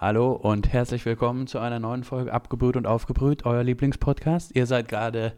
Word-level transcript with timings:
Hallo 0.00 0.32
und 0.32 0.72
herzlich 0.72 1.04
willkommen 1.04 1.46
zu 1.46 1.58
einer 1.58 1.78
neuen 1.78 2.04
Folge 2.04 2.32
Abgebrüht 2.32 2.78
und 2.78 2.86
Aufgebrüht, 2.86 3.44
euer 3.44 3.62
Lieblingspodcast. 3.62 4.56
Ihr 4.56 4.64
seid 4.64 4.88
gerade, 4.88 5.34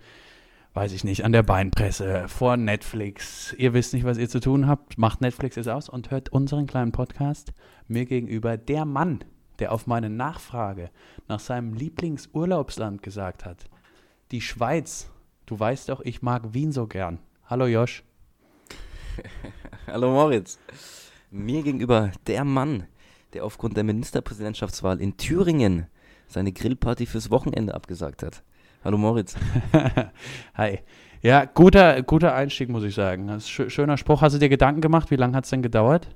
weiß 0.74 0.92
ich 0.92 1.02
nicht, 1.02 1.24
an 1.24 1.32
der 1.32 1.42
Beinpresse, 1.42 2.28
vor 2.28 2.56
Netflix. 2.56 3.56
Ihr 3.58 3.74
wisst 3.74 3.92
nicht, 3.92 4.04
was 4.04 4.18
ihr 4.18 4.28
zu 4.28 4.38
tun 4.38 4.68
habt. 4.68 4.98
Macht 4.98 5.20
Netflix 5.20 5.56
jetzt 5.56 5.68
aus 5.68 5.88
und 5.88 6.12
hört 6.12 6.28
unseren 6.28 6.68
kleinen 6.68 6.92
Podcast. 6.92 7.52
Mir 7.88 8.04
gegenüber 8.04 8.56
der 8.56 8.84
Mann, 8.84 9.24
der 9.58 9.72
auf 9.72 9.88
meine 9.88 10.10
Nachfrage 10.10 10.90
nach 11.26 11.40
seinem 11.40 11.74
Lieblingsurlaubsland 11.74 13.02
gesagt 13.02 13.44
hat. 13.44 13.64
Die 14.30 14.40
Schweiz. 14.40 15.10
Du 15.44 15.58
weißt 15.58 15.88
doch, 15.88 16.02
ich 16.02 16.22
mag 16.22 16.54
Wien 16.54 16.70
so 16.70 16.86
gern. 16.86 17.18
Hallo 17.46 17.66
Josh. 17.66 18.04
Hallo 19.88 20.12
Moritz. 20.12 20.60
Mir 21.32 21.64
gegenüber 21.64 22.12
der 22.28 22.44
Mann, 22.44 22.86
der 23.34 23.44
aufgrund 23.44 23.76
der 23.76 23.84
Ministerpräsidentschaftswahl 23.84 25.00
in 25.00 25.16
Thüringen 25.16 25.86
seine 26.26 26.52
Grillparty 26.52 27.06
fürs 27.06 27.30
Wochenende 27.30 27.74
abgesagt 27.74 28.22
hat. 28.22 28.42
Hallo 28.84 28.98
Moritz. 28.98 29.36
Hi. 30.54 30.80
Ja, 31.22 31.44
guter, 31.44 32.02
guter 32.02 32.34
Einstieg, 32.34 32.68
muss 32.68 32.82
ich 32.82 32.94
sagen. 32.94 33.40
Schöner 33.40 33.96
Spruch. 33.96 34.22
Hast 34.22 34.34
du 34.34 34.38
dir 34.38 34.48
Gedanken 34.48 34.80
gemacht? 34.80 35.10
Wie 35.10 35.16
lange 35.16 35.36
hat 35.36 35.44
es 35.44 35.50
denn 35.50 35.62
gedauert? 35.62 36.08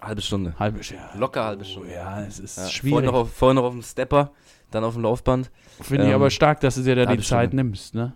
Halbe 0.00 0.20
Stunde. 0.22 0.54
Halbe 0.58 0.82
Stunde. 0.84 1.02
Locker 1.16 1.44
halbe 1.44 1.64
Stunde. 1.64 1.88
Oh, 1.90 1.94
ja, 1.94 2.22
es 2.22 2.38
ist 2.38 2.58
Ja, 2.58 2.68
schwierig. 2.68 2.92
Vorher 2.92 3.10
noch, 3.10 3.18
auf, 3.18 3.32
vorher 3.32 3.54
noch 3.54 3.64
auf 3.64 3.72
dem 3.72 3.82
Stepper, 3.82 4.32
dann 4.70 4.84
auf 4.84 4.94
dem 4.94 5.02
Laufband. 5.02 5.50
Finde 5.80 6.04
ich 6.04 6.10
ähm, 6.10 6.14
aber 6.14 6.30
stark, 6.30 6.60
dass 6.60 6.76
du 6.76 6.82
dir 6.82 6.94
da 6.94 7.06
die 7.06 7.18
Zeit 7.22 7.48
Stunde. 7.48 7.56
nimmst, 7.56 7.94
ne? 7.94 8.12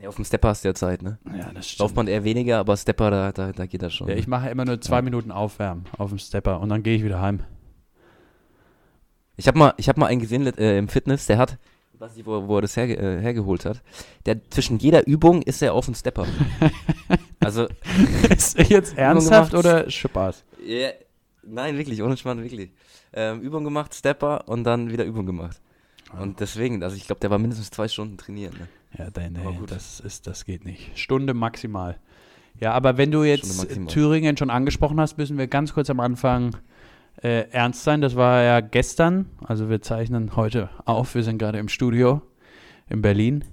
Ja, 0.00 0.08
auf 0.08 0.16
dem 0.16 0.24
Stepper 0.24 0.48
hast 0.48 0.64
du 0.64 0.68
ja 0.68 0.74
Zeit, 0.74 1.02
ne? 1.02 1.18
Ja, 1.36 1.50
das 1.52 1.66
stimmt. 1.68 1.80
Laufband 1.80 2.08
eher 2.08 2.22
weniger, 2.22 2.58
aber 2.58 2.76
Stepper, 2.76 3.10
da, 3.10 3.32
da, 3.32 3.52
da 3.52 3.66
geht 3.66 3.82
das 3.82 3.92
schon. 3.94 4.08
Ja, 4.08 4.14
ich 4.14 4.28
mache 4.28 4.48
immer 4.48 4.64
nur 4.64 4.80
zwei 4.80 4.96
Ja. 4.96 5.02
Minuten 5.02 5.32
Aufwärmen 5.32 5.86
auf 5.96 6.10
dem 6.10 6.18
Stepper 6.18 6.60
und 6.60 6.68
dann 6.68 6.82
gehe 6.84 6.96
ich 6.96 7.02
wieder 7.04 7.20
heim. 7.20 7.40
Ich 9.36 9.48
habe 9.48 9.58
mal, 9.58 9.74
ich 9.76 9.88
hab 9.88 9.96
mal 9.96 10.06
einen 10.06 10.20
gesehen 10.20 10.46
äh, 10.56 10.78
im 10.78 10.88
Fitness, 10.88 11.26
der 11.26 11.38
hat, 11.38 11.58
ich 11.94 12.00
weiß 12.00 12.14
nicht, 12.16 12.26
wo, 12.26 12.46
wo 12.46 12.58
er 12.58 12.62
das 12.62 12.76
herge 12.76 12.96
äh, 12.96 13.20
hergeholt 13.20 13.64
hat, 13.64 13.82
der 14.26 14.48
zwischen 14.50 14.78
jeder 14.78 15.06
Übung 15.06 15.42
ist 15.42 15.62
er 15.62 15.74
auf 15.74 15.86
dem 15.86 15.94
Stepper. 15.94 16.26
also, 17.40 17.66
ist 18.30 18.58
jetzt 18.68 18.96
ernsthaft 18.96 19.50
gemacht. 19.50 19.66
oder 19.66 19.90
Spaß? 19.90 20.44
ja, 20.64 20.90
nein, 21.42 21.76
wirklich, 21.76 22.02
ohne 22.02 22.16
Schmarrn, 22.16 22.42
wirklich. 22.42 22.70
Ähm, 23.12 23.40
Übung 23.40 23.64
gemacht, 23.64 23.94
Stepper 23.94 24.46
und 24.48 24.62
dann 24.64 24.90
wieder 24.92 25.04
Übung 25.04 25.26
gemacht. 25.26 25.60
Und 26.18 26.40
deswegen, 26.40 26.82
also 26.82 26.96
ich 26.96 27.06
glaube, 27.06 27.20
der 27.20 27.30
war 27.30 27.38
mindestens 27.38 27.70
zwei 27.70 27.88
Stunden 27.88 28.16
trainieren. 28.16 28.54
Ne? 28.58 28.68
Ja, 28.96 29.08
nein, 29.14 29.38
Aber 29.40 29.52
gut. 29.52 29.70
das, 29.70 30.00
ist, 30.00 30.26
das 30.26 30.44
geht 30.44 30.64
nicht. 30.64 30.98
Stunde 30.98 31.34
maximal. 31.34 31.98
Ja, 32.60 32.72
aber 32.72 32.96
wenn 32.96 33.10
du 33.10 33.22
jetzt. 33.22 33.68
Thüringen 33.88 34.36
schon 34.36 34.50
angesprochen 34.50 34.98
hast, 35.00 35.18
müssen 35.18 35.38
wir 35.38 35.46
ganz 35.46 35.74
kurz 35.74 35.90
am 35.90 36.00
Anfang 36.00 36.56
äh, 37.22 37.48
ernst 37.50 37.84
sein. 37.84 38.00
Das 38.00 38.16
war 38.16 38.42
ja 38.42 38.60
gestern, 38.60 39.26
also 39.44 39.68
wir 39.68 39.82
zeichnen 39.82 40.36
heute 40.36 40.70
auf, 40.84 41.14
wir 41.14 41.22
sind 41.22 41.38
gerade 41.38 41.58
im 41.58 41.68
Studio 41.68 42.22
in 42.88 43.02
Berlin. 43.02 43.44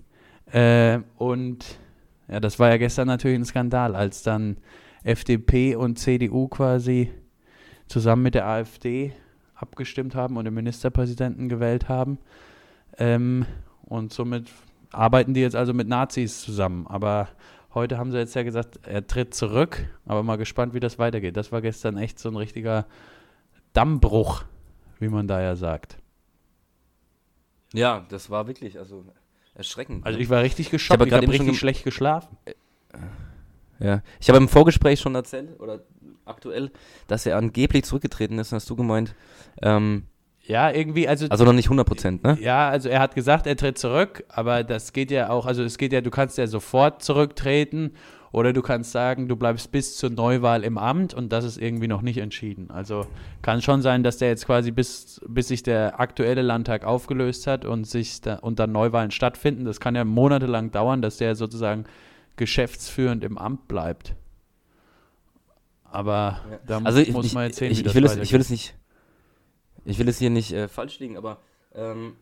Äh, 0.52 1.00
und 1.17 1.80
ja, 2.27 2.39
das 2.39 2.59
war 2.59 2.70
ja 2.70 2.77
gestern 2.77 3.08
natürlich 3.08 3.38
ein 3.38 3.45
Skandal, 3.45 3.95
als 3.95 4.23
dann 4.23 4.58
FDP 5.03 5.75
und 5.75 5.99
CDU 5.99 6.47
quasi 6.47 7.11
zusammen 7.88 8.23
mit 8.23 8.33
der 8.36 8.47
AfD 8.47 9.14
abgestimmt 9.53 10.16
haben 10.16 10.38
und 10.38 10.45
den 10.45 10.53
Ministerpräsidenten 10.53 11.49
gewählt 11.49 11.88
haben. 11.88 12.17
Ähm, 12.97 13.45
und 13.83 14.11
somit 14.14 14.47
arbeiten 14.91 15.33
die 15.33 15.41
jetzt 15.41 15.55
also 15.55 15.73
mit 15.73 15.88
Nazis 15.88 16.41
zusammen. 16.41 16.88
Aber 16.88 17.30
heute 17.73 17.97
haben 17.97 18.11
sie 18.11 18.17
jetzt 18.17 18.36
ja 18.36 18.44
gesagt, 18.44 18.80
er 18.83 19.05
tritt 19.05 19.33
zurück. 19.33 19.88
Aber 20.05 20.23
mal 20.23 20.38
gespannt, 20.38 20.73
wie 20.73 20.80
das 20.80 21.00
weitergeht. 21.00 21.38
Das 21.38 21.52
war 21.52 21.61
gestern 21.61 21.97
echt 21.97 22.19
so 22.19 22.30
ein 22.30 22.36
richtiger 22.36 22.86
Dammbruch, 23.73 24.44
wie 25.00 25.09
man 25.09 25.27
da 25.27 25.42
ja 25.42 25.55
sagt. 25.55 25.97
Ja, 27.73 28.05
das 28.09 28.30
war 28.30 28.47
wirklich, 28.47 28.80
also 28.80 29.05
erschreckend. 29.53 30.05
Also 30.05 30.17
ne? 30.17 30.23
ich 30.23 30.30
war 30.30 30.42
richtig 30.42 30.69
geschockt. 30.69 31.05
Ich 31.05 31.14
habe 31.14 31.23
schon 31.23 31.32
richtig 31.32 31.59
schlecht 31.59 31.83
geschlafen. 31.83 32.38
Ja, 33.80 34.02
ich 34.21 34.30
habe 34.30 34.38
im 34.38 34.48
Vorgespräch 34.48 35.02
schon 35.02 35.15
erzählt, 35.15 35.59
oder 35.59 35.83
aktuell, 36.23 36.71
dass 37.08 37.26
er 37.26 37.38
angeblich 37.38 37.83
zurückgetreten 37.83 38.39
ist, 38.39 38.52
hast 38.52 38.70
du 38.70 38.76
gemeint. 38.76 39.15
Ähm, 39.61 40.04
Ja, 40.48 40.70
irgendwie, 40.72 41.08
also 41.08 41.26
also 41.30 41.44
noch 41.44 41.54
nicht 41.54 41.66
100 41.66 41.88
Prozent, 41.88 42.23
ne? 42.23 42.38
Ja, 42.39 42.70
also 42.70 42.88
er 42.88 43.00
hat 43.00 43.16
gesagt, 43.16 43.48
er 43.48 43.56
tritt 43.56 43.78
zurück, 43.80 44.23
aber 44.30 44.64
das 44.64 44.94
geht 44.94 45.10
ja 45.10 45.30
auch, 45.30 45.45
also 45.48 45.64
es 45.64 45.78
geht 45.78 45.92
ja, 45.92 46.02
du 46.02 46.11
kannst 46.11 46.38
ja 46.38 46.45
sofort 46.45 47.02
zurücktreten 47.02 47.94
oder 48.32 48.54
du 48.54 48.61
kannst 48.61 48.92
sagen, 48.92 49.28
du 49.28 49.38
bleibst 49.38 49.72
bis 49.72 49.98
zur 49.98 50.11
Neuwahl 50.11 50.64
im 50.64 50.78
Amt 50.78 51.16
und 51.16 51.32
das 51.32 51.45
ist 51.45 51.58
irgendwie 51.58 51.88
noch 51.88 52.04
nicht 52.04 52.17
entschieden. 52.17 52.70
Also 52.70 53.08
kann 53.42 53.61
schon 53.64 53.82
sein, 53.82 54.04
dass 54.04 54.17
der 54.17 54.28
jetzt 54.28 54.45
quasi 54.45 54.70
bis, 54.70 55.20
bis 55.28 55.48
sich 55.48 55.64
der 55.64 56.00
aktuelle 56.00 56.44
Landtag 56.44 56.83
aufgelöst 56.83 57.48
hat 57.48 57.66
und 57.66 57.86
sich 57.86 58.22
da, 58.22 58.36
und 58.36 58.60
dann 58.60 58.72
Neuwahlen 58.72 59.10
stattfinden, 59.10 59.66
das 59.66 59.80
kann 59.80 59.95
ja 59.95 60.04
monatelang 60.04 60.70
dauern, 60.70 61.02
dass 61.02 61.17
der 61.17 61.36
sozusagen 61.36 61.86
geschäftsführend 62.36 63.23
im 63.23 63.38
Amt 63.39 63.67
bleibt. 63.67 64.14
Aber 65.86 66.42
Ja. 66.52 66.60
da 66.67 66.82
Also 66.83 67.00
ich, 67.00 67.14
muss 67.14 67.26
ich, 67.26 67.33
man 67.33 67.45
jetzt 67.45 67.58
sehen, 67.58 67.72
ich, 67.72 67.77
wie 67.77 67.82
ich, 67.82 67.86
das 67.86 67.95
will 67.95 68.06
es, 68.06 68.17
ich 68.17 68.33
will 68.33 68.42
es 68.42 68.50
nicht, 68.50 68.76
ich 69.85 69.99
will 69.99 70.07
es 70.09 70.19
hier 70.19 70.29
nicht 70.29 70.51
äh, 70.51 70.67
falsch 70.67 70.99
liegen, 70.99 71.17
aber 71.17 71.39
ähm, 71.73 72.13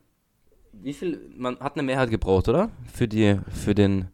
wie 0.73 0.93
viel, 0.93 1.19
man 1.37 1.59
hat 1.59 1.73
eine 1.73 1.83
Mehrheit 1.83 2.09
gebraucht, 2.09 2.49
oder? 2.49 2.69
Für 2.91 3.07
die, 3.07 3.39
für 3.51 3.75
den, 3.75 4.07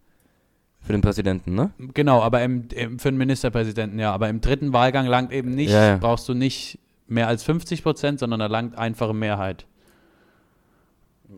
für 0.81 0.91
den 0.91 1.01
Präsidenten, 1.01 1.55
ne? 1.55 1.71
Genau, 1.93 2.21
aber 2.21 2.43
im, 2.43 2.67
im, 2.73 2.99
für 2.99 3.09
den 3.09 3.17
Ministerpräsidenten, 3.17 3.99
ja. 3.99 4.13
Aber 4.13 4.29
im 4.29 4.41
dritten 4.41 4.73
Wahlgang 4.73 5.07
langt 5.07 5.31
eben 5.31 5.55
nicht, 5.55 5.71
Ja, 5.71 5.87
ja. 5.87 5.97
brauchst 5.97 6.27
du 6.27 6.33
nicht 6.33 6.79
mehr 7.07 7.27
als 7.27 7.43
50 7.43 7.83
Prozent, 7.83 8.19
sondern 8.19 8.39
da 8.39 8.47
langt 8.47 8.77
einfache 8.77 9.13
Mehrheit. 9.13 9.66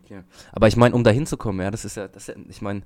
Okay. 0.04 0.22
Aber 0.52 0.68
ich 0.68 0.76
meine, 0.76 0.96
um 0.96 1.04
da 1.04 1.12
hinzukommen, 1.12 1.62
ja, 1.62 1.72
das 1.72 1.86
ist 1.86 1.98
ja, 1.98 2.08
das 2.08 2.28
ist 2.30 2.36
ja 2.36 2.44
ich 2.50 2.62
meine, 2.62 2.82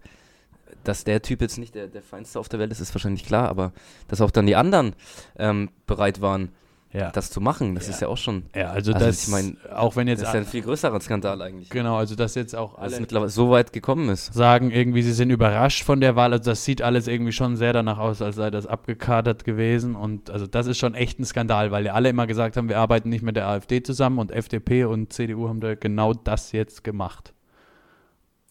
dass 0.83 1.03
der 1.03 1.21
Typ 1.21 1.41
jetzt 1.41 1.57
nicht 1.57 1.75
der, 1.75 1.87
der 1.87 2.01
Feinste 2.01 2.39
auf 2.39 2.49
der 2.49 2.59
Welt 2.59 2.71
ist, 2.71 2.79
ist 2.79 2.93
wahrscheinlich 2.93 3.25
klar, 3.25 3.49
aber 3.49 3.71
dass 4.07 4.21
auch 4.21 4.31
dann 4.31 4.45
die 4.45 4.55
anderen 4.55 4.93
ähm, 5.37 5.69
bereit 5.87 6.21
waren, 6.21 6.49
Ja. 6.95 7.11
das 7.11 7.29
zu 7.29 7.41
machen, 7.41 7.75
das 7.75 7.87
Ja. 7.87 7.93
ist 7.93 8.01
ja 8.01 8.07
auch 8.07 8.17
schon, 8.17 8.43
ja, 8.55 8.69
also, 8.71 8.93
Also 8.93 9.05
das, 9.05 9.23
ich 9.25 9.29
mein, 9.31 9.57
auch 9.75 9.95
wenn 9.95 10.07
das 10.07 10.19
jetzt, 10.19 10.27
ist 10.29 10.33
ja 10.33 10.39
ein 10.39 10.45
viel 10.45 10.61
größerer 10.61 10.99
Skandal 11.01 11.41
eigentlich. 11.41 11.69
genau, 11.69 11.97
also 11.97 12.15
dass 12.15 12.35
jetzt 12.35 12.55
auch 12.55 12.77
alle 12.77 12.99
mittlerweile 12.99 13.29
so 13.29 13.49
weit 13.51 13.73
gekommen 13.73 14.07
ist. 14.09 14.33
sagen 14.33 14.71
irgendwie, 14.71 15.01
sie 15.01 15.11
sind 15.13 15.29
überrascht 15.29 15.83
von 15.83 15.99
der 15.99 16.15
Wahl, 16.15 16.31
also 16.31 16.51
das 16.51 16.63
sieht 16.63 16.81
alles 16.81 17.07
irgendwie 17.07 17.31
schon 17.33 17.57
sehr 17.57 17.73
danach 17.73 17.97
aus, 17.97 18.21
als 18.21 18.37
sei 18.37 18.49
das 18.49 18.65
abgekadert 18.65 19.43
gewesen 19.43 19.95
und 19.95 20.29
also 20.29 20.47
das 20.47 20.67
ist 20.67 20.77
schon 20.77 20.95
echt 20.95 21.19
ein 21.19 21.25
Skandal, 21.25 21.71
weil 21.71 21.85
ja 21.85 21.93
alle 21.93 22.09
immer 22.09 22.27
gesagt 22.27 22.55
haben, 22.55 22.69
wir 22.69 22.77
arbeiten 22.79 23.09
nicht 23.09 23.23
mit 23.23 23.35
der 23.35 23.47
AfD 23.47 23.83
zusammen 23.83 24.19
und 24.19 24.31
FDP 24.31 24.85
und 24.85 25.11
CDU 25.11 25.49
haben 25.49 25.59
da 25.59 25.75
genau 25.75 26.13
das 26.13 26.51
jetzt 26.53 26.83
gemacht. 26.83 27.33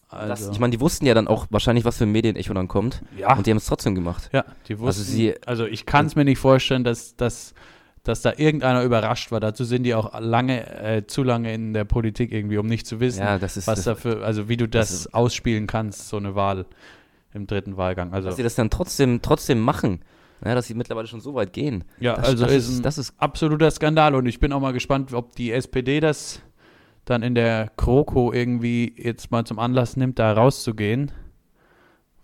Also, 0.07 0.27
Das, 0.27 0.49
ich 0.49 0.59
meine, 0.59 0.71
die 0.71 0.79
wussten 0.79 1.05
ja 1.07 1.13
dann 1.13 1.27
auch 1.27 1.47
wahrscheinlich, 1.49 1.83
was 1.83 1.97
für 1.97 2.05
ein 2.05 2.11
Medienecho 2.11 2.53
dann 2.53 2.67
kommt. 2.67 3.01
ja. 3.17 3.35
Und 3.35 3.47
die 3.47 3.51
haben 3.51 3.57
es 3.57 3.65
trotzdem 3.65 3.95
gemacht. 3.95 4.29
Ja, 4.31 4.45
die 4.67 4.77
wussten. 4.79 5.01
Also, 5.45 5.65
sie- 5.65 5.69
ich 5.71 5.85
kann 5.85 6.05
es 6.05 6.15
mir 6.15 6.23
nicht 6.23 6.37
vorstellen, 6.37 6.83
dass, 6.83 7.15
dass, 7.15 7.53
dass 8.05 8.21
da 8.21 8.33
irgendeiner 8.37 8.83
überrascht 8.83 9.31
war. 9.31 9.39
Dazu 9.39 9.65
sind 9.65 9.83
die 9.83 9.95
auch 9.95 10.17
lange, 10.19 10.65
äh, 10.81 11.05
zu 11.07 11.23
lange 11.23 11.53
in 11.53 11.73
der 11.73 11.85
Politik 11.85 12.31
irgendwie, 12.31 12.57
um 12.57 12.67
nicht 12.67 12.87
zu 12.87 12.99
wissen, 12.99 13.21
Ja, 13.21 13.37
das 13.37 13.57
ist 13.57 13.67
was 13.67 13.79
das, 13.79 13.85
dafür, 13.85 14.23
also 14.23 14.47
wie 14.47 14.57
du 14.57 14.67
das, 14.67 14.89
das 14.89 15.13
ausspielen 15.13 15.67
kannst, 15.67 16.07
so 16.07 16.17
eine 16.17 16.35
Wahl 16.35 16.65
im 17.33 17.47
dritten 17.47 17.77
Wahlgang. 17.77 18.13
Also 18.13 18.27
dass 18.29 18.37
sie 18.37 18.43
das 18.43 18.55
dann 18.55 18.69
trotzdem, 18.69 19.21
trotzdem 19.21 19.59
machen. 19.59 19.99
Ja, 20.43 20.53
dass 20.53 20.67
sie 20.67 20.75
mittlerweile 20.75 21.07
schon 21.07 21.21
so 21.21 21.33
weit 21.33 21.53
gehen. 21.53 21.83
ja, 21.99 22.15
Das, 22.15 22.27
also 22.27 22.45
das, 22.45 22.53
ist 22.53 22.69
ist, 22.69 22.77
ein 22.79 22.83
das 22.83 22.97
ist 22.97 23.13
absoluter 23.17 23.71
Skandal 23.71 24.15
und 24.15 24.25
ich 24.27 24.39
bin 24.39 24.53
auch 24.53 24.59
mal 24.59 24.73
gespannt, 24.73 25.13
ob 25.13 25.35
die 25.35 25.51
SPD 25.51 25.99
das 25.99 26.41
dann 27.05 27.23
in 27.23 27.35
der 27.35 27.71
Kroko 27.77 28.31
irgendwie 28.31 28.93
jetzt 28.97 29.31
mal 29.31 29.45
zum 29.45 29.59
Anlass 29.59 29.95
nimmt, 29.97 30.19
da 30.19 30.33
rauszugehen. 30.33 31.11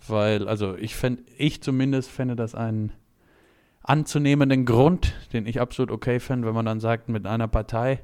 Weil, 0.07 0.47
also 0.47 0.75
ich 0.75 0.95
fände, 0.95 1.23
ich 1.37 1.61
zumindest 1.61 2.09
fände 2.09 2.35
das 2.35 2.55
einen 2.55 2.91
anzunehmenden 3.83 4.65
Grund, 4.65 5.13
den 5.33 5.45
ich 5.45 5.59
absolut 5.59 5.91
okay 5.91 6.19
fände, 6.19 6.47
wenn 6.47 6.53
man 6.53 6.65
dann 6.65 6.79
sagt, 6.79 7.09
mit 7.09 7.25
einer 7.25 7.47
Partei, 7.47 8.01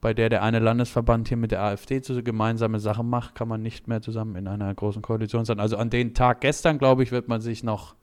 bei 0.00 0.14
der 0.14 0.28
der 0.28 0.42
eine 0.42 0.60
Landesverband 0.60 1.28
hier 1.28 1.36
mit 1.36 1.50
der 1.50 1.62
AfD 1.62 2.00
zu 2.02 2.22
gemeinsame 2.22 2.78
Sachen 2.78 3.08
macht, 3.10 3.34
kann 3.34 3.48
man 3.48 3.62
nicht 3.62 3.88
mehr 3.88 4.00
zusammen 4.00 4.36
in 4.36 4.46
einer 4.46 4.72
großen 4.72 5.02
Koalition 5.02 5.44
sein. 5.44 5.58
Also 5.58 5.76
an 5.76 5.90
den 5.90 6.14
Tag 6.14 6.40
gestern, 6.40 6.78
glaube 6.78 7.02
ich, 7.02 7.10
wird 7.10 7.26
man 7.26 7.40
sich 7.40 7.64
noch 7.64 7.96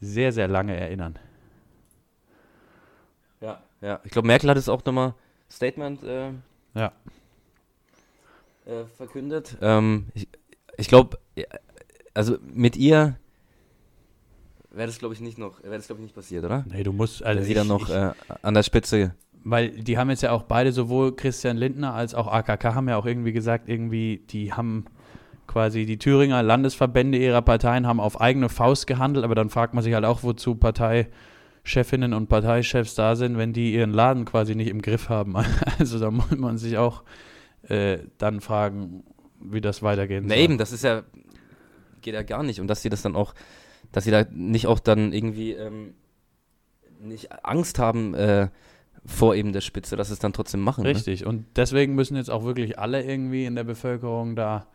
sehr, 0.00 0.32
sehr 0.32 0.48
lange 0.48 0.76
erinnern. 0.76 1.16
Ja, 3.40 3.62
ja. 3.80 4.00
Ich 4.04 4.10
glaube, 4.10 4.26
Merkel 4.26 4.50
hat 4.50 4.56
es 4.56 4.68
auch 4.68 4.84
nochmal 4.84 5.14
Statement 5.50 6.02
äh, 6.02 6.30
Ja. 6.74 6.92
äh, 8.66 8.84
verkündet. 8.96 9.56
Ähm, 9.60 10.08
ich 10.14 10.28
ich 10.76 10.88
glaube, 10.88 11.18
also 12.14 12.36
mit 12.40 12.76
ihr 12.76 13.16
wäre 14.70 14.86
das, 14.86 14.98
glaube 14.98 15.14
ich, 15.14 15.20
nicht 15.20 15.38
noch, 15.38 15.62
wäre 15.62 15.76
das, 15.76 15.86
glaube 15.86 16.00
ich, 16.00 16.04
nicht 16.04 16.14
passiert, 16.14 16.44
oder? 16.44 16.64
Nee, 16.68 16.82
du 16.82 16.92
musst, 16.92 17.22
also 17.22 17.42
sie 17.42 17.54
dann 17.54 17.68
noch 17.68 17.88
ich, 17.88 17.94
äh, 17.94 18.12
an 18.42 18.54
der 18.54 18.62
Spitze. 18.62 19.14
Weil 19.44 19.70
die 19.70 19.98
haben 19.98 20.10
jetzt 20.10 20.22
ja 20.22 20.32
auch 20.32 20.42
beide, 20.42 20.72
sowohl 20.72 21.14
Christian 21.14 21.56
Lindner 21.56 21.94
als 21.94 22.14
auch 22.14 22.26
AKK, 22.26 22.74
haben 22.74 22.88
ja 22.88 22.96
auch 22.96 23.06
irgendwie 23.06 23.32
gesagt, 23.32 23.68
irgendwie, 23.68 24.22
die 24.30 24.52
haben 24.52 24.84
quasi 25.46 25.86
die 25.86 25.98
Thüringer 25.98 26.42
Landesverbände 26.42 27.18
ihrer 27.18 27.42
Parteien 27.42 27.86
haben 27.86 28.00
auf 28.00 28.20
eigene 28.20 28.48
Faust 28.48 28.86
gehandelt, 28.86 29.24
aber 29.24 29.34
dann 29.34 29.48
fragt 29.48 29.74
man 29.74 29.82
sich 29.82 29.94
halt 29.94 30.04
auch, 30.04 30.22
wozu 30.22 30.54
Partei 30.54 31.08
Chefinnen 31.64 32.14
und 32.14 32.28
Parteichefs 32.28 32.94
da 32.94 33.14
sind, 33.16 33.36
wenn 33.36 33.52
die 33.52 33.74
ihren 33.74 33.92
Laden 33.92 34.24
quasi 34.24 34.54
nicht 34.54 34.68
im 34.68 34.82
Griff 34.82 35.08
haben. 35.08 35.34
Also 35.78 35.98
da 35.98 36.10
muss 36.10 36.30
man 36.36 36.58
sich 36.58 36.78
auch 36.78 37.02
äh, 37.62 37.98
dann 38.18 38.40
fragen, 38.40 39.04
wie 39.40 39.60
das 39.60 39.82
weitergehen 39.82 40.24
Na 40.26 40.34
soll. 40.34 40.44
eben, 40.44 40.58
das 40.58 40.72
ist 40.72 40.84
ja, 40.84 41.02
geht 42.00 42.14
ja 42.14 42.22
gar 42.22 42.42
nicht. 42.42 42.60
Und 42.60 42.68
dass 42.68 42.82
sie 42.82 42.88
das 42.88 43.02
dann 43.02 43.14
auch, 43.16 43.34
dass 43.92 44.04
sie 44.04 44.10
da 44.10 44.24
nicht 44.30 44.66
auch 44.66 44.78
dann 44.78 45.12
irgendwie 45.12 45.52
ähm, 45.52 45.94
nicht 47.00 47.44
Angst 47.44 47.78
haben 47.78 48.14
äh, 48.14 48.48
vor 49.04 49.34
eben 49.34 49.52
der 49.52 49.60
Spitze, 49.60 49.96
dass 49.96 50.08
sie 50.08 50.14
es 50.14 50.18
dann 50.18 50.32
trotzdem 50.32 50.60
machen. 50.60 50.84
Ne? 50.84 50.90
Richtig. 50.90 51.24
Und 51.24 51.46
deswegen 51.56 51.94
müssen 51.94 52.16
jetzt 52.16 52.30
auch 52.30 52.44
wirklich 52.44 52.78
alle 52.78 53.02
irgendwie 53.02 53.44
in 53.44 53.54
der 53.54 53.64
Bevölkerung 53.64 54.36
da 54.36 54.66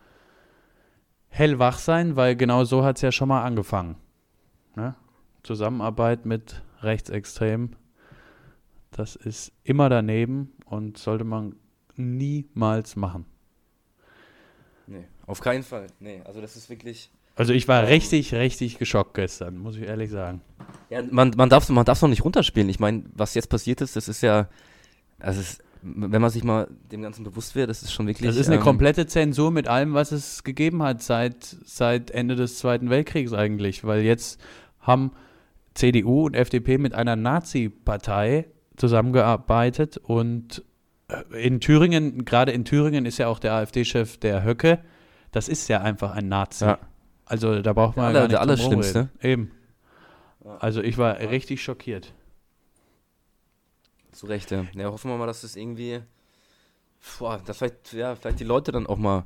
hellwach 1.28 1.78
sein, 1.78 2.16
weil 2.16 2.36
genau 2.36 2.64
so 2.64 2.84
hat 2.84 2.96
es 2.96 3.02
ja 3.02 3.12
schon 3.12 3.28
mal 3.28 3.42
angefangen. 3.42 3.96
Ne? 4.76 4.94
Zusammenarbeit 5.42 6.26
mit 6.26 6.62
Rechtsextremen, 6.80 7.76
das 8.90 9.16
ist 9.16 9.52
immer 9.62 9.88
daneben 9.88 10.52
und 10.64 10.98
sollte 10.98 11.24
man 11.24 11.56
niemals 11.96 12.96
machen. 12.96 13.26
Nee, 14.86 15.06
auf 15.26 15.40
keinen 15.40 15.62
Fall. 15.62 15.86
Nee, 16.00 16.22
also 16.24 16.40
das 16.40 16.56
ist 16.56 16.68
wirklich. 16.70 17.10
Also 17.36 17.52
ich 17.52 17.66
war 17.66 17.86
richtig, 17.88 18.32
richtig 18.34 18.78
geschockt 18.78 19.14
gestern, 19.14 19.58
muss 19.58 19.76
ich 19.76 19.82
ehrlich 19.82 20.10
sagen. 20.10 20.40
Ja, 20.88 21.02
man, 21.10 21.32
man 21.36 21.48
darf 21.48 21.64
es 21.64 21.68
man 21.68 21.84
darf's 21.84 22.02
noch 22.02 22.08
nicht 22.08 22.24
runterspielen. 22.24 22.68
Ich 22.68 22.78
meine, 22.78 23.04
was 23.14 23.34
jetzt 23.34 23.48
passiert 23.48 23.80
ist, 23.80 23.96
das 23.96 24.08
ist 24.08 24.22
ja. 24.22 24.48
Also 25.18 25.40
es, 25.40 25.58
wenn 25.82 26.22
man 26.22 26.30
sich 26.30 26.44
mal 26.44 26.68
dem 26.92 27.02
Ganzen 27.02 27.24
bewusst 27.24 27.54
wird, 27.54 27.68
das 27.68 27.82
ist 27.82 27.92
schon 27.92 28.06
wirklich. 28.06 28.28
Das 28.28 28.36
ist 28.36 28.46
eine 28.46 28.56
ähm, 28.56 28.62
komplette 28.62 29.06
Zensur 29.06 29.50
mit 29.50 29.66
allem, 29.66 29.94
was 29.94 30.12
es 30.12 30.44
gegeben 30.44 30.82
hat 30.82 31.02
seit, 31.02 31.44
seit 31.44 32.10
Ende 32.10 32.36
des 32.36 32.58
Zweiten 32.58 32.88
Weltkriegs 32.88 33.32
eigentlich. 33.32 33.84
Weil 33.84 34.02
jetzt 34.02 34.40
haben 34.80 35.10
CDU 35.74 36.26
und 36.26 36.34
FDP 36.36 36.78
mit 36.78 36.94
einer 36.94 37.16
Nazi-Partei 37.16 38.46
zusammengearbeitet 38.76 39.98
und 39.98 40.62
äh, 41.08 41.46
in 41.46 41.60
Thüringen, 41.60 42.24
gerade 42.24 42.52
in 42.52 42.64
Thüringen 42.64 43.06
ist 43.06 43.18
ja 43.18 43.26
auch 43.26 43.38
der 43.38 43.54
AfD-Chef 43.54 44.18
der 44.18 44.44
Höcke, 44.44 44.80
das 45.32 45.48
ist 45.48 45.68
ja 45.68 45.80
einfach 45.80 46.12
ein 46.12 46.28
Nazi. 46.28 46.64
Ja. 46.64 46.78
Also 47.26 47.62
da 47.62 47.72
braucht 47.72 47.96
man 47.96 48.12
Der 48.12 48.22
ja 48.22 48.28
gar 48.28 48.46
nicht 48.46 48.58
der 48.62 48.66
rumreden. 48.66 49.10
Eben. 49.22 49.50
Ja. 50.44 50.56
Also 50.58 50.82
ich 50.82 50.98
war 50.98 51.18
richtig 51.18 51.62
schockiert. 51.62 52.12
Zu 54.12 54.26
Recht, 54.26 54.50
ja. 54.50 54.64
ja. 54.74 54.90
Hoffen 54.90 55.10
wir 55.10 55.16
mal, 55.16 55.26
dass 55.26 55.42
es 55.42 55.56
irgendwie. 55.56 56.00
Boah, 57.18 57.40
dass 57.44 57.58
vielleicht, 57.58 57.92
ja, 57.92 58.14
vielleicht 58.14 58.40
die 58.40 58.44
Leute 58.44 58.72
dann 58.72 58.86
auch 58.86 58.96
mal 58.96 59.24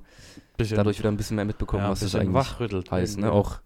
Bisschen, 0.57 0.77
dadurch 0.77 0.99
wieder 0.99 1.11
ein 1.11 1.17
bisschen 1.17 1.37
mehr 1.37 1.45
mitbekommen, 1.45 1.85
ja, 1.85 1.91
was 1.91 2.01
das 2.01 2.15
eigentlich 2.15 2.35
wachrüttelt. 2.35 2.91
heißt, 2.91 3.19
ne? 3.19 3.31
Auch, 3.31 3.61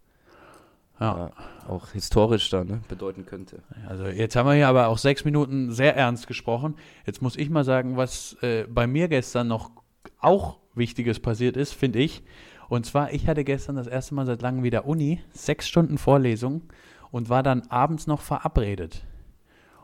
ja. 1.01 1.17
ja, 1.17 1.33
auch 1.67 1.93
historisch 1.93 2.51
da, 2.51 2.63
ne? 2.63 2.83
Bedeuten 2.89 3.25
könnte. 3.25 3.63
Also 3.89 4.07
jetzt 4.07 4.37
haben 4.37 4.47
wir 4.47 4.55
hier 4.55 4.69
aber 4.69 4.89
auch 4.89 4.99
sechs 4.99 5.25
Minuten 5.25 5.73
sehr 5.73 5.97
ernst 5.97 6.27
gesprochen. 6.27 6.77
Jetzt 7.07 7.23
muss 7.23 7.37
ich 7.37 7.49
mal 7.49 7.65
sagen, 7.65 7.97
was 7.97 8.37
äh, 8.43 8.67
bei 8.69 8.87
mir 8.87 9.09
gestern 9.09 9.49
noch 9.49 9.71
auch 10.19 10.59
Wichtiges 10.75 11.19
passiert 11.21 11.57
ist, 11.57 11.73
finde 11.73 12.01
ich. 12.01 12.23
Und 12.73 12.87
zwar, 12.87 13.13
ich 13.13 13.29
hatte 13.29 13.45
gestern 13.45 13.77
das 13.77 13.87
erste 13.87 14.15
Mal 14.15 14.25
seit 14.25 14.41
langem 14.41 14.63
wieder 14.63 14.87
Uni, 14.87 15.21
sechs 15.35 15.69
Stunden 15.69 15.99
Vorlesung 15.99 16.63
und 17.11 17.29
war 17.29 17.43
dann 17.43 17.69
abends 17.69 18.07
noch 18.07 18.23
verabredet. 18.23 19.05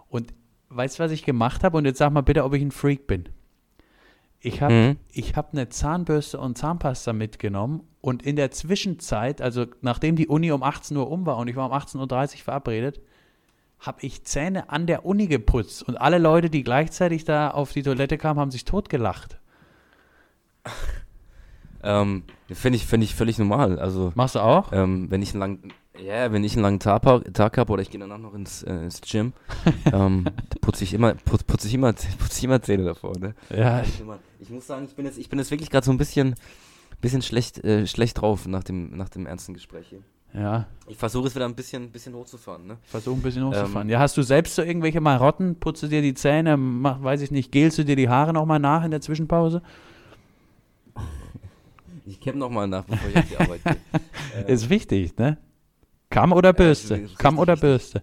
Und 0.09 0.33
weißt 0.71 0.99
du, 0.99 1.03
was 1.03 1.13
ich 1.13 1.23
gemacht 1.23 1.65
habe? 1.65 1.77
Und 1.77 1.85
jetzt 1.85 1.99
sag 1.99 2.11
mal 2.15 2.23
bitte, 2.23 2.45
ob 2.45 2.55
ich 2.55 2.63
ein 2.63 2.71
Freak 2.71 3.07
bin. 3.07 3.29
Ich 4.41 4.63
habe 4.63 4.73
Mhm. 4.73 4.97
ich 5.13 5.37
habe 5.37 5.49
eine 5.53 5.69
Zahnbürste 5.69 6.41
und 6.41 6.57
Zahnpasta 6.57 7.13
mitgenommen 7.13 7.83
und 8.01 8.23
in 8.23 8.37
der 8.37 8.53
Zwischenzeit, 8.53 9.43
also 9.43 9.67
nachdem 9.83 10.17
die 10.17 10.29
Uni 10.29 10.51
um 10.51 10.63
18 10.63 10.97
Uhr 10.97 11.11
um 11.11 11.27
war 11.27 11.37
und 11.37 11.49
ich 11.49 11.57
war 11.57 11.67
um 11.67 11.77
18.30 11.77 12.37
Uhr 12.37 12.45
verabredet, 12.45 13.03
habe 13.81 13.99
ich 14.01 14.25
Zähne 14.25 14.71
an 14.71 14.87
der 14.87 15.05
Uni 15.05 15.27
geputzt 15.27 15.83
und 15.83 15.97
alle 15.97 16.17
Leute, 16.17 16.49
die 16.49 16.63
gleichzeitig 16.65 17.27
da 17.27 17.51
auf 17.51 17.71
die 17.71 17.83
Toilette 17.83 18.17
kamen, 18.17 18.41
haben 18.41 18.51
sich 18.51 18.65
totgelacht. 18.65 19.39
Ähm, 21.89 22.23
Finde 22.53 22.77
ich, 22.77 22.87
find 22.87 23.03
ich 23.03 23.15
völlig 23.15 23.39
normal. 23.39 23.79
Also, 23.79 24.13
Machst 24.15 24.35
du 24.35 24.41
auch? 24.41 24.73
ähm, 24.73 25.11
wenn 25.11 25.23
ich 25.23 25.31
einen 25.31 25.41
langen, 25.41 25.73
ja, 25.99 26.31
wenn 26.33 26.45
ich 26.45 26.53
einen 26.53 26.63
langen 26.63 26.81
Tag, 26.81 27.03
Tag 27.33 27.57
habe 27.59 27.73
oder 27.73 27.83
ich 27.83 27.91
gehe 27.91 27.99
danach 27.99 28.19
noch 28.19 28.35
ins, 28.35 28.63
äh, 28.63 28.73
ins 28.85 29.01
Gym, 29.01 29.33
ähm, 29.93 30.27
putze 30.61 30.85
ich 30.85 30.93
immer, 30.95 31.15
putz, 31.15 31.45
putz 31.45 31.65
ich 31.65 31.75
immer, 31.75 31.93
putz 32.19 32.39
ich 32.39 32.45
immer 32.45 32.61
Zähne 32.63 32.85
davor, 32.85 33.19
ne? 33.19 33.35
Ja, 33.49 33.81
Ich, 33.83 34.03
ich 34.41 34.51
muss 34.51 34.67
sagen, 34.67 34.85
ich 34.85 34.95
bin 34.95 35.07
jetzt, 35.07 35.19
ich 35.19 35.29
bin 35.29 35.39
jetzt 35.39 35.51
wirklich 35.51 35.71
gerade 35.71 35.85
so 35.87 35.91
ein 35.91 35.99
bisschen, 35.99 36.35
bisschen 37.01 37.23
schlecht, 37.23 37.65
äh, 37.65 37.87
schlecht 37.87 38.21
drauf 38.21 38.47
nach 38.47 38.65
dem, 38.65 38.97
nach 38.97 39.09
dem 39.09 39.27
ernsten 39.27 39.55
Gespräch 39.55 39.89
hier. 39.89 40.01
ja. 40.35 40.67
Ich 40.89 40.97
versuche 40.97 41.27
es 41.29 41.35
wieder 41.35 41.45
ein 41.47 41.55
bisschen, 41.55 41.91
bisschen 41.91 42.15
hochzufahren, 42.15 42.67
ne? 42.67 42.77
Versuch 42.85 43.15
ein 43.15 43.23
bisschen 43.23 43.45
hochzufahren. 43.47 43.89
Ähm. 43.89 43.91
ja, 43.91 43.99
hast 43.99 44.17
du 44.17 44.23
selbst 44.23 44.55
so 44.57 44.63
irgendwelche 44.63 45.01
Marotten? 45.01 45.57
Putzt 45.57 45.83
du 45.83 45.87
dir 45.89 46.03
die 46.03 46.15
Zähne, 46.15 46.57
mach, 46.57 47.03
weiß 47.03 47.23
ich 47.23 47.31
nicht, 47.31 47.51
gelst 47.53 47.79
du 47.79 47.85
dir 47.85 47.97
die 47.97 48.09
Haare 48.09 48.33
nochmal 48.33 48.59
nach 48.59 48.85
in 48.85 48.91
der 48.91 49.01
Zwischenpause? 49.01 49.63
Ich 52.09 52.21
kämme 52.21 52.39
nochmal 52.39 52.67
nach, 52.67 52.85
bevor 52.85 53.11
ich 53.11 53.17
auf 53.17 53.29
die 53.29 53.37
Arbeit 53.37 53.65
gehe. 53.65 53.77
Äh, 54.47 54.53
Ist 54.53 54.71
wichtig, 54.71 55.17
ne? 55.19 55.37
Kamm 56.11 56.33
oder 56.33 56.53
Bürste? 56.55 56.95
richtig 56.95 57.19
Kamm 57.19 57.39
oder. 57.39 57.55
Bürste? 57.57 58.03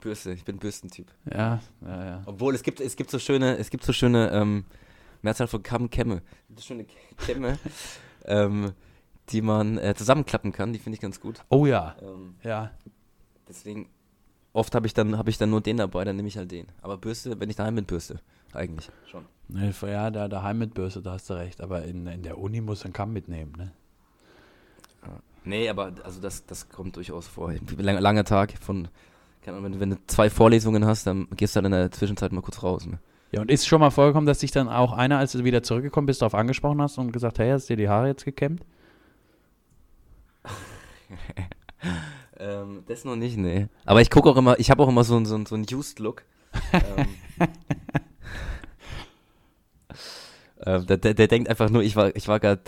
Bürste, 0.00 0.32
ich 0.32 0.44
bin 0.44 0.58
Bürstentyp. 0.58 1.10
Ja, 1.30 1.60
ja, 1.82 2.04
ja. 2.04 2.22
Obwohl 2.26 2.54
es 2.54 2.62
gibt, 2.62 2.80
es 2.80 2.96
gibt 2.96 3.10
so 3.10 3.18
schöne, 3.18 3.56
es 3.58 3.70
gibt 3.70 3.84
so 3.84 3.92
schöne, 3.92 4.30
ähm, 4.32 4.64
Mehrzahl 5.22 5.46
von 5.46 5.62
Kamm, 5.62 5.88
Kämme. 5.90 6.22
So 6.54 6.62
schöne 6.62 6.86
Kämme, 7.26 7.58
ähm, 8.26 8.72
die 9.30 9.40
man 9.40 9.78
äh, 9.78 9.94
zusammenklappen 9.94 10.52
kann, 10.52 10.72
die 10.74 10.78
finde 10.78 10.94
ich 10.96 11.00
ganz 11.00 11.20
gut. 11.20 11.40
Oh 11.48 11.64
ja, 11.66 11.96
Ähm, 12.02 12.34
ja. 12.42 12.70
deswegen, 13.48 13.88
oft 14.52 14.74
habe 14.74 14.86
ich 14.86 14.92
dann, 14.94 15.16
habe 15.16 15.30
ich 15.30 15.38
dann 15.38 15.48
nur 15.50 15.62
den 15.62 15.78
dabei, 15.78 16.04
dann 16.04 16.16
nehme 16.16 16.28
ich 16.28 16.36
halt 16.36 16.50
den. 16.50 16.66
Aber 16.82 16.98
Bürste, 16.98 17.38
wenn 17.40 17.48
ich 17.48 17.56
daheim 17.56 17.74
bin, 17.74 17.86
Bürste. 17.86 18.20
Eigentlich 18.54 18.88
schon. 19.10 19.24
Ja, 19.82 20.10
da 20.10 20.28
daheim 20.28 20.58
mit 20.58 20.74
Bürste, 20.74 21.02
da 21.02 21.12
hast 21.12 21.28
du 21.28 21.34
recht. 21.34 21.60
Aber 21.60 21.82
in, 21.84 22.06
in 22.06 22.22
der 22.22 22.38
Uni 22.38 22.60
muss 22.60 22.84
ein 22.84 22.92
Kamm 22.92 23.12
mitnehmen, 23.12 23.52
ne? 23.58 23.70
Nee, 25.46 25.68
aber 25.68 25.92
also 26.04 26.20
das, 26.22 26.46
das 26.46 26.70
kommt 26.70 26.96
durchaus 26.96 27.26
vor. 27.26 27.52
Lang, 27.76 27.98
langer 27.98 28.24
Tag 28.24 28.54
von, 28.58 28.88
keine 29.42 29.58
Ahnung, 29.58 29.64
wenn, 29.64 29.72
du- 29.72 29.80
wenn 29.80 29.90
du 29.90 29.96
zwei 30.06 30.30
Vorlesungen 30.30 30.86
hast, 30.86 31.06
dann 31.06 31.28
gehst 31.36 31.54
du 31.54 31.58
dann 31.60 31.66
in 31.72 31.78
der 31.78 31.90
Zwischenzeit 31.90 32.32
mal 32.32 32.40
kurz 32.40 32.62
raus. 32.62 32.86
Ne? 32.86 32.98
Ja, 33.30 33.42
und 33.42 33.50
ist 33.50 33.66
schon 33.66 33.80
mal 33.80 33.90
vorgekommen, 33.90 34.26
dass 34.26 34.38
dich 34.38 34.52
dann 34.52 34.68
auch 34.70 34.92
einer, 34.92 35.18
als 35.18 35.32
du 35.32 35.44
wieder 35.44 35.62
zurückgekommen 35.62 36.06
bist, 36.06 36.22
darauf 36.22 36.34
angesprochen 36.34 36.80
hast 36.80 36.96
und 36.96 37.12
gesagt, 37.12 37.38
hey, 37.40 37.50
hast 37.50 37.68
du 37.68 37.76
dir 37.76 37.82
die 37.84 37.88
Haare 37.90 38.06
jetzt 38.08 38.24
gekämmt? 38.24 38.64
Ähm, 42.36 42.82
das 42.88 43.04
noch 43.04 43.14
nicht, 43.14 43.36
nee. 43.36 43.68
Aber 43.84 44.00
ich 44.00 44.10
gucke 44.10 44.28
auch 44.28 44.36
immer, 44.36 44.58
ich 44.58 44.70
habe 44.70 44.82
auch 44.82 44.88
immer 44.88 45.04
so, 45.04 45.16
einen- 45.16 45.24
so, 45.26 45.38
so 45.46 45.54
einen 45.54 45.66
Used-Look. 45.70 46.24
ähm, 46.72 47.06
ähm, 50.64 50.86
der, 50.86 50.96
der, 50.96 51.14
der 51.14 51.28
denkt 51.28 51.48
einfach 51.48 51.70
nur, 51.70 51.82
ich 51.82 51.96
war, 51.96 52.14
ich 52.16 52.28
war 52.28 52.40
gerade 52.40 52.62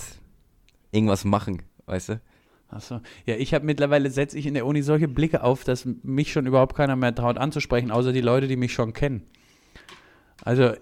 irgendwas 0.92 1.24
machen, 1.24 1.62
weißt 1.86 2.10
du? 2.10 2.20
Achso. 2.68 3.00
Ja, 3.26 3.36
ich 3.36 3.54
habe 3.54 3.64
mittlerweile, 3.64 4.10
setze 4.10 4.36
ich 4.38 4.46
in 4.46 4.54
der 4.54 4.66
Uni 4.66 4.82
solche 4.82 5.06
Blicke 5.06 5.42
auf, 5.44 5.62
dass 5.64 5.86
mich 6.02 6.32
schon 6.32 6.46
überhaupt 6.46 6.74
keiner 6.76 6.96
mehr 6.96 7.14
traut 7.14 7.38
anzusprechen, 7.38 7.90
außer 7.92 8.12
die 8.12 8.20
Leute, 8.20 8.48
die 8.48 8.56
mich 8.56 8.72
schon 8.72 8.92
kennen. 8.92 9.22
Also, 10.42 10.72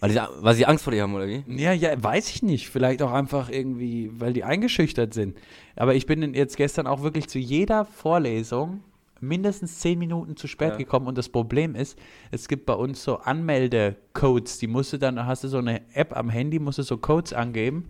Weil 0.00 0.10
sie, 0.10 0.20
weil 0.40 0.54
sie 0.54 0.66
Angst 0.66 0.84
vor 0.84 0.92
dir 0.92 1.02
haben, 1.02 1.14
oder 1.14 1.26
wie? 1.26 1.42
ja, 1.48 1.72
ja, 1.72 2.00
weiß 2.02 2.30
ich 2.30 2.42
nicht. 2.42 2.68
Vielleicht 2.68 3.02
auch 3.02 3.12
einfach 3.12 3.48
irgendwie, 3.50 4.10
weil 4.12 4.32
die 4.32 4.44
eingeschüchtert 4.44 5.14
sind. 5.14 5.36
Aber 5.76 5.94
ich 5.94 6.06
bin 6.06 6.34
jetzt 6.34 6.56
gestern 6.56 6.86
auch 6.86 7.02
wirklich 7.02 7.28
zu 7.28 7.38
jeder 7.38 7.84
Vorlesung 7.84 8.84
mindestens 9.20 9.78
zehn 9.80 9.98
Minuten 9.98 10.36
zu 10.36 10.46
spät 10.46 10.70
Ja. 10.70 10.76
gekommen. 10.76 11.06
Und 11.06 11.18
das 11.18 11.28
Problem 11.28 11.74
ist, 11.74 11.98
es 12.30 12.48
gibt 12.48 12.66
bei 12.66 12.74
uns 12.74 13.02
so 13.02 13.18
Anmeldecodes. 13.18 14.58
Die 14.58 14.66
musst 14.66 14.92
du 14.92 14.98
dann, 14.98 15.16
da 15.16 15.26
hast 15.26 15.44
du 15.44 15.48
so 15.48 15.58
eine 15.58 15.80
App 15.94 16.16
am 16.16 16.30
Handy, 16.30 16.58
musst 16.58 16.78
du 16.78 16.82
so 16.82 16.96
Codes 16.98 17.32
angeben. 17.32 17.84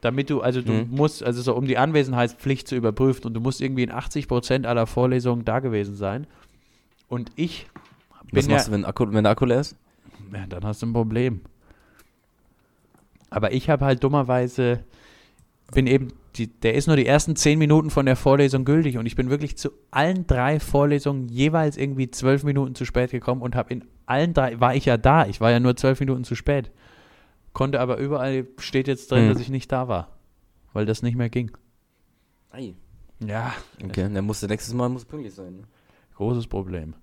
Damit 0.00 0.30
du, 0.30 0.40
also 0.42 0.62
du 0.62 0.72
Mhm. 0.72 0.86
musst, 0.90 1.22
also 1.24 1.42
so 1.42 1.56
um 1.56 1.66
die 1.66 1.76
Anwesenheitspflicht 1.76 2.68
zu 2.68 2.76
überprüfen 2.76 3.26
und 3.26 3.34
du 3.34 3.40
musst 3.40 3.60
irgendwie 3.60 3.82
in 3.82 3.90
80 3.90 4.28
Prozent 4.28 4.64
aller 4.66 4.86
Vorlesungen 4.86 5.44
da 5.44 5.58
gewesen 5.58 5.96
sein. 5.96 6.26
Und 7.08 7.32
ich 7.36 7.66
bin 8.30 8.36
Was 8.36 8.46
ja, 8.46 8.54
machst 8.54 8.68
du, 8.68 8.72
wenn, 8.72 8.84
Akku, 8.84 9.06
wenn 9.12 9.24
der 9.24 9.32
Akku 9.32 9.44
leer 9.44 9.60
ist? 9.60 9.76
ja, 10.32 10.46
dann 10.46 10.64
hast 10.64 10.82
du 10.82 10.86
ein 10.86 10.92
Problem. 10.92 11.40
Aber 13.30 13.52
ich 13.52 13.68
habe 13.68 13.84
halt 13.84 14.02
dummerweise, 14.04 14.84
bin 15.72 15.86
eben, 15.86 16.08
die, 16.36 16.46
der 16.46 16.74
ist 16.74 16.86
nur 16.86 16.96
die 16.96 17.06
ersten 17.06 17.36
zehn 17.36 17.58
Minuten 17.58 17.90
von 17.90 18.06
der 18.06 18.16
Vorlesung 18.16 18.64
gültig 18.64 18.96
und 18.98 19.06
ich 19.06 19.16
bin 19.16 19.28
wirklich 19.30 19.56
zu 19.58 19.70
allen 19.90 20.26
drei 20.26 20.60
Vorlesungen 20.60 21.28
jeweils 21.28 21.76
irgendwie 21.76 22.10
zwölf 22.10 22.44
Minuten 22.44 22.74
zu 22.74 22.84
spät 22.84 23.10
gekommen 23.10 23.42
und 23.42 23.54
habe 23.54 23.72
in 23.72 23.84
allen 24.06 24.32
drei, 24.34 24.58
war 24.60 24.74
ich 24.74 24.84
ja 24.86 24.96
da, 24.96 25.26
ich 25.26 25.40
war 25.40 25.50
ja 25.50 25.60
nur 25.60 25.76
zwölf 25.76 26.00
Minuten 26.00 26.24
zu 26.24 26.34
spät. 26.34 26.70
Konnte 27.52 27.80
aber 27.80 27.98
überall, 27.98 28.46
steht 28.58 28.88
jetzt 28.88 29.10
drin, 29.10 29.24
Hm. 29.26 29.32
dass 29.32 29.40
ich 29.42 29.50
nicht 29.50 29.70
da 29.72 29.88
war, 29.88 30.16
weil 30.72 30.86
das 30.86 31.02
nicht 31.02 31.16
mehr 31.16 31.28
ging. 31.28 31.50
Ei. 32.50 32.74
Ja, 33.20 33.52
Okay, 33.84 34.08
dann 34.12 34.24
musst 34.24 34.42
du 34.42 34.46
nächstes 34.46 34.72
Mal 34.74 34.88
muss 34.88 35.04
pünktlich 35.04 35.34
sein. 35.34 35.56
Ne? 35.56 35.62
großes 36.14 36.46
Problem. 36.46 36.94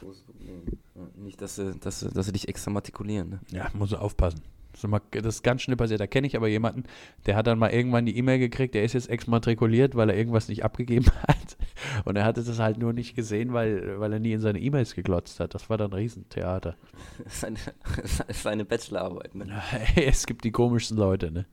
Großes 0.00 0.22
Problem. 0.22 0.62
Ja, 0.94 1.02
nicht, 1.16 1.40
dass 1.40 1.56
sie, 1.56 1.74
dass, 1.80 2.00
sie, 2.00 2.10
dass 2.10 2.26
sie 2.26 2.32
dich 2.32 2.48
extramaticulieren. 2.48 3.30
Ne? 3.30 3.40
Ja, 3.50 3.68
muss 3.74 3.92
er 3.92 4.02
aufpassen. 4.02 4.42
Das 4.82 5.34
ist, 5.34 5.42
ganz 5.42 5.62
schnell 5.62 5.76
passiert. 5.76 6.00
Da 6.00 6.06
kenne 6.06 6.26
ich 6.26 6.36
aber 6.36 6.48
jemanden, 6.48 6.84
der 7.26 7.36
hat 7.36 7.46
dann 7.46 7.58
mal 7.58 7.70
irgendwann 7.70 8.06
die 8.06 8.16
E-Mail 8.16 8.38
gekriegt, 8.38 8.74
der 8.74 8.84
ist 8.84 8.92
jetzt 8.92 9.08
exmatrikuliert, 9.08 9.94
weil 9.94 10.10
er 10.10 10.16
irgendwas 10.16 10.48
nicht 10.48 10.64
abgegeben 10.64 11.06
hat. 11.28 11.56
Und 12.04 12.16
er 12.16 12.24
hatte 12.24 12.42
das 12.42 12.58
halt 12.58 12.78
nur 12.78 12.92
nicht 12.92 13.14
gesehen, 13.14 13.52
weil, 13.52 13.98
weil 14.00 14.12
er 14.12 14.18
nie 14.18 14.32
in 14.32 14.40
seine 14.40 14.60
E-Mails 14.60 14.94
geglotzt 14.94 15.40
hat. 15.40 15.54
Das 15.54 15.68
war 15.70 15.78
dann 15.78 15.90
ein 15.90 15.94
Riesentheater. 15.94 16.76
Seine, 17.26 17.58
seine 18.28 18.64
Bachelorarbeit, 18.64 19.34
ne? 19.34 19.62
Es 19.96 20.26
gibt 20.26 20.44
die 20.44 20.52
komischsten 20.52 20.96
Leute, 20.96 21.30
ne? 21.30 21.46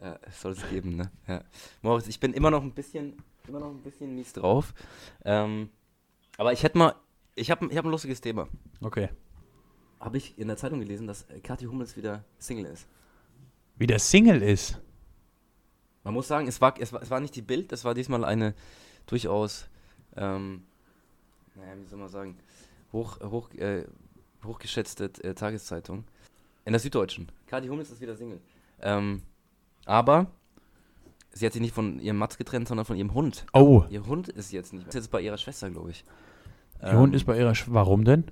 Ja, 0.00 0.18
es 0.22 0.40
soll 0.40 0.52
es 0.52 0.68
geben, 0.70 0.96
ne? 0.96 1.10
Ja. 1.26 1.42
Moritz, 1.82 2.08
ich 2.08 2.20
bin 2.20 2.32
immer 2.32 2.50
noch 2.50 2.62
ein 2.62 2.72
bisschen, 2.72 3.14
immer 3.48 3.60
noch 3.60 3.70
ein 3.70 3.82
bisschen 3.82 4.14
mies 4.14 4.32
drauf. 4.32 4.74
Ähm, 5.24 5.70
aber 6.36 6.52
ich 6.52 6.62
hätte 6.62 6.78
mal, 6.78 6.94
ich 7.34 7.50
habe 7.50 7.66
ich 7.70 7.76
hab 7.76 7.84
ein 7.84 7.90
lustiges 7.90 8.20
Thema. 8.20 8.48
Okay. 8.80 9.08
Habe 10.04 10.18
ich 10.18 10.38
in 10.38 10.48
der 10.48 10.58
Zeitung 10.58 10.80
gelesen, 10.80 11.06
dass 11.06 11.22
äh, 11.30 11.40
Kathi 11.40 11.64
Hummels 11.64 11.96
wieder 11.96 12.22
Single 12.38 12.66
ist. 12.66 12.86
Wie 13.76 13.86
der 13.86 13.98
Single 13.98 14.42
ist. 14.42 14.78
Man 16.02 16.12
muss 16.12 16.28
sagen, 16.28 16.46
es 16.46 16.60
war, 16.60 16.74
es 16.78 16.92
war, 16.92 17.00
es 17.00 17.08
war 17.08 17.20
nicht 17.20 17.34
die 17.34 17.40
Bild, 17.40 17.72
es 17.72 17.84
war 17.84 17.94
diesmal 17.94 18.22
eine 18.22 18.54
durchaus, 19.06 19.66
ähm, 20.14 20.62
naja, 21.54 21.72
wie 21.80 21.86
soll 21.86 21.98
man 21.98 22.10
sagen, 22.10 22.36
hoch, 22.92 23.18
hoch, 23.20 23.50
äh, 23.54 23.86
hochgeschätzte 24.44 25.10
äh, 25.22 25.32
Tageszeitung. 25.32 26.04
In 26.66 26.72
der 26.74 26.80
Süddeutschen. 26.80 27.32
Kathi 27.46 27.68
Hummels 27.68 27.90
ist 27.90 28.02
wieder 28.02 28.14
Single. 28.14 28.40
Ähm, 28.82 29.22
aber 29.86 30.26
sie 31.32 31.46
hat 31.46 31.54
sich 31.54 31.62
nicht 31.62 31.74
von 31.74 31.98
ihrem 31.98 32.18
Matz 32.18 32.36
getrennt, 32.36 32.68
sondern 32.68 32.84
von 32.84 32.96
ihrem 32.96 33.14
Hund. 33.14 33.46
Oh, 33.54 33.84
Ihr 33.88 34.04
Hund 34.04 34.28
ist 34.28 34.52
jetzt 34.52 34.74
nicht 34.74 34.82
mehr. 34.82 34.88
Ist 34.88 34.94
jetzt 34.94 35.10
bei 35.10 35.22
ihrer 35.22 35.38
Schwester, 35.38 35.70
glaube 35.70 35.92
ich. 35.92 36.04
der 36.82 36.98
Hund 36.98 37.14
ist 37.14 37.24
bei 37.24 37.38
ihrer 37.38 37.54
Sch 37.54 37.64
Warum 37.68 38.04
denn? 38.04 38.24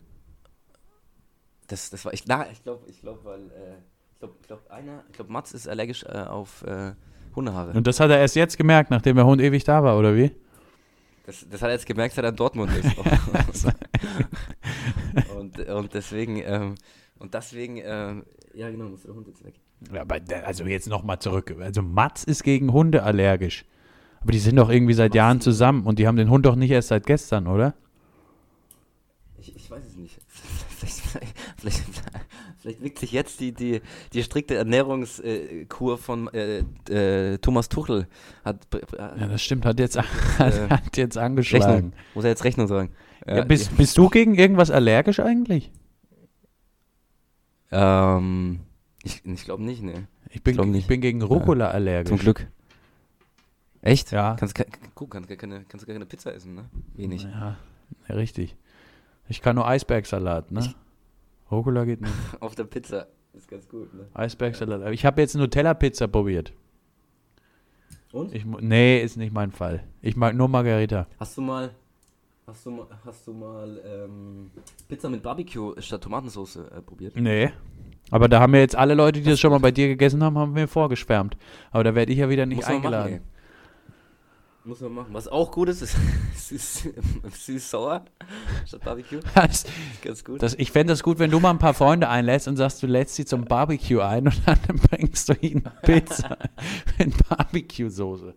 Das, 1.68 1.90
das 1.90 2.04
war, 2.04 2.12
ich, 2.12 2.24
na, 2.26 2.50
ich 2.50 2.62
glaube, 2.62 2.88
ich 2.88 3.00
glaube, 3.00 3.24
weil, 3.24 3.40
äh, 3.40 3.76
ich 4.12 4.18
glaube, 4.18 4.34
ich 4.40 4.46
glaube, 4.46 4.70
einer, 4.70 5.04
ich 5.08 5.14
glaube, 5.14 5.32
Mats 5.32 5.52
ist 5.52 5.68
allergisch 5.68 6.04
äh, 6.04 6.18
auf 6.18 6.62
äh, 6.62 6.92
Hundehaare. 7.34 7.72
Und 7.72 7.86
das 7.86 8.00
hat 8.00 8.10
er 8.10 8.18
erst 8.18 8.36
jetzt 8.36 8.58
gemerkt, 8.58 8.90
nachdem 8.90 9.16
der 9.16 9.26
Hund 9.26 9.40
ewig 9.40 9.64
da 9.64 9.82
war, 9.82 9.98
oder 9.98 10.16
wie? 10.16 10.32
Das, 11.26 11.46
das 11.48 11.62
hat 11.62 11.68
er 11.68 11.74
jetzt 11.74 11.86
gemerkt, 11.86 12.14
seit 12.14 12.24
er 12.24 12.30
in 12.30 12.36
Dortmund 12.36 12.72
ist. 12.76 12.96
und, 15.36 15.58
und 15.58 15.94
deswegen, 15.94 16.36
ähm, 16.38 16.74
und 17.18 17.34
deswegen, 17.34 17.76
ähm, 17.76 18.24
ja 18.54 18.70
genau, 18.70 18.86
muss 18.86 19.02
der 19.02 19.14
Hund 19.14 19.28
jetzt 19.28 19.44
weg. 19.44 19.54
Ja, 19.92 20.02
aber 20.02 20.20
also 20.44 20.64
jetzt 20.64 20.88
nochmal 20.88 21.18
zurück. 21.18 21.54
Also 21.60 21.82
Mats 21.82 22.24
ist 22.24 22.42
gegen 22.44 22.72
Hunde 22.72 23.02
allergisch. 23.02 23.64
Aber 24.20 24.32
die 24.32 24.38
sind 24.38 24.56
doch 24.56 24.70
irgendwie 24.70 24.94
seit 24.94 25.14
Jahren 25.14 25.40
zusammen 25.40 25.84
und 25.84 25.98
die 25.98 26.06
haben 26.06 26.16
den 26.16 26.30
Hund 26.30 26.46
doch 26.46 26.54
nicht 26.54 26.70
erst 26.70 26.88
seit 26.88 27.06
gestern, 27.06 27.46
oder? 27.46 27.74
Ich, 29.38 29.56
ich 29.56 29.70
weiß 29.70 29.84
es 29.84 29.96
nicht. 29.96 30.18
Vielleicht, 30.28 31.02
vielleicht, 31.62 31.82
vielleicht, 32.58 32.82
wirkt 32.82 32.98
sich 32.98 33.12
jetzt 33.12 33.40
die, 33.40 33.52
die, 33.52 33.80
die 34.12 34.22
strikte 34.22 34.54
Ernährungskur 34.56 35.96
von 35.98 36.28
äh, 36.34 36.58
äh, 36.90 37.38
Thomas 37.38 37.68
Tuchel. 37.68 38.06
Hat, 38.44 38.66
Ja, 38.98 39.26
das 39.28 39.42
stimmt, 39.42 39.64
hat 39.64 39.78
jetzt, 39.80 39.96
Äh, 40.38 40.68
hat 40.68 40.96
jetzt 40.96 41.16
angeschlagen. 41.16 41.64
Rechnung. 41.72 41.92
Muss 42.14 42.24
er 42.24 42.30
jetzt 42.30 42.44
Rechnung 42.44 42.66
sagen. 42.68 42.90
Ja, 43.26 43.44
bist, 43.44 43.76
bist 43.76 43.96
du 43.96 44.08
gegen 44.08 44.34
irgendwas 44.34 44.70
allergisch 44.70 45.20
eigentlich? 45.20 45.70
ähm, 47.70 48.60
ich 49.02 49.24
ich 49.24 49.44
glaube 49.44 49.62
nicht, 49.62 49.82
ne. 49.82 50.06
Ich 50.30 50.42
bin, 50.42 50.58
ich 50.58 50.66
nicht. 50.66 50.88
bin 50.88 51.00
gegen 51.00 51.22
Rucola 51.22 51.70
allergisch. 51.70 52.08
Zum 52.08 52.18
Glück. 52.18 52.46
Echt? 53.82 54.12
Ja. 54.12 54.36
Kannst, 54.38 54.54
ke- 54.54 54.66
guck, 54.94 55.10
kannst, 55.10 55.28
gar 55.28 55.36
keine, 55.36 55.64
kannst 55.68 55.86
gar 55.86 55.92
keine 55.94 56.06
Pizza 56.06 56.32
essen, 56.34 56.54
ne? 56.54 56.64
Wenig. 56.94 57.24
Ja, 57.24 57.56
ja, 58.08 58.14
richtig. 58.14 58.56
Ich 59.28 59.42
kann 59.42 59.56
nur 59.56 59.66
Eisbergsalat, 59.66 60.50
ne? 60.52 60.74
Rucola 61.52 61.84
geht 61.84 62.00
nicht. 62.00 62.12
Auf 62.40 62.54
der 62.54 62.64
Pizza. 62.64 63.06
Ist 63.34 63.48
ganz 63.48 63.68
gut, 63.68 63.94
ne? 63.94 64.06
Eisbergsalat. 64.14 64.92
Ich 64.92 65.06
habe 65.06 65.20
jetzt 65.20 65.34
Nutella-Pizza 65.34 66.06
probiert. 66.08 66.52
Und? 68.12 68.34
Ich, 68.34 68.44
nee, 68.44 69.02
ist 69.02 69.16
nicht 69.16 69.32
mein 69.32 69.52
Fall. 69.52 69.84
Ich 70.02 70.16
mag 70.16 70.34
nur 70.34 70.48
Margarita. 70.48 71.06
Hast 71.18 71.36
du 71.38 71.40
mal, 71.40 71.70
hast 72.46 72.66
du 72.66 72.70
mal, 72.70 72.86
hast 73.06 73.26
du 73.26 73.32
mal 73.32 73.80
ähm, 73.86 74.50
Pizza 74.86 75.08
mit 75.08 75.22
Barbecue 75.22 75.80
statt 75.80 76.02
Tomatensauce 76.02 76.56
äh, 76.56 76.82
probiert? 76.82 77.16
Nee. 77.16 77.52
Aber 78.10 78.28
da 78.28 78.40
haben 78.40 78.50
mir 78.50 78.60
jetzt 78.60 78.76
alle 78.76 78.92
Leute, 78.92 79.22
die 79.22 79.30
das 79.30 79.40
schon 79.40 79.50
mal 79.50 79.60
bei 79.60 79.70
dir 79.70 79.88
gegessen 79.88 80.22
haben, 80.22 80.36
haben 80.36 80.52
mir 80.52 80.68
vorgeschwärmt. 80.68 81.38
Aber 81.70 81.84
da 81.84 81.94
werde 81.94 82.12
ich 82.12 82.18
ja 82.18 82.28
wieder 82.28 82.44
nicht 82.44 82.64
eingeladen. 82.66 83.12
Machen. 83.12 83.31
Muss 84.64 84.80
man 84.80 84.92
machen. 84.92 85.08
Was 85.12 85.26
auch 85.26 85.50
gut 85.50 85.68
ist, 85.68 85.82
ist 85.82 85.96
süß- 86.38 86.92
süß-sauer 87.32 88.04
statt 88.64 88.84
Barbecue. 88.84 89.20
Das, 89.34 89.64
Ganz 90.02 90.24
gut. 90.24 90.40
das, 90.42 90.54
ich 90.54 90.70
fände 90.70 90.92
das 90.92 91.02
gut, 91.02 91.18
wenn 91.18 91.30
du 91.32 91.40
mal 91.40 91.50
ein 91.50 91.58
paar 91.58 91.74
Freunde 91.74 92.08
einlädst 92.08 92.46
und 92.46 92.56
sagst, 92.56 92.82
du 92.82 92.86
lädst 92.86 93.16
sie 93.16 93.24
zum 93.24 93.44
Barbecue 93.44 94.00
ein 94.00 94.26
und 94.26 94.40
dann 94.46 94.58
bringst 94.90 95.28
du 95.28 95.32
ihnen 95.40 95.68
Pizza 95.82 96.38
mit 96.98 97.12
Barbecue-Soße. 97.28 98.34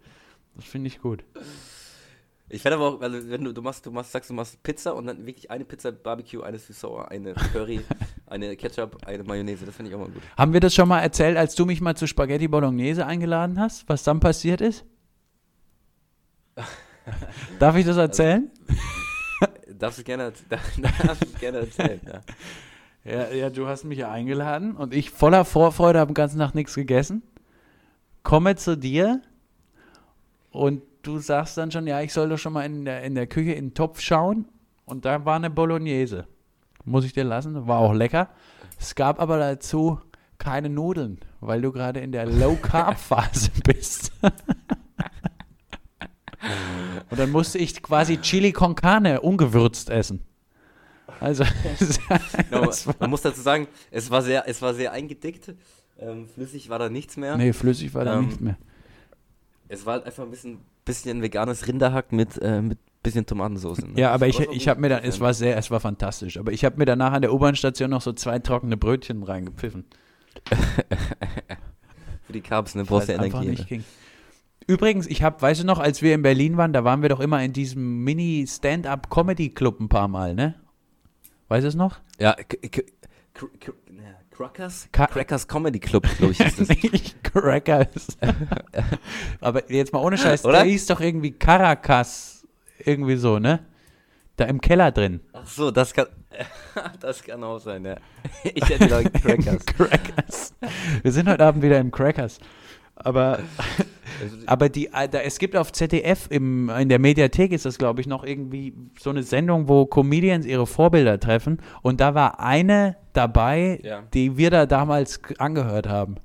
Das 0.55 0.65
finde 0.65 0.88
ich 0.88 1.00
gut. 1.00 1.24
Ich 2.50 2.63
werde 2.63 2.77
aber 2.77 2.88
auch, 2.88 3.01
also 3.01 3.29
wenn 3.29 3.44
du, 3.44 3.53
du 3.53 3.62
machst, 3.62 3.86
du 3.86 3.91
machst, 3.91 4.12
sagst, 4.12 4.29
du 4.29 4.34
machst 4.34 4.62
Pizza 4.63 4.96
und 4.96 5.05
dann 5.08 5.25
wirklich 5.25 5.51
eine 5.51 5.65
Pizza 5.65 5.91
Barbecue, 5.91 6.41
eine 6.41 6.58
süß-sauer, 6.58 7.10
eine 7.12 7.34
Curry, 7.34 7.82
eine 8.27 8.55
Ketchup, 8.55 8.98
eine 9.05 9.24
Mayonnaise. 9.24 9.65
Das 9.65 9.75
finde 9.75 9.89
ich 9.91 9.96
auch 9.96 10.00
mal 10.00 10.10
gut. 10.10 10.22
Haben 10.38 10.53
wir 10.53 10.60
das 10.60 10.74
schon 10.74 10.88
mal 10.88 11.01
erzählt, 11.01 11.38
als 11.38 11.53
du 11.55 11.65
mich 11.65 11.82
mal 11.82 11.96
zu 11.96 12.08
Spaghetti 12.08 12.48
Bolognese 12.48 13.05
eingeladen 13.05 13.60
hast, 13.60 13.88
was 13.89 14.03
dann 14.03 14.20
passiert 14.20 14.62
ist? 14.62 14.86
Darf 17.59 17.75
ich 17.75 17.85
das 17.85 17.97
erzählen? 17.97 18.50
Darfst 19.79 20.00
du 20.00 20.03
gerne, 20.03 20.31
darfst 20.50 21.24
du 21.24 21.39
gerne 21.39 21.59
erzählen. 21.59 22.00
Ja. 22.05 22.21
Ja, 23.03 23.31
ja, 23.31 23.50
du 23.51 23.67
hast 23.67 23.83
mich 23.83 24.00
ja 24.00 24.09
eingeladen 24.09 24.75
und 24.75 24.93
ich 24.93 25.12
voller 25.12 25.45
Vorfreude 25.45 26.00
habe 26.00 26.09
den 26.12 26.15
ganzen 26.15 26.39
Tag 26.39 26.55
nichts 26.55 26.74
gegessen. 26.74 27.21
Komme 28.24 28.55
zu 28.55 28.75
dir 28.75 29.21
und 30.50 30.81
du 31.03 31.19
sagst 31.19 31.57
dann 31.57 31.71
schon, 31.71 31.85
ja, 31.85 32.01
ich 32.01 32.13
soll 32.13 32.29
doch 32.29 32.39
schon 32.39 32.53
mal 32.53 32.65
in 32.65 32.85
der, 32.85 33.03
in 33.03 33.13
der 33.13 33.27
Küche 33.27 33.51
in 33.51 33.67
den 33.67 33.74
Topf 33.75 34.00
schauen 34.00 34.47
und 34.85 35.05
da 35.05 35.24
war 35.24 35.35
eine 35.35 35.51
Bolognese. 35.51 36.25
Muss 36.83 37.05
ich 37.05 37.13
dir 37.13 37.25
lassen, 37.25 37.67
war 37.67 37.79
auch 37.79 37.93
lecker. 37.93 38.29
Es 38.79 38.95
gab 38.95 39.19
aber 39.19 39.38
dazu 39.38 40.00
keine 40.38 40.69
Nudeln, 40.69 41.19
weil 41.41 41.62
du 41.62 41.71
gerade 41.71 42.00
in 42.00 42.12
der 42.12 42.25
Low-Carb-Phase 42.25 43.51
bist. 43.63 44.13
Und 47.09 47.19
dann 47.19 47.31
musste 47.31 47.57
ich 47.57 47.81
quasi 47.81 48.17
Chili 48.17 48.51
con 48.51 48.75
Carne 48.75 49.21
ungewürzt 49.21 49.89
essen. 49.89 50.21
Also, 51.19 51.43
Genau, 52.50 52.69
man 53.00 53.09
muss 53.09 53.21
dazu 53.21 53.41
sagen, 53.41 53.67
es 53.91 54.09
war 54.12 54.21
sehr, 54.21 54.47
es 54.47 54.62
war 54.62 54.74
sehr 54.74 54.91
eingedickt. 54.91 55.53
Ähm, 55.97 56.27
flüssig 56.27 56.69
war 56.69 56.79
da 56.79 56.89
nichts 56.89 57.15
mehr. 57.15 57.38
Nee, 57.38 57.53
flüssig 57.53 57.93
war 57.93 58.05
da 58.05 58.17
Ähm, 58.17 58.25
nichts 58.25 58.39
mehr. 58.41 58.57
Es 59.67 59.85
war 59.85 59.93
halt 59.93 60.05
einfach 60.05 60.24
ein 60.24 60.31
bisschen, 60.31 60.59
bisschen 60.83 61.21
veganes 61.21 61.67
Rinderhack 61.67 62.12
mit, 62.12 62.38
äh, 62.41 62.62
mit 62.62 62.77
bisschen 63.01 63.25
Tomatensauce. 63.25 63.79
Ne? 63.79 63.93
Ja, 64.00 64.12
aber 64.12 64.27
ich, 64.27 64.39
war 64.39 64.51
ich 64.51 64.59
gut. 64.59 64.67
habe 64.67 64.81
mir 64.81 64.89
dann, 64.89 65.03
es 65.03 65.19
war 65.21 65.33
sehr, 65.33 65.57
es 65.57 65.71
war 65.71 65.79
fantastisch, 65.79 66.38
aber 66.38 66.51
ich 66.51 66.65
habe 66.65 66.77
mir 66.77 66.85
danach 66.85 67.13
an 67.13 67.21
der 67.21 67.33
U-Bahn-Station 67.33 67.89
noch 67.89 68.01
so 68.01 68.12
zwei 68.13 68.39
trockene 68.39 68.77
Brötchen 68.77 69.24
reingepfiffen. 69.24 69.85
Für 72.24 72.33
die 72.33 72.41
Carbs, 72.41 72.75
ne? 72.75 72.83
Brauchst 72.83 73.09
einfach 73.09 73.41
Energie. 73.41 73.50
nicht 73.50 73.59
Ne? 73.59 73.65
ging. 73.65 73.83
Übrigens, 74.67 75.05
ich 75.07 75.22
habe, 75.22 75.41
weißt 75.41 75.62
du 75.62 75.65
noch, 75.65 75.79
als 75.79 76.01
wir 76.01 76.15
in 76.15 76.22
Berlin 76.24 76.57
waren, 76.57 76.74
da 76.74 76.84
waren 76.84 77.01
wir 77.01 77.10
doch 77.10 77.19
immer 77.19 77.43
in 77.43 77.53
diesem 77.53 78.03
Mini-Stand-Up-Comedy-Club 78.03 79.79
ein 79.79 79.89
paar 79.89 80.07
Mal, 80.07 80.34
ne? 80.34 80.55
Weißt 81.50 81.63
du 81.63 81.67
es 81.67 81.75
noch? 81.75 82.00
Ja, 82.19 82.36
Crackers? 84.31 84.89
Ka- 84.91 85.07
Crackers 85.07 85.48
Comedy 85.48 85.79
Club, 85.79 86.07
glaube 86.17 86.34
ich, 86.34 86.39
ist 86.39 86.60
das. 86.60 86.67
Nicht 86.91 87.24
Crackers. 87.24 88.17
aber 89.39 89.72
jetzt 89.72 89.93
mal 89.93 90.00
ohne 90.00 90.17
Scheiß, 90.17 90.43
Oder? 90.45 90.60
der 90.63 90.65
hieß 90.65 90.88
doch 90.88 91.00
irgendwie 91.00 91.31
Caracas, 91.31 92.45
irgendwie 92.79 93.15
so, 93.17 93.39
ne? 93.39 93.60
Da 94.36 94.45
im 94.45 94.60
Keller 94.60 94.91
drin. 94.91 95.22
Ach 95.31 95.48
so, 95.48 95.72
das 95.72 95.93
kann, 95.93 96.07
das 97.00 97.24
kann 97.24 97.41
auch 97.43 97.60
sein, 97.60 97.86
ja. 97.86 97.95
Ich 98.43 98.67
hätte 98.67 98.79
gedacht, 98.89 99.13
Crackers. 99.13 99.65
Crackers. 99.65 100.53
Wir 101.01 101.12
sind 101.12 101.29
heute 101.29 101.45
Abend 101.45 101.63
wieder 101.63 101.79
im 101.79 101.91
Crackers. 101.91 102.39
Aber 102.96 103.40
Also, 104.22 104.38
Aber 104.46 104.70
die, 104.70 104.90
da, 104.92 105.20
es 105.20 105.40
gibt 105.40 105.58
auf 105.58 105.74
ZDF 105.74 106.28
im, 106.30 106.70
in 106.70 106.88
der 106.88 107.00
Mediathek 107.00 107.52
ist 107.52 107.66
das, 107.66 107.78
glaube 107.78 108.00
ich, 108.00 108.08
noch 108.08 108.24
irgendwie 108.24 108.74
so 108.98 109.10
eine 109.10 109.24
Sendung, 109.24 109.68
wo 109.68 109.86
Comedians 109.86 110.46
ihre 110.46 110.66
Vorbilder 110.66 111.20
treffen. 111.20 111.60
Und 111.82 112.00
da 112.00 112.16
war 112.16 112.40
eine 112.40 112.96
dabei, 113.12 113.80
Ja. 113.84 114.04
die 114.14 114.38
wir 114.38 114.52
da 114.52 114.66
damals 114.66 115.20
angehört 115.38 115.90
haben. 115.90 116.16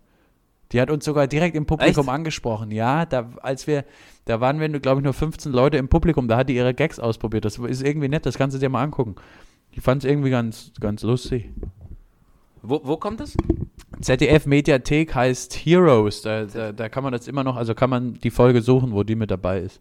Die 0.71 0.81
hat 0.81 0.89
uns 0.89 1.05
sogar 1.05 1.27
direkt 1.27 1.57
im 1.57 1.67
Publikum 1.67 2.05
Echt? 2.07 2.15
angesprochen. 2.15 2.71
Ja, 2.71 3.05
da, 3.07 3.29
als 3.43 3.67
wir, 3.67 3.85
da 4.27 4.41
waren 4.41 4.61
wir, 4.61 4.69
glaube 4.79 5.01
ich, 5.01 5.05
nur 5.05 5.15
15 5.15 5.51
Leute 5.51 5.77
im 5.79 5.89
Publikum. 5.89 6.29
Da 6.29 6.37
hat 6.37 6.49
die 6.49 6.55
ihre 6.55 6.75
Gags 6.75 7.01
ausprobiert. 7.01 7.45
Das 7.45 7.59
ist 7.59 7.83
irgendwie 7.83 8.09
nett, 8.09 8.25
das 8.25 8.39
kannst 8.39 8.55
du 8.55 8.61
dir 8.61 8.69
mal 8.69 8.85
angucken. 8.85 9.17
Ich 9.73 9.81
fand 9.81 10.05
es 10.05 10.09
irgendwie 10.11 10.31
ganz, 10.31 10.71
ganz 10.81 11.03
lustig. 11.03 11.51
Wo, 12.63 12.81
wo 12.85 12.97
kommt 12.97 13.21
das? 13.21 13.37
ZDF 14.01 14.47
Mediathek 14.47 15.15
heißt 15.15 15.55
Heroes. 15.55 16.23
Da, 16.23 16.45
da, 16.45 16.73
da 16.73 16.89
kann 16.89 17.03
man 17.03 17.13
das 17.13 17.29
immer 17.29 17.45
noch, 17.45 17.57
also 17.57 17.75
kann 17.75 17.91
man 17.91 18.15
die 18.15 18.31
Folge 18.31 18.63
suchen, 18.63 18.93
wo 18.93 19.03
die 19.03 19.15
mit 19.15 19.31
dabei 19.31 19.61
ist. 19.61 19.81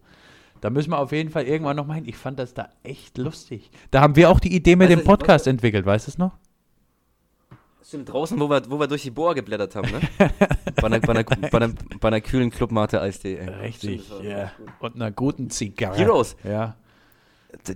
Da 0.62 0.69
müssen 0.69 0.89
wir 0.91 1.00
auf 1.00 1.12
jeden 1.13 1.29
Fall 1.29 1.43
irgendwann 1.45 1.77
noch 1.77 1.88
mal 1.88 1.93
hin. 1.93 2.05
Ich 2.05 2.17
fand 2.17 2.38
das 2.38 2.53
da 2.53 2.67
echt 2.83 3.17
lustig. 3.17 3.71
Da 3.91 4.01
haben 4.01 4.15
wir 4.17 4.29
auch 4.29 4.41
die 4.41 4.53
Idee 4.53 4.75
mit 4.75 4.89
Also 4.89 5.00
dem 5.01 5.05
Podcast 5.05 5.45
wollte- 5.45 5.51
entwickelt, 5.51 5.86
weißt 5.86 6.07
du 6.07 6.12
es 6.12 6.17
noch? 6.17 6.31
Stimmt, 7.81 8.09
draußen, 8.12 8.39
wo 8.39 8.50
wir, 8.50 8.62
wo 8.69 8.79
wir 8.79 8.86
durch 8.88 9.01
die 9.03 9.09
Boa 9.09 9.33
geblättert 9.33 9.74
haben, 9.75 9.89
ne? 9.89 10.00
bei, 10.75 10.83
einer, 10.88 11.00
bei, 11.00 11.13
einer, 11.13 11.24
bei, 11.24 11.57
einer, 11.57 11.74
bei 12.00 12.07
einer 12.09 12.21
kühlen 12.21 12.51
Clubmate 12.51 13.01
Eistee. 13.01 13.38
ey. 13.38 13.50
Richtig, 13.50 14.07
ja. 14.21 14.51
gut. 14.57 14.67
Und 14.79 14.95
einer 14.95 15.12
guten 15.12 15.50
Zigarre. 15.50 15.98
Heroes, 15.98 16.36
Ja. 16.43 16.75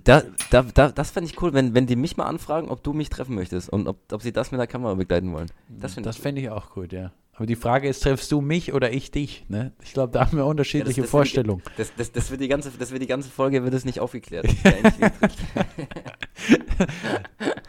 Da, 0.04 0.22
da, 0.50 0.62
da, 0.62 0.90
das 0.92 1.10
fände 1.10 1.30
ich 1.30 1.40
cool, 1.42 1.52
wenn, 1.52 1.74
wenn 1.74 1.86
die 1.86 1.96
mich 1.96 2.16
mal 2.16 2.26
anfragen, 2.26 2.68
ob 2.68 2.82
du 2.84 2.92
mich 2.92 3.08
treffen 3.10 3.34
möchtest 3.34 3.68
und 3.68 3.88
ob, 3.88 3.98
ob 4.12 4.22
sie 4.22 4.32
das 4.32 4.50
mit 4.52 4.60
der 4.60 4.66
Kamera 4.66 4.94
begleiten 4.94 5.32
wollen. 5.32 5.48
Das 5.68 5.94
finde 5.94 6.08
Das 6.08 6.16
ich 6.16 6.22
fände 6.22 6.40
ich 6.40 6.50
auch 6.50 6.70
gut, 6.70 6.92
ja. 6.92 7.12
Aber 7.36 7.46
die 7.46 7.56
Frage 7.56 7.88
ist, 7.88 8.00
triffst 8.04 8.30
du 8.30 8.40
mich 8.40 8.72
oder 8.72 8.92
ich 8.92 9.10
dich? 9.10 9.44
Ne? 9.48 9.72
Ich 9.82 9.92
glaube, 9.92 10.12
da 10.12 10.20
haben 10.20 10.36
wir 10.36 10.46
unterschiedliche 10.46 10.90
das 10.90 10.96
wird- 10.98 11.10
Vorstellungen. 11.10 11.62
Das, 11.76 11.92
das, 11.96 12.12
das, 12.12 12.30
wird 12.30 12.40
die 12.40 12.46
ganze, 12.46 12.70
das 12.70 12.92
wird 12.92 13.02
die 13.02 13.08
ganze 13.08 13.28
Folge 13.28 13.64
wird 13.64 13.74
es 13.74 13.84
nicht 13.84 13.98
aufgeklärt. 13.98 14.46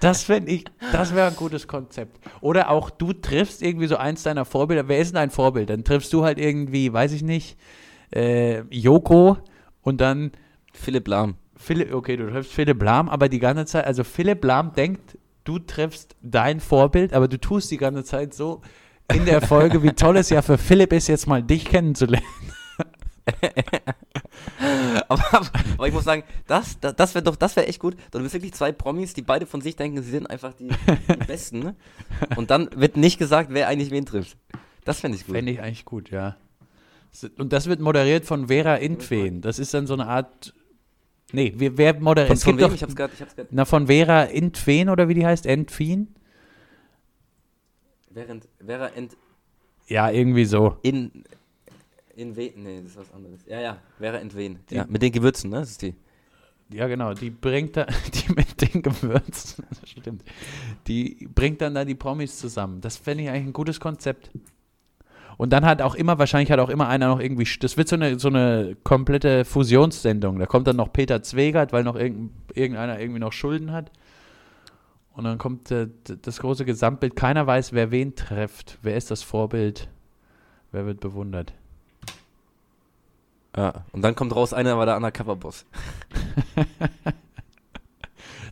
Das 0.01 0.23
fände 0.23 0.51
ich, 0.51 0.65
das 0.91 1.15
wäre 1.15 1.27
ein 1.27 1.35
gutes 1.35 1.67
Konzept. 1.67 2.19
Oder 2.41 2.69
auch 2.69 2.89
du 2.91 3.13
triffst 3.13 3.63
irgendwie 3.63 3.87
so 3.87 3.95
eins 3.97 4.21
deiner 4.23 4.45
Vorbilder. 4.45 4.87
Wer 4.87 4.99
ist 4.99 5.09
denn 5.09 5.15
dein 5.15 5.31
Vorbild? 5.31 5.69
Dann 5.69 5.83
triffst 5.83 6.13
du 6.13 6.23
halt 6.23 6.37
irgendwie, 6.37 6.91
weiß 6.93 7.11
ich 7.13 7.23
nicht, 7.23 7.57
äh, 8.13 8.61
Joko 8.69 9.37
und 9.81 10.01
dann 10.01 10.31
Philipp 10.73 11.07
Lahm. 11.07 11.35
Philipp, 11.57 11.93
okay, 11.93 12.17
du 12.17 12.29
triffst 12.29 12.51
Philipp 12.51 12.81
Lahm, 12.81 13.09
aber 13.09 13.29
die 13.29 13.39
ganze 13.39 13.65
Zeit, 13.65 13.85
also 13.85 14.03
Philipp 14.03 14.43
Lahm 14.43 14.73
denkt, 14.73 15.17
du 15.43 15.59
triffst 15.59 16.15
dein 16.21 16.59
Vorbild, 16.59 17.13
aber 17.13 17.27
du 17.27 17.39
tust 17.39 17.71
die 17.71 17.77
ganze 17.77 18.03
Zeit 18.03 18.33
so 18.33 18.61
in 19.13 19.25
der 19.25 19.41
Folge, 19.41 19.83
wie 19.83 19.91
toll 19.91 20.17
es 20.17 20.29
ja 20.29 20.41
für 20.41 20.57
Philipp 20.57 20.91
ist, 20.91 21.07
jetzt 21.07 21.27
mal 21.27 21.43
dich 21.43 21.65
kennenzulernen. 21.65 22.25
aber, 25.07 25.23
aber, 25.77 25.87
ich 25.87 25.93
muss 25.93 26.03
sagen, 26.03 26.23
das, 26.47 26.79
das, 26.79 26.95
das 26.95 27.15
wäre 27.15 27.23
doch, 27.23 27.35
das 27.35 27.55
wäre 27.55 27.67
echt 27.67 27.79
gut. 27.79 27.95
Du 28.11 28.19
bist 28.19 28.33
wirklich 28.33 28.53
zwei 28.53 28.71
Promis, 28.71 29.13
die 29.13 29.21
beide 29.21 29.45
von 29.45 29.61
sich 29.61 29.75
denken, 29.75 30.01
sie 30.01 30.11
sind 30.11 30.29
einfach 30.29 30.53
die, 30.53 30.67
die 30.69 31.25
Besten. 31.27 31.59
Ne? 31.59 31.75
Und 32.35 32.51
dann 32.51 32.69
wird 32.75 32.97
nicht 32.97 33.17
gesagt, 33.17 33.49
wer 33.51 33.67
eigentlich 33.67 33.91
wen 33.91 34.05
trifft. 34.05 34.37
Das 34.83 34.99
fände 34.99 35.17
ich 35.17 35.25
gut. 35.25 35.35
Fände 35.35 35.51
ich 35.51 35.61
eigentlich 35.61 35.85
gut, 35.85 36.11
ja. 36.11 36.37
Und 37.37 37.53
das 37.53 37.67
wird 37.67 37.79
moderiert 37.79 38.25
von 38.25 38.47
Vera 38.47 38.75
Intwen. 38.75 39.41
Das 39.41 39.57
ist 39.59 39.73
dann 39.73 39.87
so 39.87 39.93
eine 39.93 40.07
Art. 40.07 40.53
Nee, 41.31 41.53
wer, 41.55 41.77
wer 41.77 41.99
moderiert? 41.99 42.39
Von, 42.39 42.51
von 42.53 42.57
wem? 42.59 42.67
doch, 42.69 42.73
Ich 42.75 42.83
hab's 42.83 42.95
gerade. 42.95 43.13
Ich 43.13 43.21
hab's 43.21 43.35
grad, 43.35 43.47
na, 43.51 43.65
von 43.65 43.87
Vera 43.87 44.23
Intwen 44.23 44.89
oder 44.89 45.07
wie 45.09 45.13
die 45.15 45.25
heißt? 45.25 45.45
Entwen? 45.45 46.15
während 48.09 48.47
Vera 48.65 48.87
ent, 48.95 49.17
Ja, 49.87 50.09
irgendwie 50.09 50.45
so. 50.45 50.77
in. 50.83 51.11
In 52.15 52.33
wen? 52.37 52.63
Nee, 52.63 52.77
das 52.81 52.91
ist 52.91 52.97
was 52.97 53.13
anderes. 53.13 53.41
Ja, 53.45 53.59
ja, 53.59 53.77
Vera 53.99 54.17
entwen. 54.19 54.59
Ja, 54.69 54.85
mit 54.87 55.01
den 55.01 55.11
Gewürzen, 55.11 55.49
ne? 55.49 55.57
Das 55.59 55.71
ist 55.71 55.81
die. 55.81 55.93
Ja, 56.69 56.87
genau. 56.87 57.13
Die 57.13 57.29
bringt 57.29 57.75
da, 57.75 57.85
die 58.13 58.31
mit 58.33 58.61
den 58.61 58.81
Gewürzen, 58.81 59.65
stimmt. 59.83 60.23
Die 60.87 61.27
bringt 61.35 61.59
dann 61.59 61.75
da 61.75 61.83
die 61.83 61.93
Promis 61.95 62.37
zusammen. 62.39 62.79
Das 62.79 62.95
fände 62.95 63.23
ich 63.25 63.29
eigentlich 63.29 63.47
ein 63.47 63.53
gutes 63.53 63.81
Konzept. 63.81 64.29
Und 65.37 65.51
dann 65.51 65.65
hat 65.65 65.81
auch 65.81 65.95
immer, 65.95 66.17
wahrscheinlich 66.19 66.51
hat 66.51 66.59
auch 66.59 66.69
immer 66.69 66.87
einer 66.87 67.07
noch 67.07 67.19
irgendwie, 67.19 67.47
das 67.59 67.77
wird 67.77 67.87
so 67.87 67.95
eine, 67.95 68.19
so 68.19 68.29
eine 68.29 68.77
komplette 68.83 69.45
Fusionssendung. 69.45 70.39
Da 70.39 70.45
kommt 70.45 70.67
dann 70.67 70.77
noch 70.77 70.93
Peter 70.93 71.21
Zwegert, 71.23 71.73
weil 71.73 71.83
noch 71.83 71.95
irgend, 71.95 72.31
irgendeiner 72.53 72.99
irgendwie 72.99 73.19
noch 73.19 73.33
Schulden 73.33 73.71
hat. 73.71 73.91
Und 75.13 75.23
dann 75.23 75.37
kommt 75.37 75.71
äh, 75.71 75.87
das 76.21 76.39
große 76.39 76.65
Gesamtbild. 76.65 77.15
Keiner 77.15 77.47
weiß, 77.47 77.73
wer 77.73 77.91
wen 77.91 78.15
trifft. 78.15 78.77
Wer 78.81 78.95
ist 78.95 79.11
das 79.11 79.23
Vorbild? 79.23 79.89
Wer 80.71 80.85
wird 80.85 80.99
bewundert? 80.99 81.53
Ja. 83.55 83.85
Und 83.93 84.01
dann 84.01 84.15
kommt 84.15 84.35
raus, 84.35 84.53
einer 84.53 84.77
war 84.77 84.85
der 84.85 84.97
Undercover-Boss. 84.97 85.65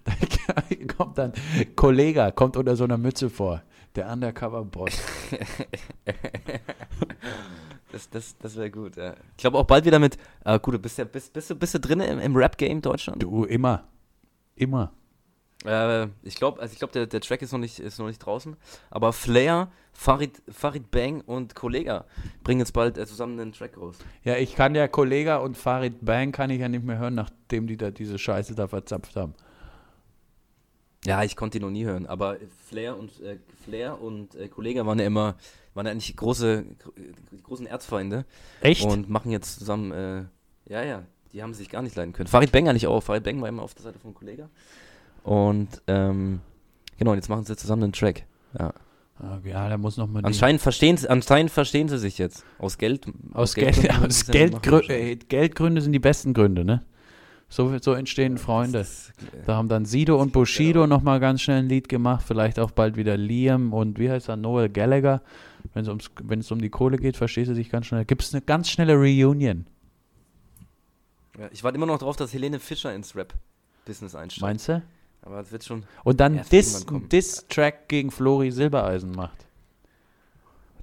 Da 0.04 0.13
kommt 0.98 1.18
dann 1.18 1.34
Kollega, 1.75 2.32
kommt 2.32 2.58
unter 2.58 2.75
so 2.75 2.84
einer 2.84 2.98
Mütze 2.98 3.30
vor. 3.30 3.62
Der 3.96 4.12
Undercover-Boss. 4.12 5.02
Das, 7.94 8.10
das, 8.10 8.36
das 8.40 8.56
wäre 8.56 8.72
gut, 8.72 8.96
ja. 8.96 9.14
Ich 9.38 9.38
glaube 9.38 9.60
auch 9.60 9.66
bald 9.66 9.86
wieder 9.86 10.00
mit. 10.00 10.18
Äh, 10.46 10.60
gut, 10.60 10.74
du 10.74 10.80
bist 10.80 10.98
ja 10.98 11.06
bist, 11.06 11.32
bist, 11.32 11.52
du, 11.52 11.56
bist 11.56 11.76
du 11.76 11.80
drin 11.80 12.00
im, 12.00 12.20
im 12.20 12.36
Rap-Game 12.36 12.82
Deutschland? 12.82 13.22
Du, 13.22 13.44
immer. 13.44 13.84
Immer. 14.56 14.92
Äh, 15.64 16.08
ich 16.24 16.34
glaube, 16.34 16.60
also 16.60 16.74
ich 16.74 16.80
glaube, 16.80 16.92
der, 16.92 17.06
der 17.06 17.22
Track 17.22 17.44
ist 17.44 17.52
noch 17.52 17.60
nicht, 17.60 17.78
ist 17.78 18.00
noch 18.00 18.08
nicht 18.08 18.18
draußen. 18.18 18.58
Aber 18.90 19.14
Flair, 19.14 19.72
Farid, 19.92 20.42
Farid 20.50 20.90
Bang 20.90 21.22
und 21.22 21.53
Kollega 21.53 22.06
bringen 22.44 22.62
jetzt 22.62 22.74
bald 22.74 22.98
äh, 22.98 23.06
zusammen 23.06 23.40
einen 23.40 23.51
Track 23.51 23.77
raus. 23.77 24.00
Ja, 24.24 24.38
ich 24.38 24.56
kann 24.56 24.74
ja 24.74 24.88
Kollega 24.88 25.38
und 25.38 25.56
Farid 25.56 26.03
Bang 26.03 26.32
kann 26.32 26.50
ich 26.50 26.62
ja 26.62 26.70
nicht 26.70 26.84
mehr 26.84 26.98
hören, 26.98 27.14
nachdem 27.14 27.68
die 27.68 27.77
da 27.77 27.92
diese 27.92 28.18
Scheiße 28.18 28.56
da 28.56 28.68
verzapft 28.68 29.16
haben. 29.16 29.36
Ja, 31.05 31.24
ich 31.24 31.35
konnte 31.35 31.57
ihn 31.57 31.61
noch 31.63 31.70
nie 31.70 31.83
hören, 31.85 32.05
aber 32.05 32.37
Flair 32.70 32.98
und 32.98 33.20
äh, 33.22 33.37
Flair 33.66 34.01
und 34.01 34.35
äh, 34.35 34.48
Kollega 34.48 34.85
waren 34.85 35.00
ja 35.00 35.05
immer, 35.05 35.35
waren 35.74 35.85
ja 35.85 35.92
eigentlich 35.92 36.16
große, 36.16 36.63
gro- 36.79 36.94
die 37.31 37.44
großen 37.44 37.66
Erzfeinde 37.68 38.25
Echt? 38.61 38.85
und 38.85 39.09
machen 39.09 39.31
jetzt 39.31 39.59
zusammen, 39.59 39.92
äh, 39.92 40.24
ja, 40.72 40.83
ja, 40.83 41.03
die 41.33 41.44
haben 41.44 41.53
sich 41.53 41.70
gar 41.70 41.81
nicht 41.81 41.96
leiden 41.96 42.13
können. 42.13 42.27
Farid 42.27 42.51
Bang 42.51 42.70
eigentlich 42.70 42.87
auch, 42.87 43.01
Farid 43.01 43.24
Bang 43.24 43.42
war 43.42 43.50
immer 43.50 43.63
auf 43.63 43.74
der 43.74 43.83
Seite 43.83 44.00
von 44.00 44.13
Kollega. 44.13 44.50
Und, 45.24 45.81
ähm, 45.87 46.39
genau, 46.98 47.11
und 47.11 47.18
jetzt 47.18 47.29
machen 47.29 47.44
sie 47.46 47.55
zusammen 47.57 47.83
einen 47.83 47.94
Track. 47.94 48.24
Ja. 48.57 48.74
Ah, 49.20 49.39
ja, 49.46 49.70
da 49.70 49.77
muss 49.77 49.96
noch 49.98 50.07
mal 50.07 50.22
die, 50.22 50.25
Anscheinend 50.25 50.61
verstehen, 50.61 50.98
sie, 50.98 51.07
anscheinend 51.09 51.51
verstehen 51.51 51.87
sie 51.87 52.00
sich 52.00 52.18
jetzt. 52.18 52.44
Aus 52.59 52.77
Geld. 52.77 53.05
aus, 53.33 53.53
Geld, 53.55 53.75
Geldgründen 53.75 53.98
aus 53.98 54.01
müssen 54.07 54.31
sie 54.31 54.37
ja 54.37 54.46
nicht 54.46 54.63
Geldgrü 54.63 54.75
machen, 54.77 54.89
äh, 54.92 55.16
Geldgründe 55.18 55.81
sind 55.81 55.92
die 55.94 56.00
besten 56.00 56.33
Gründe, 56.33 56.66
ne? 56.66 56.83
So, 57.53 57.77
so 57.77 57.94
entstehen 57.94 58.39
Freunde. 58.39 58.79
Ist, 58.79 59.09
äh, 59.31 59.46
Da 59.46 59.55
haben 59.55 59.70
dann 59.70 59.85
Sido 59.85 60.20
und 60.20 60.33
Bushido 60.33 60.87
noch 60.87 61.03
mal 61.03 61.20
ganz 61.20 61.42
schnell 61.44 61.59
ein 61.59 61.70
Lied 61.70 61.87
gemacht, 61.87 62.25
vielleicht 62.27 62.57
auch 62.57 62.72
bald 62.72 62.96
wieder 62.98 63.16
Liam 63.16 63.74
und 63.74 64.00
wie 64.00 64.09
heißt 64.09 64.27
er, 64.27 64.37
Noel 64.37 64.70
Gallagher. 64.70 65.22
Wenn 65.75 65.83
es 65.83 65.87
ums, 65.87 66.09
wenn 66.24 66.39
es 66.39 66.51
um 66.51 66.59
die 66.59 66.70
Kohle 66.70 66.98
geht, 66.98 67.16
verstehst 67.16 67.51
du 67.51 67.55
sich 67.55 67.70
ganz 67.70 67.85
schnell. 67.85 68.05
Gibt 68.05 68.24
es 68.24 68.33
eine 68.33 68.42
ganz 68.42 68.70
schnelle 68.70 68.96
Reunion, 68.96 69.68
ja, 71.37 71.50
ich 71.51 71.63
warte 71.63 71.77
immer 71.77 71.85
noch 71.85 71.98
drauf, 71.98 72.16
dass 72.16 72.33
Helene 72.33 72.59
Fischer 72.59 72.94
ins 72.94 73.16
Rap-Business 73.16 74.16
einsteigt. 74.16 74.42
meinst 74.42 74.70
du? 74.70 74.83
Aber 75.22 75.39
es 75.39 75.51
wird 75.51 75.63
schon. 75.63 75.83
Und 76.03 76.20
dann 76.20 76.35
Erst 76.35 76.51
Diss. 76.51 76.85
Diss-Track 77.11 77.87
gegen 77.87 78.11
Flori 78.11 78.51
Silbereisen 78.51 79.11
macht. 79.11 79.46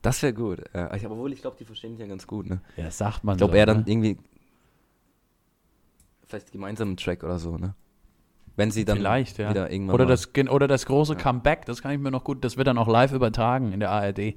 Das 0.02 0.22
wäre 0.22 0.32
gut. 0.32 0.62
Ja, 0.74 0.94
ich, 0.94 1.06
obwohl, 1.06 1.32
ich 1.32 1.42
glaube, 1.42 1.56
die 1.58 1.64
verstehen 1.64 1.92
sich 1.92 2.00
ja 2.00 2.06
ganz 2.06 2.26
gut. 2.26 2.48
Ne? 2.48 2.60
Ja, 2.76 2.90
sagt 2.90 3.22
man 3.22 3.34
Ich 3.34 3.38
glaube, 3.38 3.52
so, 3.52 3.58
er 3.58 3.66
dann 3.66 3.78
ne? 3.78 3.84
irgendwie. 3.86 4.18
Vielleicht 6.30 6.52
gemeinsam 6.52 6.88
einen 6.88 6.96
Track 6.96 7.24
oder 7.24 7.40
so, 7.40 7.56
ne? 7.58 7.74
Wenn 8.54 8.70
sie 8.70 8.84
dann 8.84 8.98
Vielleicht, 8.98 9.38
ja. 9.38 9.50
wieder 9.50 9.70
irgendwann. 9.70 9.94
Oder 9.94 10.06
das, 10.06 10.30
oder 10.48 10.68
das 10.68 10.86
große 10.86 11.16
Comeback, 11.16 11.64
das 11.66 11.82
kann 11.82 11.90
ich 11.90 11.98
mir 11.98 12.12
noch 12.12 12.22
gut, 12.22 12.44
das 12.44 12.56
wird 12.56 12.68
dann 12.68 12.78
auch 12.78 12.86
live 12.86 13.12
übertragen 13.12 13.72
in 13.72 13.80
der 13.80 13.90
ARD. 13.90 14.34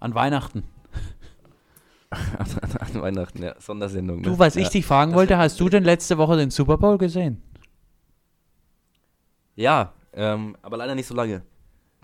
An 0.00 0.14
Weihnachten. 0.14 0.62
an 2.40 3.02
Weihnachten, 3.02 3.42
ja. 3.42 3.54
Sondersendung. 3.58 4.22
Du, 4.22 4.30
ne? 4.30 4.38
was 4.38 4.54
ja. 4.54 4.62
ich 4.62 4.70
dich 4.70 4.86
fragen 4.86 5.10
das 5.10 5.18
wollte, 5.18 5.36
hast 5.36 5.60
du 5.60 5.68
denn 5.68 5.84
letzte 5.84 6.16
Woche 6.16 6.38
den 6.38 6.50
Super 6.50 6.78
Bowl 6.78 6.96
gesehen? 6.96 7.42
Ja, 9.54 9.92
ähm, 10.14 10.56
aber 10.62 10.78
leider 10.78 10.94
nicht 10.94 11.08
so 11.08 11.14
lange. 11.14 11.42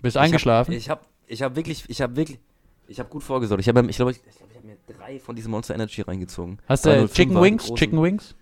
Bist 0.03 0.17
Ich 0.17 0.21
eingeschlafen? 0.21 0.71
Hab, 0.71 0.79
ich 0.79 0.89
habe 0.89 1.01
ich 1.25 1.41
hab 1.41 1.55
wirklich, 1.55 1.85
ich 1.87 2.01
habe 2.01 2.15
wirklich, 2.15 2.39
ich 2.87 2.99
habe 2.99 3.09
gut 3.09 3.23
vorgesorgt. 3.23 3.61
Ich 3.61 3.69
habe, 3.69 3.89
ich 3.89 3.95
glaube, 3.95 4.11
ich, 4.11 4.17
ich, 4.17 4.37
glaub, 4.37 4.51
ich 4.51 4.57
habe 4.57 4.67
mir 4.67 4.77
drei 4.85 5.19
von 5.19 5.35
diesen 5.35 5.49
Monster 5.49 5.73
Energy 5.73 6.01
reingezogen. 6.01 6.59
hast 6.67 6.85
du 6.85 6.89
305er, 6.91 7.13
Chicken 7.13 7.41
Wings? 7.41 7.73
Chicken 7.73 8.03
Wings? 8.03 8.35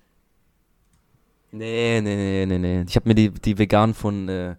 Nee, 1.55 2.01
nee, 2.01 2.15
nee, 2.15 2.45
nee, 2.47 2.57
nee. 2.57 2.81
Ich 2.87 2.95
habe 2.95 3.07
mir 3.07 3.13
die, 3.15 3.29
die 3.29 3.55
veganen 3.57 3.93
von, 3.93 4.27
äh, 4.27 4.55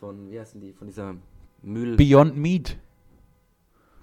von, 0.00 0.28
wie 0.30 0.40
heißen 0.40 0.60
die, 0.60 0.72
von 0.72 0.88
dieser 0.88 1.14
Müll... 1.62 1.94
Beyond 1.96 2.36
Meat. 2.36 2.76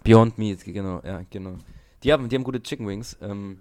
Beyond 0.06 0.38
Meat, 0.38 0.64
genau, 0.64 1.02
ja, 1.04 1.22
genau. 1.30 1.56
Die 2.04 2.14
haben, 2.14 2.30
die 2.30 2.36
haben 2.38 2.46
gute 2.46 2.64
Chicken 2.64 2.88
Wings. 2.88 3.18
Ähm, 3.22 3.60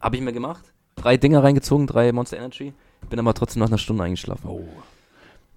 habe 0.00 0.16
ich 0.16 0.22
mir 0.22 0.32
gemacht. 0.32 0.72
Drei 0.96 1.18
Dinger 1.18 1.44
reingezogen, 1.44 1.86
drei 1.86 2.10
Monster 2.12 2.38
Energy. 2.38 2.72
Bin 3.10 3.18
aber 3.18 3.34
trotzdem 3.34 3.60
nach 3.60 3.68
einer 3.68 3.78
Stunde 3.78 4.04
eingeschlafen. 4.04 4.48
Oh. 4.48 4.66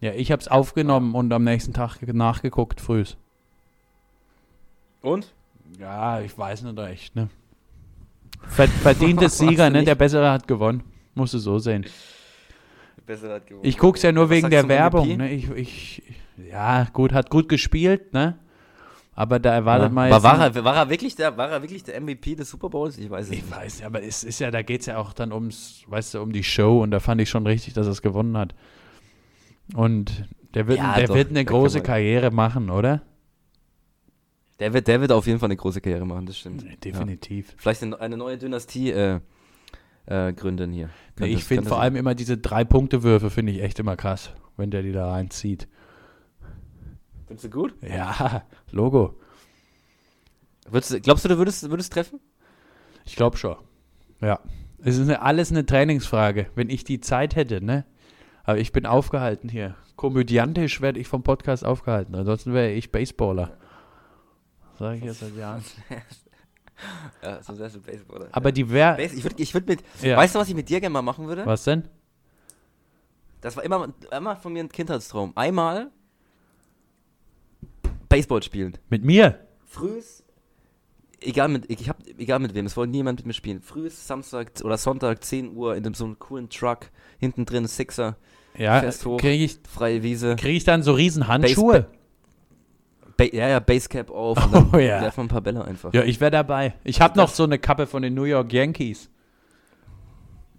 Ja, 0.01 0.11
ich 0.11 0.29
hab's 0.31 0.49
aufgenommen 0.49 1.15
und 1.15 1.31
am 1.31 1.45
nächsten 1.45 1.71
Tag 1.73 1.99
ge- 2.01 2.13
nachgeguckt, 2.13 2.81
frühs. 2.81 3.15
Und? 5.01 5.33
Ja, 5.79 6.19
ich 6.19 6.37
weiß 6.37 6.63
nicht 6.63 6.77
echt, 6.79 7.15
ne? 7.15 7.29
Ver 8.41 8.67
verdientes 8.67 9.23
Warst 9.39 9.49
Sieger, 9.49 9.69
ne? 9.69 9.85
Der 9.85 9.95
Bessere 9.95 10.29
hat 10.29 10.47
gewonnen. 10.49 10.83
Musst 11.15 11.33
du 11.33 11.37
so 11.39 11.59
sehen. 11.59 11.85
Besser 13.05 13.33
hat 13.33 13.47
gewonnen. 13.47 13.65
Ich 13.67 13.77
guck's 13.77 14.01
ja 14.01 14.11
nur 14.11 14.25
Was 14.25 14.37
wegen 14.37 14.49
der 14.49 14.67
Werbung, 14.67 15.17
ne? 15.17 15.31
Ich, 15.31 15.49
ich, 15.51 16.03
ja, 16.49 16.85
gut, 16.93 17.11
hat 17.13 17.29
gut 17.29 17.49
gespielt, 17.49 18.13
ne? 18.13 18.39
Aber 19.15 19.37
da 19.39 19.53
erwartet 19.53 19.89
Ja. 19.89 19.93
man 19.93 20.09
jetzt 20.11 20.23
war 20.23 20.39
er, 20.41 20.63
war, 20.63 20.75
er 20.75 20.89
wirklich 20.89 21.15
der, 21.15 21.37
war 21.37 21.49
er 21.51 21.61
wirklich 21.61 21.83
der 21.83 21.99
MVP 22.01 22.35
des 22.35 22.49
Super 22.49 22.69
Bowls? 22.69 22.97
Ich 22.97 23.09
weiß 23.09 23.27
es 23.27 23.31
Ich 23.33 23.41
nicht. 23.43 23.55
weiß, 23.55 23.79
ja, 23.81 23.87
aber 23.87 24.01
es 24.01 24.23
ist 24.23 24.39
ja, 24.39 24.49
da 24.49 24.61
geht's 24.63 24.87
ja 24.87 24.97
auch 24.97 25.13
dann 25.13 25.31
ums, 25.31 25.83
weißt 25.87 26.15
du, 26.15 26.21
um 26.21 26.31
die 26.31 26.43
Show 26.43 26.81
und 26.81 26.89
da 26.91 26.99
fand 26.99 27.21
ich 27.21 27.29
schon 27.29 27.45
richtig, 27.45 27.73
dass 27.73 27.85
er 27.85 27.91
es 27.91 28.01
gewonnen 28.01 28.35
hat. 28.37 28.55
Und 29.75 30.25
der 30.55 30.67
wird, 30.67 30.79
Ja, 30.79 30.95
der 30.95 31.07
doch, 31.07 31.15
wird 31.15 31.29
eine 31.29 31.45
große 31.45 31.81
Karriere 31.81 32.31
machen, 32.31 32.69
oder? 32.71 33.01
Der 34.59 34.73
wird, 34.73 34.87
der 34.87 35.01
wird 35.01 35.11
auf 35.11 35.27
jeden 35.27 35.39
Fall 35.39 35.47
eine 35.47 35.57
große 35.57 35.81
Karriere 35.81 36.05
machen, 36.05 36.25
das 36.25 36.37
stimmt. 36.39 36.63
Definitiv. 36.83 37.49
Ja. 37.49 37.53
Vielleicht 37.57 37.83
eine, 37.83 37.99
eine 37.99 38.17
neue 38.17 38.37
Dynastie 38.37 38.91
äh, 38.91 39.19
äh, 40.05 40.33
gründen 40.33 40.71
hier. 40.71 40.89
Nee, 41.19 41.27
ich 41.27 41.43
finde 41.43 41.69
vor 41.69 41.79
allem 41.79 41.95
immer 41.95 42.15
diese 42.15 42.37
Drei-Punkte-Würfe 42.37 43.29
finde 43.29 43.51
ich 43.51 43.61
echt 43.61 43.79
immer 43.79 43.95
krass, 43.95 44.31
wenn 44.57 44.71
der 44.71 44.81
die 44.81 44.91
da 44.91 45.11
reinzieht. 45.11 45.67
Findest 47.27 47.45
du 47.45 47.49
gut? 47.49 47.73
Ja, 47.81 48.43
Logo. 48.71 49.15
Würdest, 50.69 51.03
glaubst 51.03 51.25
du, 51.25 51.29
du 51.29 51.37
würdest, 51.37 51.69
würdest 51.69 51.93
treffen? 51.93 52.19
Ich 53.05 53.15
glaube 53.15 53.37
schon. 53.37 53.57
Ja. 54.21 54.39
Es 54.83 54.97
ist 54.97 55.07
eine, 55.07 55.21
alles 55.21 55.51
eine 55.51 55.65
Trainingsfrage. 55.65 56.47
Wenn 56.55 56.69
ich 56.69 56.83
die 56.83 56.99
Zeit 56.99 57.35
hätte, 57.35 57.63
ne? 57.63 57.85
Aber 58.43 58.57
ich 58.57 58.71
bin 58.71 58.85
aufgehalten 58.85 59.49
hier. 59.49 59.75
Komödiantisch 59.95 60.81
werde 60.81 60.99
ich 60.99 61.07
vom 61.07 61.23
Podcast 61.23 61.65
aufgehalten. 61.65 62.15
Ansonsten 62.15 62.53
wäre 62.53 62.71
ich 62.71 62.91
Baseballer. 62.91 63.57
Sag 64.79 64.97
ich 64.97 65.03
jetzt 65.03 65.19
seit 65.19 65.35
Jahren. 65.37 65.63
Ja, 67.21 67.41
so 67.43 67.57
wärst 67.57 67.75
du 67.75 67.81
Baseballer. 67.81 68.27
Aber 68.31 68.51
die 68.51 68.69
wäre. 68.69 69.01
Ich 69.01 69.23
würde 69.23 69.35
ich 69.41 69.53
würd 69.53 69.67
mit. 69.67 69.83
Ja. 70.01 70.17
Weißt 70.17 70.35
du, 70.35 70.39
was 70.39 70.49
ich 70.49 70.55
mit 70.55 70.69
dir 70.69 70.79
gerne 70.79 70.93
mal 70.93 71.01
machen 71.01 71.27
würde? 71.27 71.45
Was 71.45 71.63
denn? 71.63 71.87
Das 73.41 73.55
war 73.57 73.63
immer, 73.63 73.93
immer 74.11 74.35
von 74.37 74.53
mir 74.53 74.63
ein 74.63 74.69
Kindheitstraum. 74.69 75.33
Einmal 75.35 75.91
Baseball 78.09 78.43
spielen. 78.43 78.77
Mit 78.89 79.03
mir? 79.03 79.39
Frühs, 79.65 80.23
egal 81.19 81.47
mit, 81.49 81.69
ich 81.69 81.89
hab, 81.89 81.97
egal 82.17 82.39
mit 82.39 82.53
wem, 82.53 82.65
es 82.65 82.77
wollte 82.77 82.91
niemand 82.91 83.19
mit 83.19 83.25
mir 83.25 83.33
spielen. 83.33 83.61
Frühs 83.61 84.07
Samstag 84.07 84.51
oder 84.63 84.77
Sonntag, 84.77 85.23
10 85.23 85.55
Uhr, 85.55 85.75
in 85.75 85.83
dem, 85.83 85.93
so 85.93 86.05
einem 86.05 86.19
coolen 86.19 86.49
Truck, 86.49 86.91
hinten 87.17 87.45
drin 87.45 87.67
Sixer, 87.67 88.15
Ja, 88.57 88.81
kriege 88.81 89.31
ich, 89.43 89.59
freie 89.67 90.03
Wiese. 90.03 90.35
krieg 90.35 90.55
ich 90.55 90.63
dann 90.63 90.83
so 90.83 90.93
riesen 90.93 91.27
Handschuhe? 91.27 91.87
Ba 93.17 93.25
ja, 93.25 93.47
ja, 93.47 93.59
Basecap 93.59 94.09
auf 94.09 94.43
und 94.43 94.51
dann 94.53 94.69
Oh 94.73 94.77
ja. 94.77 95.01
werfen 95.01 95.17
wir 95.17 95.23
ein 95.25 95.27
paar 95.27 95.41
Bälle 95.41 95.63
einfach. 95.65 95.93
Ja, 95.93 96.03
ich 96.03 96.19
wäre 96.19 96.31
dabei. 96.31 96.73
Ich 96.83 96.99
habe 97.01 97.17
noch 97.17 97.29
so 97.29 97.43
eine 97.43 97.59
Kappe 97.59 97.85
von 97.87 98.01
den 98.01 98.13
New 98.13 98.23
York 98.23 98.51
Yankees. 98.51 99.09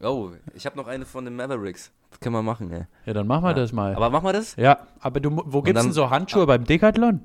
Oh, 0.03 0.31
ich 0.55 0.67
habe 0.67 0.77
noch 0.77 0.87
eine 0.87 1.05
von 1.07 1.25
den 1.25 1.35
Mavericks. 1.37 1.91
Das 2.11 2.21
können 2.21 2.35
wir 2.35 2.43
machen, 2.43 2.71
ey. 2.71 2.85
Ja, 3.07 3.13
dann 3.13 3.27
machen 3.27 3.43
wir 3.45 3.49
Ja. 3.51 3.55
das 3.55 3.73
mal. 3.73 3.95
Aber 3.95 4.11
machen 4.11 4.25
wir 4.27 4.33
das? 4.33 4.55
ja, 4.57 4.87
aber 5.01 5.19
du, 5.21 5.31
wo 5.47 5.63
gibt's 5.63 5.79
dann- 5.81 5.87
denn 5.89 5.93
so 5.93 6.11
Handschuhe 6.11 6.47
beim 6.47 6.65
Decathlon? 6.65 7.21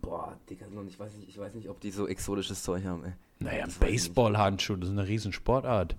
Boah, 0.00 0.36
Decathlon, 0.48 0.88
ich 0.88 0.98
weiß 0.98 1.14
nicht, 1.16 1.28
ich 1.28 1.38
weiß 1.38 1.54
nicht, 1.54 1.68
ob 1.68 1.80
die 1.80 1.90
so 1.90 2.06
exotisches 2.08 2.62
Zeug 2.62 2.84
haben, 2.86 3.04
ey. 3.04 3.12
Naja. 3.40 3.66
Baseball-Handschuhe, 3.80 4.78
das 4.78 4.88
ist 4.88 4.96
eine 4.98 5.06
riesen 5.06 5.32
Sportart. 5.32 5.96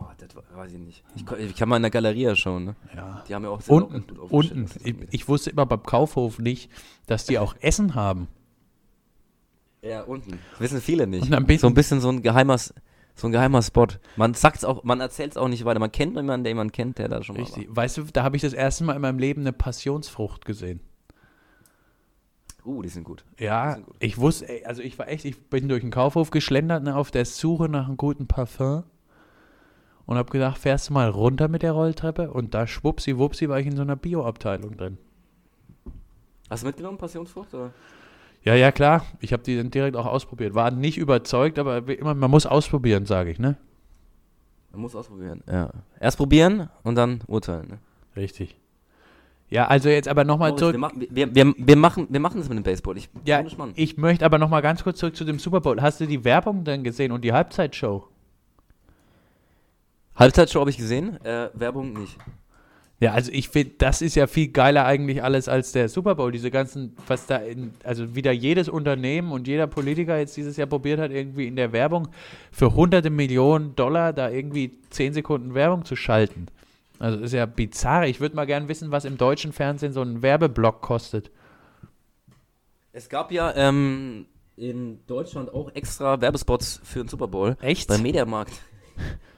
Boah, 0.00 0.14
das 0.16 0.30
weiß 0.54 0.72
ich 0.72 0.78
nicht. 0.78 1.04
Ich, 1.14 1.30
ich 1.30 1.54
kann 1.54 1.68
mal 1.68 1.76
in 1.76 1.82
der 1.82 1.90
Galerie 1.90 2.34
schauen, 2.34 2.64
ne? 2.64 2.76
Ja. 2.96 3.22
Die 3.28 3.34
haben 3.34 3.44
ja 3.44 3.50
auch 3.50 3.60
auch 3.60 3.68
Unten, 3.68 4.18
aufgestellt, 4.18 4.30
unten. 4.30 4.68
Ich, 4.82 4.94
ich 5.10 5.28
wusste 5.28 5.50
immer 5.50 5.66
beim 5.66 5.82
Kaufhof 5.82 6.38
nicht, 6.38 6.70
dass 7.06 7.26
die 7.26 7.38
auch 7.38 7.54
Essen 7.60 7.94
haben. 7.94 8.28
Ja, 9.82 10.02
unten. 10.02 10.38
Das 10.52 10.60
wissen 10.60 10.80
viele 10.80 11.06
nicht. 11.06 11.26
So 11.60 11.66
ein 11.66 11.74
bisschen 11.74 12.00
so 12.00 12.08
ein 12.08 12.22
geheimer, 12.22 12.56
so 12.56 12.72
ein 13.28 13.32
geheimer 13.32 13.60
Spot. 13.60 13.88
Man 14.16 14.32
sagt's 14.32 14.64
auch, 14.64 14.84
man 14.84 15.00
erzählt's 15.00 15.36
auch 15.36 15.48
nicht 15.48 15.66
weiter. 15.66 15.80
Man 15.80 15.92
kennt 15.92 16.16
jemanden, 16.16 16.44
der 16.44 16.50
jemanden 16.52 16.72
kennt, 16.72 16.98
der 16.98 17.08
da 17.08 17.22
schon 17.22 17.36
mal 17.36 17.42
Richtig. 17.42 17.68
Weißt 17.68 17.98
du, 17.98 18.04
da 18.04 18.22
habe 18.22 18.36
ich 18.36 18.42
das 18.42 18.54
erste 18.54 18.84
Mal 18.84 18.96
in 18.96 19.02
meinem 19.02 19.18
Leben 19.18 19.42
eine 19.42 19.52
Passionsfrucht 19.52 20.46
gesehen. 20.46 20.80
war. 22.64 22.72
Uh, 22.72 22.80
die 22.80 22.88
sind 22.88 23.04
gut. 23.04 23.26
Ja, 23.38 23.74
sind 23.74 23.86
gut. 23.86 23.96
ich 24.00 24.16
wusste, 24.16 24.46
also 24.64 24.80
ich 24.80 24.98
war 24.98 25.08
echt, 25.08 25.26
ich 25.26 25.38
bin 25.48 25.68
durch 25.68 25.82
den 25.82 25.90
Kaufhof 25.90 26.30
geschlendert, 26.30 26.84
ne, 26.84 26.96
auf 26.96 27.10
der 27.10 27.26
Suche 27.26 27.68
nach 27.68 27.86
einem 27.86 27.98
guten 27.98 28.26
Parfum 28.26 28.84
und 30.06 30.16
habe 30.16 30.30
gedacht, 30.30 30.58
fährst 30.58 30.88
du 30.88 30.92
mal 30.92 31.08
runter 31.08 31.48
mit 31.48 31.62
der 31.62 31.72
Rolltreppe 31.72 32.30
und 32.30 32.54
da 32.54 32.66
schwuppsi 32.66 33.18
wupsi 33.18 33.48
war 33.48 33.60
ich 33.60 33.66
in 33.66 33.76
so 33.76 33.82
einer 33.82 33.96
Bio-Abteilung 33.96 34.76
drin. 34.76 34.98
Hast 36.48 36.62
du 36.62 36.66
mitgenommen, 36.66 36.98
Passionsfrucht? 36.98 37.54
Oder? 37.54 37.70
Ja, 38.42 38.54
ja, 38.54 38.72
klar. 38.72 39.04
Ich 39.20 39.32
habe 39.32 39.42
die 39.42 39.56
dann 39.56 39.70
direkt 39.70 39.96
auch 39.96 40.06
ausprobiert. 40.06 40.54
War 40.54 40.70
nicht 40.70 40.98
überzeugt, 40.98 41.58
aber 41.58 41.86
wie 41.86 41.94
immer, 41.94 42.14
man 42.14 42.30
muss 42.30 42.46
ausprobieren, 42.46 43.06
sage 43.06 43.30
ich, 43.30 43.38
ne? 43.38 43.56
Man 44.72 44.82
muss 44.82 44.94
ausprobieren. 44.94 45.42
Ja. 45.50 45.70
Erst 45.98 46.16
probieren 46.16 46.68
und 46.82 46.94
dann 46.94 47.20
urteilen. 47.26 47.68
Ne? 47.68 47.78
Richtig. 48.16 48.56
Ja, 49.48 49.66
also 49.66 49.88
jetzt 49.88 50.06
aber 50.06 50.24
nochmal 50.24 50.54
zurück. 50.54 50.74
wir, 50.74 50.78
machen, 50.78 51.06
wir, 51.10 51.34
wir, 51.34 51.54
wir, 51.56 51.76
machen, 51.76 52.06
wir 52.08 52.20
machen 52.20 52.38
das 52.38 52.48
mit 52.48 52.56
dem 52.56 52.62
Baseball. 52.62 52.96
Ich, 52.96 53.10
Ja, 53.24 53.42
ich 53.74 53.96
möchte 53.96 54.24
aber 54.24 54.38
nochmal 54.38 54.62
ganz 54.62 54.84
kurz 54.84 55.00
zurück 55.00 55.16
zu 55.16 55.24
dem 55.24 55.40
Super 55.40 55.60
Bowl. 55.60 55.82
Hast 55.82 56.00
du 56.00 56.06
die 56.06 56.24
Werbung 56.24 56.62
denn 56.62 56.84
gesehen 56.84 57.10
und 57.10 57.22
die 57.24 57.32
Halbzeitshow? 57.32 58.06
Halbzeitshow 60.20 60.60
habe 60.60 60.70
ich 60.70 60.76
gesehen, 60.76 61.18
äh, 61.24 61.48
Werbung 61.54 61.94
nicht. 61.94 62.16
Ja, 63.00 63.12
also 63.12 63.32
ich 63.32 63.48
finde, 63.48 63.76
das 63.78 64.02
ist 64.02 64.14
ja 64.14 64.26
viel 64.26 64.48
geiler 64.48 64.84
eigentlich 64.84 65.24
alles 65.24 65.48
als 65.48 65.72
der 65.72 65.88
Super 65.88 66.16
Bowl. 66.16 66.30
Diese 66.30 66.50
ganzen, 66.50 66.94
was 67.06 67.24
da 67.24 67.36
in, 67.36 67.72
also 67.82 68.14
wieder 68.14 68.30
jedes 68.30 68.68
Unternehmen 68.68 69.32
und 69.32 69.48
jeder 69.48 69.66
Politiker 69.66 70.18
jetzt 70.18 70.36
dieses 70.36 70.58
Jahr 70.58 70.66
probiert 70.66 71.00
hat, 71.00 71.10
irgendwie 71.10 71.46
in 71.46 71.56
der 71.56 71.72
Werbung 71.72 72.08
für 72.52 72.74
hunderte 72.74 73.08
Millionen 73.08 73.74
Dollar 73.74 74.12
da 74.12 74.28
irgendwie 74.28 74.78
10 74.90 75.14
Sekunden 75.14 75.54
Werbung 75.54 75.86
zu 75.86 75.96
schalten. 75.96 76.48
Also 76.98 77.18
ist 77.20 77.32
ja 77.32 77.46
bizarr. 77.46 78.06
Ich 78.06 78.20
würde 78.20 78.36
mal 78.36 78.44
gern 78.44 78.68
wissen, 78.68 78.90
was 78.90 79.06
im 79.06 79.16
deutschen 79.16 79.54
Fernsehen 79.54 79.94
so 79.94 80.02
ein 80.02 80.20
Werbeblock 80.20 80.82
kostet. 80.82 81.30
Es 82.92 83.08
gab 83.08 83.32
ja 83.32 83.54
ähm, 83.56 84.26
in 84.56 84.98
Deutschland 85.06 85.54
auch 85.54 85.74
extra 85.74 86.20
Werbespots 86.20 86.82
für 86.84 86.98
den 86.98 87.08
Super 87.08 87.28
Bowl. 87.28 87.56
Echt? 87.62 87.88
Beim 87.88 88.02
Mediamarkt. 88.02 88.52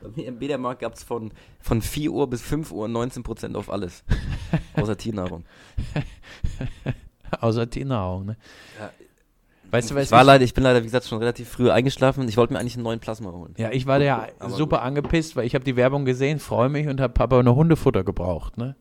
Beim 0.03 0.39
Mediamarkt 0.39 0.81
gab 0.81 0.95
es 0.95 1.03
von, 1.03 1.31
von 1.61 1.81
4 1.83 2.11
Uhr 2.13 2.29
bis 2.29 2.43
5 2.43 2.73
Uhr 2.73 2.87
19% 2.87 3.55
auf 3.55 3.71
alles. 3.71 4.05
Außer 4.75 4.97
Tiernahrung. 4.97 5.45
Außer 7.41 7.69
Tiernahrung, 7.69 8.27
ne? 8.27 8.37
Ja. 8.79 8.91
Weißt 9.71 9.91
du, 9.91 9.95
was 9.95 10.05
ich, 10.05 10.11
war 10.11 10.23
leider, 10.23 10.45
ich 10.45 10.53
bin 10.53 10.65
leider, 10.65 10.81
wie 10.81 10.85
gesagt, 10.85 11.07
schon 11.07 11.19
relativ 11.19 11.49
früh 11.49 11.71
eingeschlafen. 11.71 12.29
Ich 12.29 12.37
wollte 12.37 12.53
mir 12.53 12.59
eigentlich 12.59 12.75
einen 12.75 12.85
neuen 12.85 13.01
Plasma 13.01 13.31
holen. 13.33 13.55
Ja, 13.57 13.71
ich 13.71 13.87
war 13.87 14.03
ja 14.03 14.29
Aber 14.39 14.51
super 14.51 14.77
gut. 14.77 14.87
angepisst, 14.87 15.35
weil 15.35 15.47
ich 15.47 15.55
habe 15.55 15.65
die 15.65 15.77
Werbung 15.77 16.05
gesehen, 16.05 16.41
freue 16.41 16.69
mich 16.69 16.89
und 16.89 17.01
habe 17.01 17.19
aber 17.21 17.39
eine 17.39 17.55
Hundefutter 17.55 18.05
gebraucht, 18.05 18.59
ne? 18.59 18.77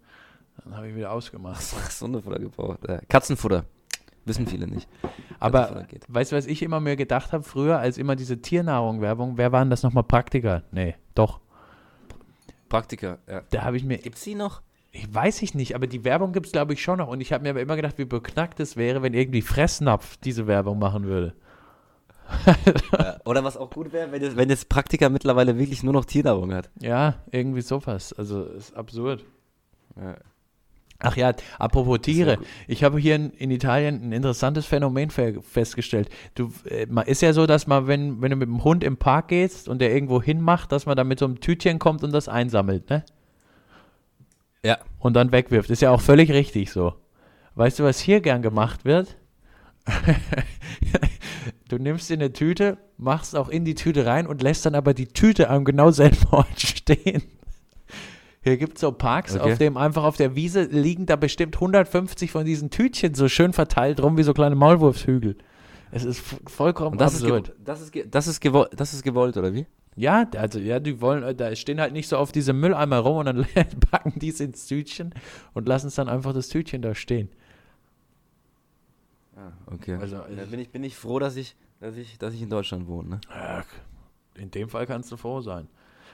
Dann 0.63 0.75
habe 0.75 0.89
ich 0.89 0.95
wieder 0.95 1.11
ausgemacht. 1.11 1.63
Ach, 1.77 2.01
Hundefutter 2.01 2.39
gebraucht. 2.39 2.83
Äh, 2.85 2.99
Katzenfutter. 3.07 3.63
Wissen 4.31 4.47
viele 4.47 4.67
nicht. 4.67 4.87
Aber 5.39 5.85
weißt 6.07 6.31
du, 6.31 6.35
was 6.37 6.45
ich 6.45 6.61
immer 6.61 6.79
mir 6.79 6.95
gedacht 6.95 7.33
habe 7.33 7.43
früher, 7.43 7.79
als 7.79 7.97
immer 7.97 8.15
diese 8.15 8.41
Tiernahrung-Werbung, 8.41 9.37
wer 9.37 9.51
waren 9.51 9.69
das 9.69 9.83
nochmal 9.83 10.03
Praktiker? 10.03 10.63
Nee, 10.71 10.95
doch. 11.15 11.41
Praktiker, 12.69 13.19
ja. 13.27 13.41
Da 13.49 13.63
habe 13.63 13.75
ich 13.75 13.83
mir, 13.83 13.97
Gibt's 13.97 14.23
die 14.23 14.35
noch? 14.35 14.61
ich 14.93 15.13
weiß 15.13 15.41
ich 15.41 15.53
nicht, 15.53 15.75
aber 15.75 15.87
die 15.87 16.03
Werbung 16.03 16.33
gibt 16.33 16.47
es 16.47 16.51
glaube 16.51 16.73
ich 16.73 16.81
schon 16.81 16.99
noch. 16.99 17.07
Und 17.07 17.21
ich 17.21 17.31
habe 17.31 17.43
mir 17.43 17.51
aber 17.51 17.61
immer 17.61 17.75
gedacht, 17.75 17.97
wie 17.97 18.05
beknackt 18.05 18.59
es 18.59 18.75
wäre, 18.75 19.01
wenn 19.01 19.13
irgendwie 19.13 19.41
Fressnapf 19.41 20.17
diese 20.17 20.47
Werbung 20.47 20.79
machen 20.79 21.05
würde. 21.05 21.33
Ja. 22.97 23.19
Oder 23.25 23.43
was 23.43 23.57
auch 23.57 23.69
gut 23.69 23.91
wäre, 23.91 24.11
wenn 24.11 24.21
das, 24.21 24.35
wenn 24.35 24.53
Praktiker 24.69 25.09
mittlerweile 25.09 25.57
wirklich 25.57 25.83
nur 25.83 25.93
noch 25.93 26.05
Tiernahrung 26.05 26.53
hat. 26.53 26.69
Ja, 26.79 27.15
irgendwie 27.31 27.61
sowas. 27.61 28.13
Also 28.13 28.43
ist 28.43 28.75
absurd. 28.75 29.25
Ja. 29.95 30.15
Ach 31.03 31.17
ja, 31.17 31.33
apropos 31.57 31.99
Tiere. 32.01 32.37
Ich 32.67 32.83
habe 32.83 32.99
hier 32.99 33.15
in, 33.15 33.31
in 33.31 33.49
Italien 33.49 34.01
ein 34.03 34.11
interessantes 34.11 34.65
Phänomen 34.65 35.09
fe 35.09 35.41
festgestellt. 35.41 36.09
Du, 36.35 36.51
äh, 36.65 36.85
man 36.85 37.07
ist 37.07 37.21
ja 37.21 37.33
so, 37.33 37.47
dass 37.47 37.65
man, 37.65 37.87
wenn, 37.87 38.21
wenn 38.21 38.29
du 38.29 38.35
mit 38.35 38.47
dem 38.47 38.63
Hund 38.63 38.83
im 38.83 38.97
Park 38.97 39.29
gehst 39.29 39.67
und 39.67 39.79
der 39.79 39.93
irgendwo 39.93 40.21
hinmacht, 40.21 40.71
dass 40.71 40.85
man 40.85 40.95
dann 40.95 41.07
mit 41.07 41.19
so 41.19 41.25
einem 41.25 41.39
Tütchen 41.39 41.79
kommt 41.79 42.03
und 42.03 42.11
das 42.11 42.29
einsammelt, 42.29 42.89
ne? 42.89 43.03
Ja. 44.63 44.77
Und 44.99 45.15
dann 45.15 45.31
wegwirft. 45.31 45.71
Ist 45.71 45.81
ja 45.81 45.89
auch 45.89 46.01
völlig 46.01 46.31
richtig 46.31 46.71
so. 46.71 46.93
Weißt 47.55 47.79
du, 47.79 47.83
was 47.83 47.99
hier 47.99 48.21
gern 48.21 48.43
gemacht 48.43 48.85
wird? 48.85 49.17
du 51.69 51.77
nimmst 51.77 52.09
dir 52.11 52.13
eine 52.13 52.31
Tüte, 52.31 52.77
machst 52.97 53.35
auch 53.35 53.49
in 53.49 53.65
die 53.65 53.73
Tüte 53.73 54.05
rein 54.05 54.27
und 54.27 54.43
lässt 54.43 54.65
dann 54.67 54.75
aber 54.75 54.93
die 54.93 55.07
Tüte 55.07 55.49
am 55.49 55.65
genau 55.65 55.89
selben 55.89 56.27
Ort 56.29 56.47
stehen. 56.59 57.23
Hier 58.43 58.57
gibt 58.57 58.75
es 58.77 58.81
so 58.81 58.91
Parks, 58.91 59.35
Okay. 59.35 59.51
auf 59.51 59.57
dem 59.59 59.77
einfach 59.77 60.03
auf 60.03 60.17
der 60.17 60.35
Wiese 60.35 60.63
liegen 60.63 61.05
da 61.05 61.15
bestimmt 61.15 61.55
150 61.55 62.31
von 62.31 62.43
diesen 62.43 62.71
Tütchen 62.71 63.13
so 63.13 63.27
schön 63.27 63.53
verteilt 63.53 64.01
rum 64.01 64.17
wie 64.17 64.23
so 64.23 64.33
kleine 64.33 64.55
Maulwurfshügel. 64.55 65.37
Es 65.91 66.03
ist 66.05 66.21
vollkommen 66.47 66.93
Und 66.93 67.01
das 67.01 67.13
ist, 67.13 67.23
absurd. 67.23 67.47
ge 67.47 67.55
das, 67.63 67.81
ist 67.81 67.93
das, 68.09 68.27
ist 68.27 68.39
gewollt, 68.41 68.69
das 68.75 68.93
ist 68.93 69.03
gewollt, 69.03 69.37
oder 69.37 69.53
wie? 69.53 69.67
Ja, 69.95 70.25
also 70.37 70.57
ja, 70.57 70.79
die 70.79 71.01
wollen, 71.01 71.21
äh, 71.21 71.35
da 71.35 71.53
stehen 71.55 71.79
halt 71.81 71.91
nicht 71.93 72.07
so 72.07 72.17
auf 72.17 72.31
diese 72.31 72.53
Mülleimer 72.53 72.99
rum 72.99 73.17
und 73.17 73.25
dann 73.25 73.45
packen 73.91 74.17
die 74.17 74.29
es 74.29 74.39
ins 74.39 74.65
Tütchen 74.65 75.13
und 75.53 75.67
lassen 75.67 75.87
es 75.87 75.95
dann 75.95 76.07
einfach 76.09 76.33
das 76.33 76.47
Tütchen 76.47 76.81
da 76.81 76.95
stehen. 76.95 77.29
Ah, 79.35 79.51
okay. 79.67 79.95
Also, 79.95 80.17
da 80.17 80.45
bin 80.45 80.59
ich, 80.59 80.69
bin 80.69 80.83
ich 80.83 80.95
froh, 80.95 81.19
dass 81.19 81.35
ich, 81.35 81.55
dass 81.79 81.95
ich, 81.95 82.17
dass 82.17 82.33
ich 82.33 82.41
in 82.41 82.49
Deutschland 82.49 82.87
wohne, 82.87 83.09
ne? 83.09 83.21
Ja, 83.29 83.63
in 84.35 84.49
dem 84.49 84.69
Fall 84.69 84.85
kannst 84.87 85.11
du 85.11 85.17
froh 85.17 85.41
sein. 85.41 85.67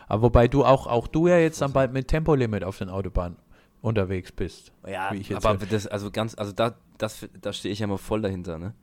Aber 0.07 0.21
wobei 0.23 0.47
du 0.47 0.63
auch, 0.65 0.87
auch 0.87 1.07
du 1.07 1.27
ja 1.27 1.37
jetzt 1.37 1.61
dann 1.61 1.73
bald 1.73 1.93
mit 1.93 2.07
Tempolimit 2.07 2.63
auf 2.63 2.77
den 2.77 2.89
Autobahnen 2.89 3.37
unterwegs 3.81 4.31
bist. 4.31 4.71
Ja, 4.87 5.11
Wie 5.11 5.17
ich 5.17 5.29
jetzt 5.29 5.45
aber 5.45 5.59
höre. 5.59 5.67
das, 5.67 5.85
also 5.87 6.09
ganz, 6.11 6.35
also 6.35 6.51
da, 6.51 6.75
das, 6.97 7.27
da 7.41 7.53
stehe 7.53 7.71
ich 7.73 7.79
ja 7.79 7.87
mal 7.87 7.97
voll 7.97 8.21
dahinter, 8.21 8.57
ne? 8.57 8.73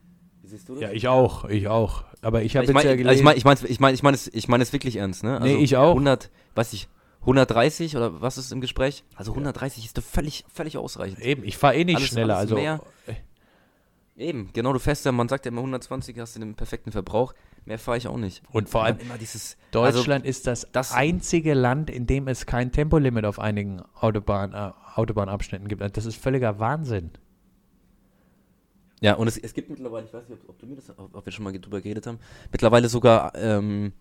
Siehst 0.42 0.68
du 0.68 0.74
das? 0.74 0.82
Ja, 0.82 0.90
ich 0.90 1.08
auch, 1.08 1.46
ich 1.46 1.68
auch. 1.68 2.04
Aber 2.20 2.42
ich 2.42 2.54
habe 2.56 2.64
ich 2.64 2.68
jetzt 2.68 2.74
meine, 2.74 2.88
ja 2.90 2.92
ich 2.94 2.98
gelesen. 3.02 3.24
meine, 3.24 3.38
ich 3.38 3.44
meine, 3.44 3.60
ich 3.66 3.80
meine, 3.80 3.94
ich 3.94 4.02
meine 4.02 4.14
es, 4.14 4.28
ich 4.28 4.48
meine 4.48 4.62
es 4.62 4.72
wirklich 4.72 4.96
ernst, 4.96 5.24
ne? 5.24 5.40
Nee, 5.42 5.56
ich 5.56 5.76
auch. 5.76 5.90
100, 5.90 6.30
weiß 6.54 6.74
ich, 6.74 6.88
130 7.20 7.96
oder 7.96 8.20
was 8.20 8.36
ist 8.36 8.52
im 8.52 8.60
Gespräch? 8.60 9.02
Also 9.16 9.32
130 9.32 9.86
ist 9.86 9.96
doch 9.96 10.02
völlig, 10.02 10.44
völlig 10.52 10.76
ausreichend. 10.76 11.20
eben, 11.20 11.42
ich 11.44 11.56
fahre 11.56 11.76
eh 11.76 11.84
nicht 11.84 11.96
Alles- 11.96 12.08
schneller. 12.08 12.36
alles 12.36 12.52
also 12.52 12.54
mehr. 12.56 12.80
Eben, 14.16 14.50
genau, 14.52 14.72
du 14.72 14.78
fährst 14.78 15.04
ja, 15.06 15.12
man 15.12 15.28
sagt 15.28 15.44
ja 15.44 15.50
immer 15.50 15.60
120 15.62 16.16
hast 16.20 16.36
du 16.36 16.40
den 16.40 16.54
perfekten 16.54 16.92
Verbrauch. 16.92 17.34
Mehr 17.66 17.78
fahre 17.78 17.96
ich 17.96 18.06
auch 18.08 18.18
nicht. 18.18 18.42
Und 18.52 18.68
vor 18.68 18.84
allem, 18.84 18.98
immer 18.98 19.16
dieses. 19.16 19.56
Deutschland 19.70 20.26
ist 20.26 20.46
das, 20.46 20.68
das- 20.70 20.92
einzige 20.92 21.54
Land, 21.54 21.88
in 21.90 22.06
dem 22.06 22.28
es 22.28 22.46
kein 22.46 22.72
Tempolimit 22.72 23.24
auf 23.24 23.38
einigen 23.38 23.80
Autobahn, 23.94 24.52
äh, 24.52 24.72
Autobahnabschnitten 24.94 25.68
gibt. 25.68 25.80
Das 25.96 26.06
ist 26.06 26.16
völliger 26.16 26.58
Wahnsinn. 26.58 27.10
Ja, 29.00 29.14
und 29.14 29.26
es, 29.26 29.36
es 29.36 29.54
gibt 29.54 29.70
mittlerweile, 29.70 30.06
ich 30.06 30.14
weiß 30.14 30.28
nicht, 30.28 30.40
ob, 30.42 30.50
ob, 30.50 30.58
du 30.58 30.66
mir 30.66 30.76
das, 30.76 30.90
ob, 30.98 31.24
wir 31.24 31.32
schon 31.32 31.44
mal 31.44 31.52
drüber 31.52 31.80
geredet 31.80 32.06
haben, 32.06 32.18
mittlerweile 32.52 32.88
sogar 32.88 33.34
ähm, 33.34 33.92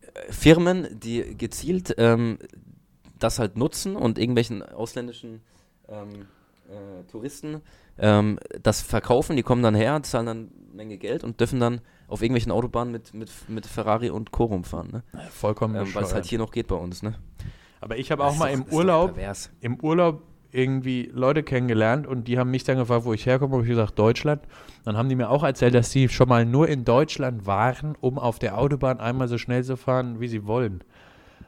äh, 0.00 0.32
Firmen, 0.32 1.00
die 1.00 1.36
gezielt 1.36 1.94
ähm, 1.98 2.38
das 3.18 3.38
halt 3.38 3.56
nutzen 3.56 3.96
und 3.96 4.18
irgendwelchen 4.18 4.62
ausländischen 4.62 5.40
ähm, 5.88 6.26
äh, 6.74 7.04
Touristen 7.10 7.62
ähm, 7.98 8.38
das 8.62 8.82
verkaufen, 8.82 9.36
die 9.36 9.42
kommen 9.42 9.62
dann 9.62 9.74
her, 9.74 10.02
zahlen 10.02 10.26
dann 10.26 10.36
eine 10.36 10.74
Menge 10.74 10.98
Geld 10.98 11.24
und 11.24 11.40
dürfen 11.40 11.60
dann 11.60 11.80
auf 12.08 12.22
irgendwelchen 12.22 12.52
Autobahnen 12.52 12.92
mit, 12.92 13.14
mit, 13.14 13.30
mit 13.48 13.66
Ferrari 13.66 14.10
und 14.10 14.30
Co. 14.30 14.44
rumfahren, 14.44 14.90
ne? 14.90 15.02
Vollkommen 15.30 15.74
ähm, 15.76 15.94
weil 15.94 16.04
es 16.04 16.14
halt 16.14 16.26
hier 16.26 16.38
noch 16.38 16.50
geht 16.50 16.66
bei 16.66 16.76
uns, 16.76 17.02
ne? 17.02 17.14
Aber 17.80 17.96
ich 17.98 18.10
habe 18.10 18.24
auch 18.24 18.36
mal 18.36 18.48
im 18.48 18.64
Urlaub, 18.64 19.18
im 19.60 19.80
Urlaub 19.80 20.22
irgendwie 20.54 21.10
Leute 21.12 21.42
kennengelernt 21.42 22.06
und 22.06 22.28
die 22.28 22.38
haben 22.38 22.50
mich 22.50 22.64
dann 22.64 22.78
gefragt, 22.78 23.04
wo 23.04 23.12
ich 23.12 23.26
herkomme. 23.26 23.54
Habe 23.54 23.64
ich 23.64 23.68
gesagt, 23.68 23.98
Deutschland. 23.98 24.42
Dann 24.84 24.96
haben 24.96 25.08
die 25.08 25.16
mir 25.16 25.28
auch 25.28 25.42
erzählt, 25.42 25.74
dass 25.74 25.90
sie 25.90 26.08
schon 26.08 26.28
mal 26.28 26.46
nur 26.46 26.68
in 26.68 26.84
Deutschland 26.84 27.44
waren, 27.44 27.96
um 28.00 28.18
auf 28.18 28.38
der 28.38 28.56
Autobahn 28.56 29.00
einmal 29.00 29.26
so 29.26 29.36
schnell 29.36 29.64
zu 29.64 29.76
fahren, 29.76 30.20
wie 30.20 30.28
sie 30.28 30.46
wollen. 30.46 30.84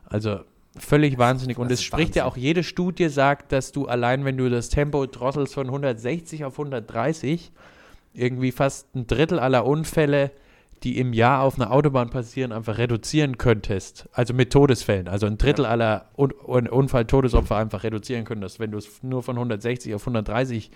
Also 0.05 0.41
völlig 0.79 1.19
wahnsinnig. 1.19 1.59
Und 1.59 1.71
es 1.71 1.83
spricht 1.83 2.17
ja 2.17 2.25
Wahnsinn. 2.25 2.41
auch, 2.41 2.43
jede 2.43 2.62
Studie 2.62 3.09
sagt, 3.09 3.53
dass 3.53 3.73
du 3.73 3.87
allein, 3.87 4.25
wenn 4.25 4.37
du 4.37 4.49
das 4.51 4.69
Tempo 4.69 5.07
drosselst 5.07 5.55
von 5.55 5.67
160 5.67 6.45
auf 6.45 6.55
130, 6.55 7.53
irgendwie 8.15 8.53
fast 8.53 8.95
ein 8.95 9.07
Drittel 9.07 9.39
aller 9.39 9.67
Unfälle, 9.67 10.31
die 10.83 10.99
im 10.99 11.12
Jahr 11.12 11.43
auf 11.43 11.59
einer 11.59 11.73
Autobahn 11.73 12.11
passieren, 12.11 12.53
einfach 12.53 12.79
reduzieren 12.79 13.39
könntest. 13.39 14.09
Also 14.12 14.35
mit 14.35 14.53
Todesfällen. 14.53 15.09
Also 15.09 15.27
ein 15.27 15.39
Drittel 15.39 15.65
aller 15.67 16.11
Un 16.17 16.33
Un 16.47 16.69
Unfall-Todesopfer 16.69 17.57
einfach 17.57 17.83
reduzieren 17.83 18.25
könntest, 18.25 18.61
wenn 18.61 18.71
du 18.71 18.79
es 18.79 19.03
nur 19.03 19.23
von 19.23 19.37
160 19.37 19.95
auf 19.95 20.03
130 20.03 20.71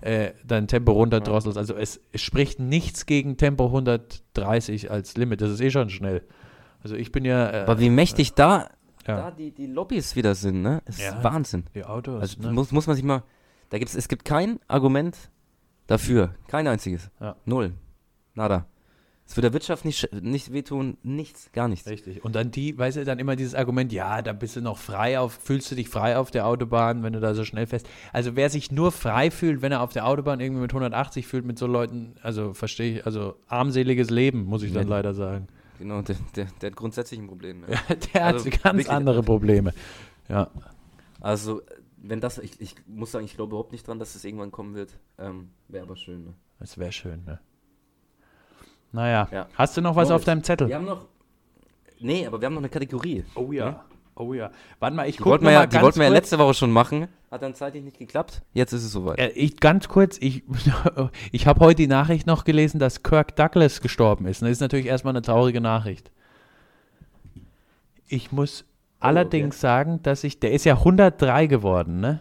äh, 0.00 0.32
dein 0.44 0.68
Tempo 0.68 0.92
runterdrosselst. 0.92 1.58
Also 1.58 1.74
es, 1.74 2.00
es 2.12 2.20
spricht 2.20 2.60
nichts 2.60 3.06
gegen 3.06 3.36
Tempo 3.36 3.66
130 3.66 4.90
als 4.90 5.16
Limit. 5.16 5.40
Das 5.40 5.50
ist 5.50 5.60
eh 5.60 5.70
schon 5.70 5.90
schnell. 5.90 6.22
Also 6.82 6.96
ich 6.96 7.12
bin 7.12 7.24
ja, 7.24 7.50
äh, 7.50 7.62
Aber 7.62 7.78
wie 7.78 7.90
mächtig 7.90 8.34
da, 8.34 8.68
ja 9.06 9.16
da 9.16 9.30
die, 9.30 9.50
die 9.50 9.66
Lobbys 9.66 10.16
wieder 10.16 10.34
sind, 10.34 10.62
ne? 10.62 10.82
Es 10.84 10.98
Ja. 10.98 11.10
ist 11.16 11.24
Wahnsinn. 11.24 11.64
die 11.74 11.84
Autos. 11.84 12.20
Also 12.20 12.40
ne? 12.42 12.52
muss, 12.52 12.70
muss 12.72 12.86
man 12.86 12.96
sich 12.96 13.04
mal, 13.04 13.22
da 13.70 13.78
gibt's, 13.78 13.94
es 13.94 14.08
gibt 14.08 14.24
kein 14.24 14.58
Argument 14.68 15.16
dafür, 15.86 16.34
kein 16.48 16.66
einziges. 16.66 17.10
Ja. 17.20 17.36
Null. 17.44 17.72
Nada. 18.34 18.66
Es 19.24 19.36
wird 19.36 19.44
der 19.44 19.52
Wirtschaft 19.54 19.84
nicht, 19.86 20.10
nicht 20.20 20.52
wehtun, 20.52 20.98
nichts, 21.02 21.52
gar 21.52 21.68
nichts. 21.68 21.88
Richtig. 21.88 22.22
Und 22.24 22.34
dann 22.34 22.50
die, 22.50 22.76
weißt 22.76 22.98
du, 22.98 23.04
dann 23.04 23.18
immer 23.18 23.34
dieses 23.36 23.54
Argument, 23.54 23.90
ja, 23.92 24.20
da 24.20 24.32
bist 24.32 24.56
du 24.56 24.60
noch 24.60 24.76
frei 24.78 25.18
auf, 25.18 25.32
fühlst 25.32 25.70
du 25.70 25.74
dich 25.74 25.88
frei 25.88 26.18
auf 26.18 26.30
der 26.30 26.46
Autobahn, 26.46 27.02
wenn 27.02 27.12
du 27.14 27.20
da 27.20 27.32
so 27.34 27.44
schnell 27.44 27.66
fährst. 27.66 27.88
Also 28.12 28.36
wer 28.36 28.50
sich 28.50 28.72
nur 28.72 28.92
frei 28.92 29.30
fühlt, 29.30 29.62
wenn 29.62 29.72
er 29.72 29.80
auf 29.80 29.92
der 29.92 30.06
Autobahn 30.06 30.40
irgendwie 30.40 30.60
mit 30.62 30.72
180 30.72 31.26
fühlt, 31.26 31.46
mit 31.46 31.56
so 31.58 31.66
Leuten, 31.66 32.14
also 32.22 32.52
verstehe 32.52 32.98
ich, 32.98 33.06
also 33.06 33.36
armseliges 33.46 34.10
Leben, 34.10 34.44
muss 34.44 34.64
ich 34.64 34.72
dann 34.72 34.88
Ja. 34.88 34.96
leider 34.96 35.14
sagen. 35.14 35.46
Genau, 35.82 36.00
der, 36.00 36.14
der, 36.36 36.46
der 36.60 36.70
hat 36.70 36.76
grundsätzlich 36.76 37.18
ein 37.18 37.26
Problem. 37.26 37.62
Ne? 37.62 37.66
Der 38.14 38.24
Also 38.26 38.46
hat 38.46 38.62
ganz 38.62 38.64
wirklich. 38.78 38.88
andere 38.90 39.24
Probleme. 39.24 39.74
Ja. 40.28 40.48
Also, 41.20 41.60
äh, 41.60 41.64
wenn 41.96 42.20
das, 42.20 42.38
ich, 42.38 42.60
ich 42.60 42.76
muss 42.86 43.10
sagen, 43.10 43.24
ich 43.24 43.34
glaube 43.34 43.50
überhaupt 43.50 43.72
nicht 43.72 43.88
dran, 43.88 43.98
dass 43.98 44.14
es 44.14 44.24
irgendwann 44.24 44.52
kommen 44.52 44.76
wird. 44.76 44.96
Ähm, 45.18 45.50
Wäre 45.66 45.82
aber 45.82 45.96
schön, 45.96 46.22
ne? 46.22 46.34
Das 46.60 46.78
wäre 46.78 46.92
schön, 46.92 47.24
ne? 47.24 47.40
Naja. 48.92 49.26
Ja. 49.32 49.48
Hast 49.54 49.76
du 49.76 49.80
noch 49.80 49.96
was 49.96 50.08
Moritz, 50.08 50.20
auf 50.20 50.24
deinem 50.24 50.44
Zettel? 50.44 50.68
Wir 50.68 50.76
haben 50.76 50.84
noch, 50.84 51.08
nee, 51.98 52.24
aber 52.28 52.40
wir 52.40 52.46
haben 52.46 52.54
noch 52.54 52.60
eine 52.60 52.68
Kategorie. 52.68 53.24
Oh 53.34 53.50
ja. 53.50 53.84
Oh 54.14 54.34
ja. 54.34 54.50
Warte 54.78 54.94
mal, 54.94 55.08
ich 55.08 55.18
gucke 55.18 55.42
mal 55.42 55.52
ja, 55.52 55.66
die 55.66 55.80
wollten 55.80 55.98
wir 55.98 56.04
ja 56.06 56.12
letzte 56.12 56.38
Woche 56.38 56.54
schon 56.54 56.70
machen. 56.70 57.08
Hat 57.30 57.42
dann 57.42 57.54
zeitlich 57.54 57.82
nicht 57.82 57.98
geklappt. 57.98 58.42
Jetzt 58.52 58.72
ist 58.72 58.84
es 58.84 58.92
soweit. 58.92 59.18
Äh, 59.18 59.30
ich, 59.30 59.58
ganz 59.58 59.88
kurz, 59.88 60.18
ich, 60.20 60.42
ich 61.32 61.46
habe 61.46 61.60
heute 61.60 61.76
die 61.76 61.86
Nachricht 61.86 62.26
noch 62.26 62.44
gelesen, 62.44 62.78
dass 62.78 63.02
Kirk 63.02 63.36
Douglas 63.36 63.80
gestorben 63.80 64.26
ist. 64.26 64.42
Und 64.42 64.48
das 64.48 64.58
ist 64.58 64.60
natürlich 64.60 64.86
erstmal 64.86 65.12
eine 65.12 65.22
traurige 65.22 65.60
Nachricht. 65.62 66.10
Ich 68.06 68.32
muss 68.32 68.66
allerdings 69.00 69.60
sagen, 69.60 70.02
dass 70.02 70.24
ich, 70.24 70.40
der 70.40 70.52
ist 70.52 70.64
ja 70.64 70.74
103 70.74 71.46
geworden, 71.46 72.00
ne? 72.00 72.20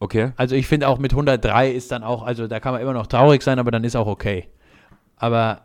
Okay. 0.00 0.32
Also 0.36 0.54
ich 0.54 0.66
finde 0.66 0.88
auch 0.88 0.98
mit 0.98 1.12
103 1.12 1.70
ist 1.70 1.92
dann 1.92 2.02
auch, 2.02 2.22
also 2.22 2.46
da 2.46 2.60
kann 2.60 2.72
man 2.72 2.82
immer 2.82 2.92
noch 2.92 3.06
traurig 3.06 3.42
sein, 3.42 3.58
aber 3.58 3.70
dann 3.70 3.84
ist 3.84 3.96
auch 3.96 4.06
okay. 4.06 4.48
Aber 5.16 5.62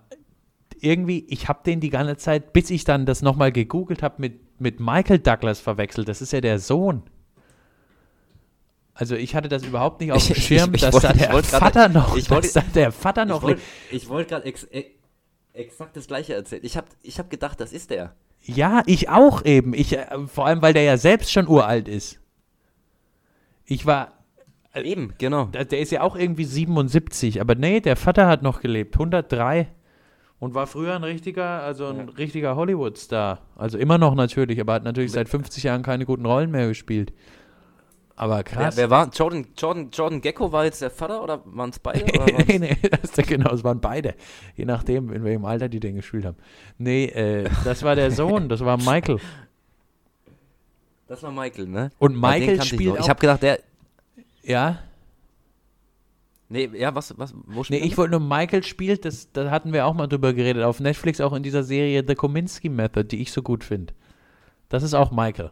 irgendwie, 0.84 1.26
ich 1.30 1.48
habe 1.48 1.60
den 1.66 1.80
die 1.80 1.90
ganze 1.90 2.18
Zeit, 2.18 2.54
bis 2.54 2.70
ich 2.70 2.84
dann 2.84 3.06
das 3.06 3.22
nochmal 3.22 3.52
gegoogelt 3.52 4.04
habe, 4.04 4.16
mit, 4.20 4.60
mit 4.60 4.80
Michael 4.80 5.20
Douglas 5.20 5.60
verwechselt. 5.60 6.08
Das 6.10 6.22
ist 6.22 6.34
ja 6.34 6.42
der 6.42 6.60
Sohn. 6.60 7.04
Also 8.94 9.16
ich 9.16 9.34
hatte 9.36 9.48
das 9.48 9.64
überhaupt 9.64 10.02
nicht 10.02 10.12
auf 10.12 10.26
dem 10.26 10.32
Ich- 10.34 10.38
ich- 10.38 10.46
Schirm, 10.46 10.74
ich 10.74 10.82
dass 10.82 10.94
wollte- 10.94 11.08
da 11.08 11.14
ich 11.14 11.20
der 11.22 11.32
wollte 11.34 11.50
gerade- 11.50 11.66
Vater 11.66 11.90
noch, 11.90 12.16
ich 12.18 12.30
wollte- 12.30 12.48
dass 12.52 12.66
da 12.66 12.72
der 12.74 12.92
Vater 12.92 13.26
noch 13.26 13.38
Ich 13.38 13.44
wollte 13.44 13.62
lebt. 13.92 14.10
wollt 14.10 14.28
gerade 14.28 14.46
ex 14.46 14.68
e 14.72 14.86
exakt 15.54 15.96
das 15.98 16.08
gleiche 16.08 16.34
erzählen. 16.34 16.62
Ich 16.66 16.78
habe 16.78 16.88
ich 17.02 17.20
hab 17.20 17.30
gedacht, 17.30 17.60
das 17.60 17.72
ist 17.74 17.90
der. 17.90 18.14
Ja, 18.42 18.84
ich 18.86 19.10
auch 19.10 19.44
eben. 19.46 19.74
Ich, 19.74 19.98
äh, 19.98 20.06
vor 20.28 20.46
allem, 20.46 20.62
weil 20.62 20.74
der 20.74 20.84
ja 20.84 20.98
selbst 20.98 21.32
schon 21.32 21.48
uralt 21.48 21.88
ist. 21.88 22.20
Ich 23.66 23.86
war, 23.86 24.14
Eben, 24.76 25.14
genau. 25.18 25.46
der 25.46 25.66
der 25.66 25.80
ist 25.80 25.92
ja 25.92 26.02
auch 26.02 26.16
irgendwie 26.16 26.46
77, 26.46 27.42
aber 27.42 27.56
nee, 27.56 27.80
der 27.82 27.96
Vater 27.96 28.28
hat 28.28 28.44
noch 28.44 28.62
gelebt, 28.62 28.96
103 28.96 29.68
und 30.40 30.54
war 30.54 30.68
früher 30.68 30.96
ein 30.96 31.04
richtiger, 31.04 31.62
also 31.64 31.88
ein 31.88 31.98
Ja. 31.98 32.14
richtiger 32.18 32.56
Hollywood-Star. 32.56 33.40
Also 33.56 33.78
immer 33.78 33.98
noch 33.98 34.16
natürlich, 34.16 34.60
aber 34.62 34.74
hat 34.74 34.84
natürlich 34.84 35.12
seit 35.12 35.30
50 35.30 35.64
Jahren 35.64 35.84
keine 35.84 36.06
guten 36.06 36.26
Rollen 36.26 36.52
mehr 36.52 36.68
gespielt. 36.68 37.14
Aber 38.16 38.44
krass. 38.44 38.76
wer 38.76 38.90
war 38.90 39.08
Jordan, 39.14 39.48
Jordan, 39.58 39.90
Jordan 39.94 40.20
Gecko 40.20 40.52
war 40.52 40.66
jetzt 40.66 40.82
der 40.82 40.92
Vater 40.92 41.24
oder 41.24 41.42
waren 41.46 41.70
es 41.70 41.80
beide? 41.80 42.04
Nee, 42.48 42.60
nee, 42.60 42.78
das, 42.90 43.14
genau, 43.26 43.54
es 43.54 43.64
waren 43.64 43.80
beide. 43.80 44.14
Je 44.58 44.66
nachdem, 44.66 45.14
in 45.14 45.24
welchem 45.24 45.46
Alter 45.46 45.70
die 45.70 45.80
den 45.80 45.96
gespielt 45.96 46.26
haben. 46.26 46.36
Nee, 46.78 47.06
äh, 47.06 47.50
das 47.64 47.82
war 47.84 47.96
der 47.96 48.12
Sohn, 48.12 48.50
das 48.50 48.60
war 48.60 48.76
Michael. 48.76 49.20
Das 51.08 51.24
war 51.24 51.32
Michael, 51.32 51.68
ne? 51.68 51.92
Und 51.98 52.14
Ja, 52.22 52.30
Michael 52.30 52.62
spielt 52.62 52.96
Ich, 52.96 53.00
ich 53.00 53.10
habe 53.10 53.20
gedacht, 53.20 53.42
der. 53.42 53.60
ja, 54.44 54.80
Nee, 56.52 56.70
ja, 56.74 56.96
was, 56.96 57.16
was, 57.18 57.34
wo 57.46 57.60
Nee, 57.60 57.64
spielt 57.66 57.86
ich 57.86 57.98
wollte 57.98 58.12
nur, 58.20 58.28
Michael 58.28 58.64
spielt, 58.64 59.06
das, 59.06 59.32
da 59.32 59.52
hatten 59.52 59.72
wir 59.72 59.86
auch 59.86 59.94
mal 59.94 60.08
drüber 60.08 60.34
geredet, 60.34 60.64
auf 60.64 60.80
Netflix 60.80 61.22
auch 61.22 61.34
in 61.34 61.44
dieser 61.44 61.64
Serie 61.64 62.04
The 62.08 62.16
Kominsky 62.16 62.70
Method, 62.70 63.04
die 63.06 63.22
ich 63.22 63.32
so 63.32 63.42
gut 63.44 63.64
finde. 63.64 63.94
Das 64.68 64.82
ist 64.84 64.96
auch 64.96 65.12
Michael. 65.12 65.52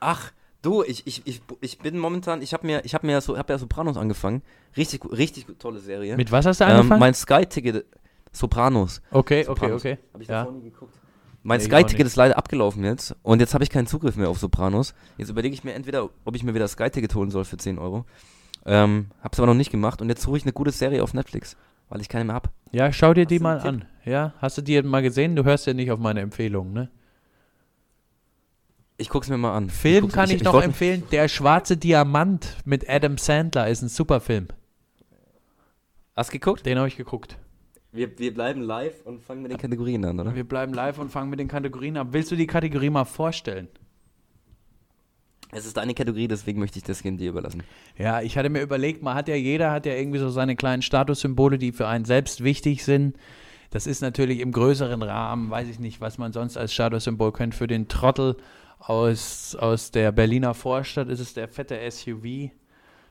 Ach, 0.00 0.32
du, 0.60 0.82
ich, 0.82 1.06
ich, 1.06 1.22
ich, 1.24 1.40
ich 1.60 1.78
bin 1.78 1.98
momentan, 1.98 2.42
ich 2.42 2.52
habe 2.52 2.66
mir, 2.66 2.84
ich 2.84 2.94
habe 2.94 3.06
mir 3.06 3.20
so, 3.20 3.38
hab 3.38 3.48
ja 3.48 3.58
Sopranos 3.58 3.96
angefangen. 3.96 4.42
Richtig, 4.76 5.04
richtig 5.10 5.46
tolle 5.60 5.78
Serie. 5.78 6.16
Mit 6.16 6.32
was 6.32 6.46
hast 6.46 6.60
du 6.60 6.64
ähm, 6.64 6.70
angefangen? 6.70 7.00
mein 7.00 7.14
Sky-Ticket, 7.14 7.86
Sopranos. 8.32 9.02
okay, 9.12 9.42
okay, 9.42 9.44
Sopranos. 9.46 9.80
okay. 9.82 9.98
Habe 10.12 10.22
ich 10.24 10.28
Ja. 10.28 10.40
davor 10.44 10.52
nie 10.58 10.62
geguckt. 10.64 10.94
Mein 11.44 11.58
Nee, 11.60 11.66
Sky-Ticket 11.66 12.06
ist 12.06 12.16
leider 12.16 12.36
abgelaufen 12.38 12.82
jetzt 12.84 13.14
und 13.22 13.38
jetzt 13.38 13.52
habe 13.54 13.62
ich 13.62 13.70
keinen 13.70 13.86
Zugriff 13.86 14.16
mehr 14.16 14.30
auf 14.30 14.38
Sopranos. 14.38 14.94
Jetzt 15.18 15.28
überlege 15.28 15.54
ich 15.54 15.62
mir 15.62 15.74
entweder, 15.74 16.08
ob 16.24 16.34
ich 16.34 16.42
mir 16.42 16.54
wieder 16.54 16.66
Sky-Ticket 16.66 17.14
holen 17.14 17.30
soll 17.30 17.44
für 17.44 17.58
10 17.58 17.78
Euro. 17.78 18.04
Ähm, 18.66 19.06
hab's 19.22 19.38
aber 19.38 19.46
noch 19.46 19.54
nicht 19.54 19.70
gemacht 19.70 20.00
und 20.00 20.08
jetzt 20.08 20.22
suche 20.22 20.38
ich 20.38 20.44
eine 20.44 20.52
gute 20.52 20.70
Serie 20.70 21.02
auf 21.02 21.12
Netflix, 21.14 21.56
weil 21.88 22.00
ich 22.00 22.08
keine 22.08 22.24
mehr 22.24 22.34
hab. 22.34 22.50
Ja, 22.72 22.92
schau 22.92 23.12
dir 23.14 23.26
die 23.26 23.34
Hast 23.36 23.40
du 23.40 23.42
mal 23.44 23.58
einen 23.60 23.82
an. 23.82 23.88
Ja, 24.04 24.34
hast 24.38 24.56
du 24.58 24.62
die 24.62 24.80
mal 24.82 25.02
gesehen? 25.02 25.36
Du 25.36 25.44
hörst 25.44 25.66
ja 25.66 25.74
nicht 25.74 25.90
auf 25.90 25.98
meine 25.98 26.20
Empfehlungen, 26.20 26.72
ne? 26.72 26.90
Ich 28.96 29.08
guck's 29.08 29.28
mir 29.28 29.36
mal 29.38 29.56
an. 29.56 29.70
Film 29.70 30.02
guck's- 30.02 30.14
kann 30.14 30.30
ich, 30.30 30.42
noch 30.42 30.52
wollt- 30.54 30.64
empfehlen. 30.64 31.02
Der 31.10 31.28
schwarze 31.28 31.76
Diamant 31.76 32.56
mit 32.64 32.88
Adam 32.88 33.18
Sandler 33.18 33.68
ist 33.68 33.82
ein 33.82 33.88
super 33.88 34.20
Film. 34.20 34.48
Hast 36.16 36.30
geguckt? 36.30 36.64
Den 36.64 36.78
habe 36.78 36.86
ich 36.88 36.96
geguckt. 36.96 37.36
Wir, 37.90 38.18
wir 38.18 38.32
bleiben 38.32 38.60
live 38.62 39.04
und 39.04 39.20
fangen 39.22 39.42
mit 39.42 39.50
den 39.52 39.58
Kategorien 39.58 40.04
an, 40.04 40.18
oder? 40.20 40.34
Wir 40.34 40.44
bleiben 40.44 40.72
live 40.74 40.98
und 40.98 41.10
fangen 41.10 41.30
mit 41.30 41.38
den 41.40 41.48
Kategorien 41.48 41.96
an. 41.96 42.12
Willst 42.12 42.30
du 42.30 42.36
die 42.36 42.46
Kategorie 42.46 42.90
mal 42.90 43.04
vorstellen? 43.04 43.68
Es 45.54 45.66
ist 45.66 45.76
deine 45.76 45.94
Kategorie, 45.94 46.26
deswegen 46.26 46.58
möchte 46.58 46.78
ich 46.78 46.82
das 46.82 47.00
gerne 47.00 47.16
dir 47.16 47.30
überlassen. 47.30 47.62
Ja, 47.96 48.20
ich 48.20 48.36
hatte 48.36 48.50
mir 48.50 48.60
überlegt, 48.60 49.02
man 49.02 49.14
hat 49.14 49.28
ja, 49.28 49.36
jeder 49.36 49.70
hat 49.70 49.86
ja 49.86 49.94
irgendwie 49.94 50.18
so 50.18 50.28
seine 50.28 50.56
kleinen 50.56 50.82
Statussymbole, 50.82 51.58
die 51.58 51.70
für 51.70 51.86
einen 51.86 52.04
selbst 52.04 52.42
wichtig 52.42 52.84
sind. 52.84 53.16
Das 53.70 53.86
ist 53.86 54.02
natürlich 54.02 54.40
im 54.40 54.50
größeren 54.50 55.02
Rahmen, 55.02 55.50
weiß 55.50 55.68
ich 55.68 55.78
nicht, 55.78 56.00
was 56.00 56.18
man 56.18 56.32
sonst 56.32 56.56
als 56.56 56.74
Statussymbol 56.74 57.32
kennt. 57.32 57.54
Für 57.54 57.68
den 57.68 57.86
Trottel 57.86 58.36
aus, 58.80 59.54
aus 59.54 59.92
der 59.92 60.10
Berliner 60.10 60.54
Vorstadt 60.54 61.08
ist 61.08 61.20
es 61.20 61.34
der 61.34 61.46
fette 61.46 61.78
SUV. 61.88 62.50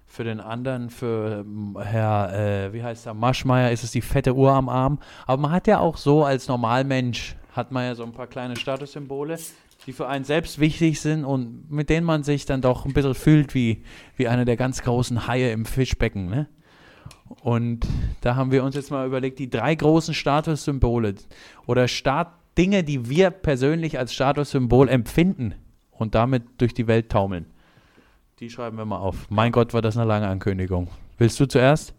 Für 0.06 0.26
den 0.26 0.42
anderen, 0.42 0.90
für 0.90 1.46
ähm, 1.46 1.78
Herr, 1.82 2.34
äh, 2.34 2.74
wie 2.74 2.84
heißt 2.84 3.08
er, 3.08 3.14
Maschmeyer, 3.14 3.72
ist 3.72 3.86
es 3.86 3.92
die 3.92 4.02
fette 4.02 4.36
Uhr 4.36 4.52
am 4.52 4.68
Arm. 4.68 5.00
Aber 5.26 5.42
man 5.42 5.52
hat 5.52 5.66
ja 5.66 5.80
auch 5.80 5.96
so 5.96 6.26
als 6.26 6.50
Normalmensch, 6.50 7.36
hat 7.54 7.72
man 7.72 7.86
ja 7.86 7.96
so 7.96 8.04
ein 8.04 8.12
paar 8.12 8.28
kleine 8.28 8.56
Statussymbole, 8.56 9.38
die 9.86 9.94
für 9.94 10.08
einen 10.08 10.26
selbst 10.26 10.60
wichtig 10.60 11.00
sind 11.00 11.24
und 11.24 11.72
mit 11.72 11.90
denen 11.90 12.06
man 12.06 12.24
sich 12.24 12.46
dann 12.46 12.62
doch 12.62 12.86
ein 12.86 12.94
bisschen 12.94 13.16
fühlt 13.16 13.54
wie, 13.54 13.84
wie 14.18 14.28
einer 14.28 14.46
der 14.46 14.58
ganz 14.58 14.82
großen 14.82 15.28
Haie 15.28 15.52
im 15.52 15.66
Fischbecken. 15.66 16.30
Ne? 16.30 16.48
Und 17.42 17.88
da 18.22 18.36
haben 18.36 18.52
wir 18.52 18.64
uns 18.64 18.76
jetzt 18.76 18.92
mal 18.92 19.06
überlegt, 19.06 19.40
die 19.40 19.50
drei 19.50 19.76
großen 19.76 20.14
Statussymbole 20.14 21.16
oder 21.66 21.88
Stat 21.88 22.34
Dinge, 22.58 22.84
die 22.84 23.10
wir 23.10 23.32
persönlich 23.32 23.98
als 23.98 24.14
Statussymbol 24.14 24.88
empfinden 24.90 25.56
und 25.92 26.16
damit 26.16 26.44
durch 26.60 26.74
die 26.74 26.88
Welt 26.88 27.10
taumeln. 27.10 27.46
Die 28.40 28.50
schreiben 28.50 28.78
wir 28.78 28.86
mal 28.86 28.98
auf. 28.98 29.30
Mein 29.30 29.52
Gott, 29.52 29.74
war 29.74 29.82
das 29.82 29.98
eine 29.98 30.06
lange 30.06 30.28
Ankündigung. 30.28 30.90
Willst 31.18 31.40
du 31.40 31.48
zuerst? 31.48 31.94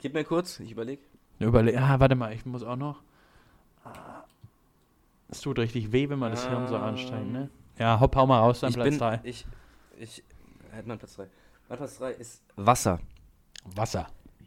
Gib 0.00 0.14
mir 0.14 0.24
kurz, 0.24 0.60
ich 0.60 0.72
überlege. 0.72 1.02
Überle 1.38 1.76
ah, 1.80 2.00
warte 2.00 2.14
mal, 2.14 2.32
ich 2.32 2.44
muss 2.46 2.62
auch 2.64 2.76
noch. 2.76 2.96
Es 5.30 5.40
tut 5.42 5.58
richtig 5.58 5.92
weh, 5.92 6.08
wenn 6.08 6.18
man 6.18 6.30
das 6.32 6.48
Hirn 6.48 6.66
so 6.68 6.76
anstrengt, 6.76 7.32
ne? 7.32 7.50
Ja, 7.78 8.00
hopp, 8.00 8.16
hau 8.16 8.26
mal 8.26 8.38
raus, 8.40 8.60
dann 8.60 8.70
Ich 8.70 8.76
Platz 8.76 8.88
bin, 8.88 8.98
3. 8.98 9.20
ich, 9.24 9.46
ich, 9.98 10.22
hätte 10.70 10.88
mein 10.88 10.98
Platz 10.98 11.16
3. 11.16 11.26
Mein 11.68 11.78
Platz 11.78 11.98
3 11.98 12.10
ist 12.12 12.42
Wasser. 12.56 12.98
Wasser. 13.76 14.06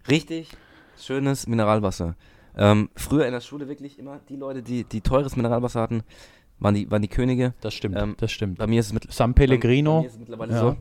Richtig 0.10 0.50
schönes 0.98 1.46
Mineralwasser. 1.48 2.16
Ähm, 2.58 2.90
früher 2.96 3.26
in 3.28 3.32
der 3.32 3.42
Schule 3.42 3.68
wirklich 3.68 4.00
immer 4.00 4.20
die 4.28 4.36
Leute, 4.36 4.62
die, 4.64 4.84
die 4.84 5.02
teures 5.02 5.36
Mineralwasser 5.36 5.82
hatten, 5.82 6.04
waren 6.60 6.74
die, 6.76 6.90
waren 6.92 7.02
die 7.02 7.08
Könige. 7.08 7.54
Das 7.62 7.74
stimmt, 7.74 7.96
Ähm, 7.98 8.16
das 8.18 8.32
stimmt. 8.32 8.58
Bei 8.58 8.68
mir 8.68 8.80
ist 8.80 8.88
es 8.88 8.94
mit, 8.94 9.12
San 9.14 9.32
Bei 9.34 9.42
Pellegrino. 9.46 10.02
mir 10.02 10.08
ist 10.08 10.14
es 10.14 10.20
mittlerweile 10.20 10.54
Ja. 10.54 10.60
so. 10.60 10.78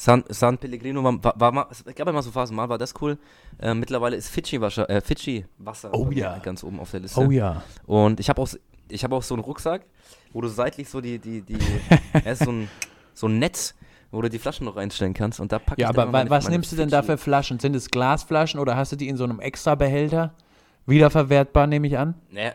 San, 0.00 0.22
San 0.28 0.56
Pellegrino 0.58 1.02
war, 1.02 1.22
war, 1.24 1.34
war 1.40 1.52
mal, 1.52 1.66
es 1.72 1.84
gab 1.96 2.06
immer 2.08 2.22
so 2.22 2.30
Phasen, 2.30 2.54
mal 2.54 2.68
war 2.68 2.78
das 2.78 2.94
cool. 3.00 3.18
Äh, 3.58 3.74
mittlerweile 3.74 4.14
ist 4.14 4.28
Fidschi-Wasser 4.28 4.88
äh, 4.88 5.00
Fidschi 5.00 5.44
Wasser 5.58 5.92
Oh 5.92 6.08
ja. 6.12 6.38
ganz 6.38 6.62
oben 6.62 6.78
auf 6.78 6.92
der 6.92 7.00
Liste. 7.00 7.20
Oh 7.20 7.30
ja. 7.32 7.62
Und 7.84 8.20
ich 8.20 8.28
habe 8.28 8.40
auch, 8.40 8.48
ich 8.88 9.02
hab 9.02 9.10
auch 9.12 9.22
so 9.24 9.34
einen 9.34 9.42
Rucksack, 9.42 9.84
wo 10.32 10.40
du 10.40 10.46
seitlich 10.46 10.88
so 10.88 11.00
die, 11.00 11.18
die, 11.18 11.42
die, 11.42 11.58
er 12.12 12.32
ist 12.32 12.44
so 12.44 12.52
ein, 12.52 12.68
so 13.12 13.26
ein 13.26 13.40
Netz, 13.40 13.74
wo 14.12 14.22
du 14.22 14.30
die 14.30 14.38
Flaschen 14.38 14.66
noch 14.66 14.76
reinstellen 14.76 15.14
kannst. 15.14 15.40
Und 15.40 15.50
da 15.50 15.58
packe 15.58 15.80
Ja, 15.82 15.88
ich 15.90 15.96
dann 15.96 16.02
aber 16.04 16.12
meine- 16.12 16.30
was 16.30 16.44
meine 16.44 16.54
nimmst 16.56 16.70
du 16.70 16.76
denn 16.76 16.88
Fidschi- 16.88 16.90
da 16.92 17.02
für 17.02 17.18
Flaschen? 17.18 17.58
Sind 17.58 17.74
es 17.74 17.90
Glasflaschen 17.90 18.60
oder 18.60 18.76
hast 18.76 18.92
du 18.92 18.96
die 18.96 19.08
in 19.08 19.16
so 19.16 19.24
einem 19.24 19.40
extra 19.40 19.74
Behälter? 19.74 20.32
Wiederverwertbar, 20.86 21.66
nehme 21.66 21.86
ich 21.88 21.98
an. 21.98 22.14
Ne, 22.30 22.54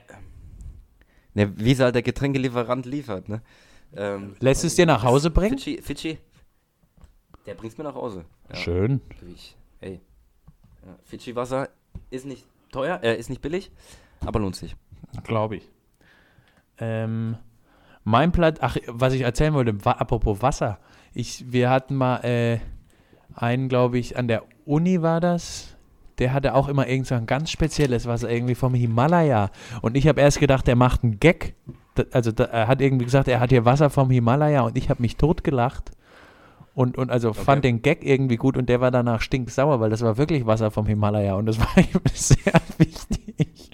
ne, 1.33 1.51
wie 1.57 1.73
es 1.73 1.79
halt 1.79 1.93
der 1.95 2.01
Getränkelieferant 2.03 2.85
liefert, 2.85 3.27
ne? 3.29 3.41
Ähm, 3.95 4.35
Lässt 4.39 4.63
es 4.63 4.75
dir 4.75 4.85
nach 4.87 5.03
Hause 5.03 5.29
bringen? 5.29 5.57
Fidschi, 5.59 5.81
Fidschi, 5.81 6.17
der 7.45 7.55
bringt's 7.55 7.77
mir 7.77 7.83
nach 7.83 7.95
Hause. 7.95 8.25
Ja. 8.49 8.55
Schön. 8.55 9.01
Ich, 9.33 9.55
ey. 9.81 9.99
Ja, 10.85 10.95
Fidschi-Wasser 11.03 11.69
ist 12.09 12.25
nicht 12.25 12.45
teuer, 12.71 12.99
äh, 13.03 13.17
ist 13.17 13.29
nicht 13.29 13.41
billig, 13.41 13.71
aber 14.25 14.39
lohnt 14.39 14.55
sich. 14.55 14.75
Glaube 15.23 15.57
ich. 15.57 15.69
Ähm, 16.79 17.37
mein 18.03 18.31
Platz, 18.31 18.57
ach, 18.61 18.77
was 18.87 19.13
ich 19.13 19.21
erzählen 19.21 19.53
wollte, 19.53 19.85
wa 19.85 19.91
apropos 19.91 20.41
Wasser. 20.41 20.79
Ich, 21.13 21.51
wir 21.51 21.69
hatten 21.69 21.95
mal 21.95 22.17
äh, 22.23 22.59
einen, 23.35 23.69
glaube 23.69 23.99
ich, 23.99 24.17
an 24.17 24.27
der 24.27 24.43
Uni 24.65 25.01
war 25.01 25.21
das. 25.21 25.75
Der 26.19 26.33
hatte 26.33 26.53
auch 26.53 26.67
immer 26.67 26.87
irgend 26.87 27.07
so 27.07 27.15
ein 27.15 27.25
ganz 27.25 27.49
spezielles 27.49 28.05
Wasser, 28.05 28.29
irgendwie 28.29 28.55
vom 28.55 28.73
Himalaya. 28.73 29.49
Und 29.81 29.97
ich 29.97 30.07
habe 30.07 30.21
erst 30.21 30.39
gedacht, 30.39 30.67
der 30.67 30.75
macht 30.75 31.03
einen 31.03 31.19
Gag. 31.19 31.55
Also 32.11 32.31
da, 32.31 32.45
er 32.45 32.67
hat 32.67 32.81
irgendwie 32.81 33.05
gesagt, 33.05 33.27
er 33.27 33.39
hat 33.39 33.51
hier 33.51 33.65
Wasser 33.65 33.89
vom 33.89 34.09
Himalaya 34.09 34.61
und 34.61 34.77
ich 34.77 34.89
habe 34.89 35.01
mich 35.01 35.17
totgelacht. 35.17 35.91
Und, 36.75 36.97
und 36.97 37.11
also 37.11 37.33
fand 37.33 37.63
den 37.63 37.83
Gag 37.83 38.03
irgendwie 38.03 38.35
gut 38.35 38.57
und 38.57 38.67
der 38.67 38.81
war 38.81 38.89
danach 38.89 39.21
stinksauer, 39.21 39.79
weil 39.79 39.91
das 39.91 40.01
war 40.01 40.17
wirklich 40.17 40.47
Wasser 40.47 40.71
vom 40.71 40.87
Himalaya 40.87 41.35
und 41.35 41.45
das 41.45 41.59
war 41.59 41.77
ihm 41.77 42.01
sehr 42.13 42.53
wichtig. 42.77 43.71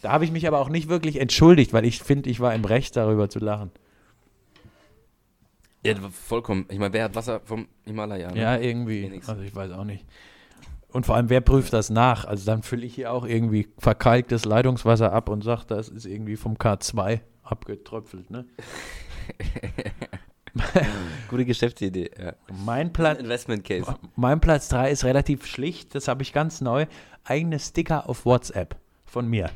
Da 0.00 0.12
habe 0.12 0.24
ich 0.24 0.32
mich 0.32 0.46
aber 0.46 0.60
auch 0.60 0.70
nicht 0.70 0.88
wirklich 0.88 1.20
entschuldigt, 1.20 1.72
weil 1.72 1.84
ich 1.84 2.02
finde, 2.02 2.30
ich 2.30 2.40
war 2.40 2.54
im 2.54 2.64
Recht, 2.64 2.96
darüber 2.96 3.28
zu 3.28 3.38
lachen. 3.38 3.70
Ja, 5.84 5.94
vollkommen. 6.10 6.66
Ich 6.70 6.78
meine, 6.78 6.94
wer 6.94 7.04
hat 7.04 7.14
Wasser 7.14 7.40
vom 7.44 7.68
Himalaya? 7.84 8.32
ne? 8.32 8.40
Ja, 8.40 8.56
irgendwie. 8.56 9.02
Wenigstens. 9.02 9.28
Also 9.28 9.42
ich 9.42 9.54
weiß 9.54 9.72
auch 9.72 9.84
nicht. 9.84 10.06
Und 10.88 11.04
vor 11.06 11.16
allem, 11.16 11.28
wer 11.28 11.40
prüft 11.40 11.72
das 11.72 11.90
nach? 11.90 12.24
Also 12.24 12.46
dann 12.46 12.62
fülle 12.62 12.86
ich 12.86 12.94
hier 12.94 13.12
auch 13.12 13.26
irgendwie 13.26 13.68
verkalktes 13.78 14.44
Leitungswasser 14.44 15.12
ab 15.12 15.28
und 15.28 15.42
sage, 15.42 15.64
das 15.66 15.88
ist 15.88 16.06
irgendwie 16.06 16.36
vom 16.36 16.54
K2 16.54 17.20
abgetröpfelt. 17.42 18.30
Ne? 18.30 18.46
Gute 21.28 21.44
Geschäftsidee. 21.44 22.10
Ja. 22.18 22.34
Mein, 22.64 22.92
Platz, 22.92 23.18
Investment 23.20 23.64
Case. 23.64 23.94
mein 24.16 24.40
Platz 24.40 24.68
3 24.68 24.90
ist 24.90 25.04
relativ 25.04 25.46
schlicht, 25.46 25.94
das 25.94 26.08
habe 26.08 26.22
ich 26.22 26.32
ganz 26.32 26.60
neu. 26.60 26.86
Eigene 27.24 27.58
Sticker 27.58 28.08
auf 28.08 28.24
WhatsApp 28.24 28.76
von 29.04 29.28
mir. 29.28 29.50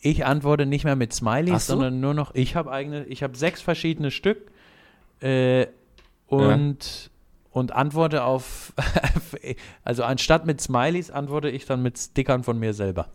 Ich 0.00 0.24
antworte 0.24 0.64
nicht 0.64 0.84
mehr 0.84 0.96
mit 0.96 1.12
Smileys, 1.12 1.66
so? 1.66 1.74
sondern 1.74 2.00
nur 2.00 2.14
noch, 2.14 2.34
ich 2.34 2.54
habe 2.54 2.70
eigene, 2.70 3.04
ich 3.06 3.22
habe 3.22 3.36
sechs 3.36 3.60
verschiedene 3.60 4.10
Stück 4.10 4.50
äh, 5.20 5.66
und, 6.28 7.10
und 7.50 7.72
antworte 7.72 8.22
auf, 8.22 8.72
also 9.84 10.04
anstatt 10.04 10.46
mit 10.46 10.60
Smileys 10.60 11.10
antworte 11.10 11.50
ich 11.50 11.66
dann 11.66 11.82
mit 11.82 11.98
Stickern 11.98 12.44
von 12.44 12.58
mir 12.58 12.74
selber. 12.74 13.08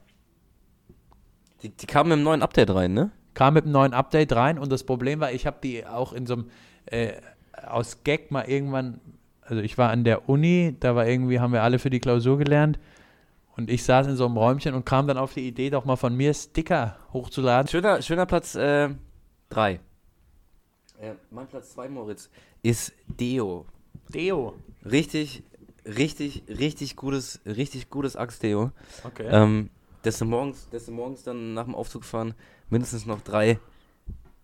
Die, 1.61 1.69
die 1.69 1.85
kamen 1.85 2.11
im 2.11 2.23
neuen 2.23 2.41
Update 2.41 2.69
rein, 2.71 2.93
ne? 2.93 3.11
Kam 3.33 3.55
mit 3.55 3.63
einem 3.63 3.73
neuen 3.73 3.93
Update 3.93 4.33
rein 4.33 4.59
und 4.59 4.71
das 4.71 4.83
Problem 4.83 5.19
war, 5.19 5.31
ich 5.31 5.45
habe 5.47 5.57
die 5.63 5.85
auch 5.85 6.13
in 6.13 6.25
so 6.25 6.33
einem, 6.33 6.49
äh, 6.85 7.13
aus 7.67 8.03
Gag 8.03 8.31
mal 8.31 8.47
irgendwann, 8.47 8.99
also 9.41 9.61
ich 9.61 9.77
war 9.77 9.89
an 9.89 10.03
der 10.03 10.29
Uni, 10.29 10.75
da 10.79 10.95
war 10.95 11.07
irgendwie, 11.07 11.39
haben 11.39 11.53
wir 11.53 11.63
alle 11.63 11.79
für 11.79 11.89
die 11.89 11.99
Klausur 11.99 12.37
gelernt 12.37 12.79
und 13.55 13.69
ich 13.69 13.83
saß 13.83 14.07
in 14.07 14.15
so 14.15 14.25
einem 14.25 14.37
Räumchen 14.37 14.73
und 14.73 14.85
kam 14.85 15.07
dann 15.07 15.17
auf 15.17 15.33
die 15.33 15.47
Idee, 15.47 15.69
doch 15.69 15.85
mal 15.85 15.95
von 15.95 16.15
mir 16.15 16.33
Sticker 16.33 16.97
hochzuladen. 17.11 17.67
Schöner, 17.67 18.01
schöner 18.01 18.25
Platz 18.25 18.53
3. 18.53 19.79
Äh, 20.99 21.15
mein 21.31 21.47
Platz 21.47 21.73
2, 21.73 21.89
Moritz, 21.89 22.29
ist 22.61 22.93
Deo. 23.07 23.65
Deo. 24.09 24.55
Richtig, 24.85 25.43
richtig, 25.85 26.43
richtig 26.47 26.95
gutes, 26.95 27.41
richtig 27.45 27.89
gutes 27.89 28.15
Axe-Deo. 28.15 28.71
Okay. 29.03 29.27
Ähm, 29.29 29.69
du 30.03 30.25
morgens, 30.25 30.67
morgens 30.89 31.23
dann 31.23 31.53
nach 31.53 31.65
dem 31.65 31.75
Aufzug 31.75 32.05
fahren 32.05 32.33
mindestens 32.73 33.05
noch 33.05 33.21
drei, 33.21 33.59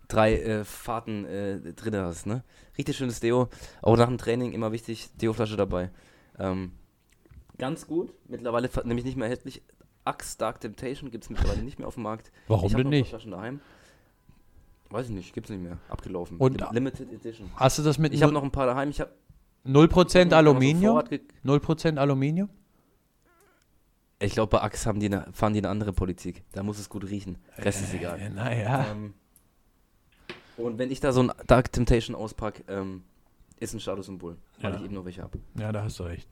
drei 0.07 0.39
äh, 0.39 0.63
Fahrten 0.63 1.25
äh, 1.25 1.73
drin 1.73 1.95
hast, 1.97 2.25
ne? 2.25 2.43
Richtig 2.77 2.95
schönes 2.95 3.19
Deo. 3.19 3.49
Auch 3.81 3.97
nach 3.97 4.07
dem 4.07 4.17
Training 4.17 4.53
immer 4.53 4.71
wichtig, 4.71 5.09
Deo-Flasche 5.21 5.57
dabei. 5.57 5.89
Ähm, 6.37 6.71
ganz 7.57 7.85
gut. 7.87 8.13
Mittlerweile 8.27 8.69
nämlich 8.85 9.05
nicht 9.05 9.17
mehr 9.17 9.25
erhältlich. 9.25 9.61
Axe 10.05 10.37
Dark 10.37 10.61
Temptation 10.61 11.11
gibt 11.11 11.25
es 11.25 11.29
mittlerweile 11.29 11.61
nicht 11.61 11.77
mehr 11.77 11.87
auf 11.87 11.95
dem 11.95 12.03
Markt. 12.03 12.31
Warum 12.47 12.67
ich 12.69 12.75
denn 12.75 12.87
nicht? 12.89 13.09
Flaschen 13.09 13.31
daheim. 13.31 13.59
Weiß 14.89 15.05
ich 15.07 15.11
nicht, 15.11 15.33
gibt's 15.33 15.49
nicht 15.51 15.61
mehr. 15.61 15.77
Abgelaufen. 15.89 16.37
Und- 16.37 16.59
Lim- 16.61 16.71
Limited 16.73 17.11
Edition. 17.13 17.51
Hast 17.55 17.77
du 17.77 17.83
das 17.83 17.97
mit 17.99 18.13
Ich 18.13 18.23
habe 18.23 18.33
noch 18.33 18.43
ein 18.43 18.51
paar 18.51 18.65
daheim. 18.65 18.89
Ich 18.89 19.01
habe 19.01 19.11
0% 19.65 20.31
Aluminium? 20.33 21.03
ge 21.09 21.19
0% 21.43 21.97
Aluminium? 21.97 22.49
Ich 24.19 24.33
glaube, 24.33 24.51
bei 24.57 24.61
Axe 24.61 24.85
haben 24.87 24.99
die 24.99 25.05
eine, 25.07 25.27
fahren 25.33 25.53
die 25.53 25.59
eine 25.59 25.69
andere 25.69 25.93
Politik. 25.93 26.43
Da 26.51 26.63
muss 26.63 26.77
es 26.79 26.89
gut 26.89 27.03
riechen. 27.09 27.37
Rest 27.57 27.81
ist 27.81 27.93
egal. 27.93 28.19
Äh, 28.19 28.29
naja. 28.29 28.85
Ähm, 28.91 29.13
und 30.57 30.77
wenn 30.77 30.91
ich 30.91 30.99
da 30.99 31.11
so 31.13 31.23
ein 31.23 31.31
Dark 31.47 31.71
Temptation 31.71 32.15
auspacke, 32.15 32.63
ähm, 32.67 33.03
ist 33.59 33.73
ein 33.73 33.79
Statussymbol, 33.79 34.37
weil 34.61 34.71
Ja. 34.73 34.77
ich 34.77 34.85
eben 34.85 34.93
noch 34.93 35.05
welche 35.05 35.21
habe. 35.23 35.39
Ja, 35.57 35.71
da 35.71 35.83
hast 35.83 35.99
du 35.99 36.03
recht. 36.03 36.27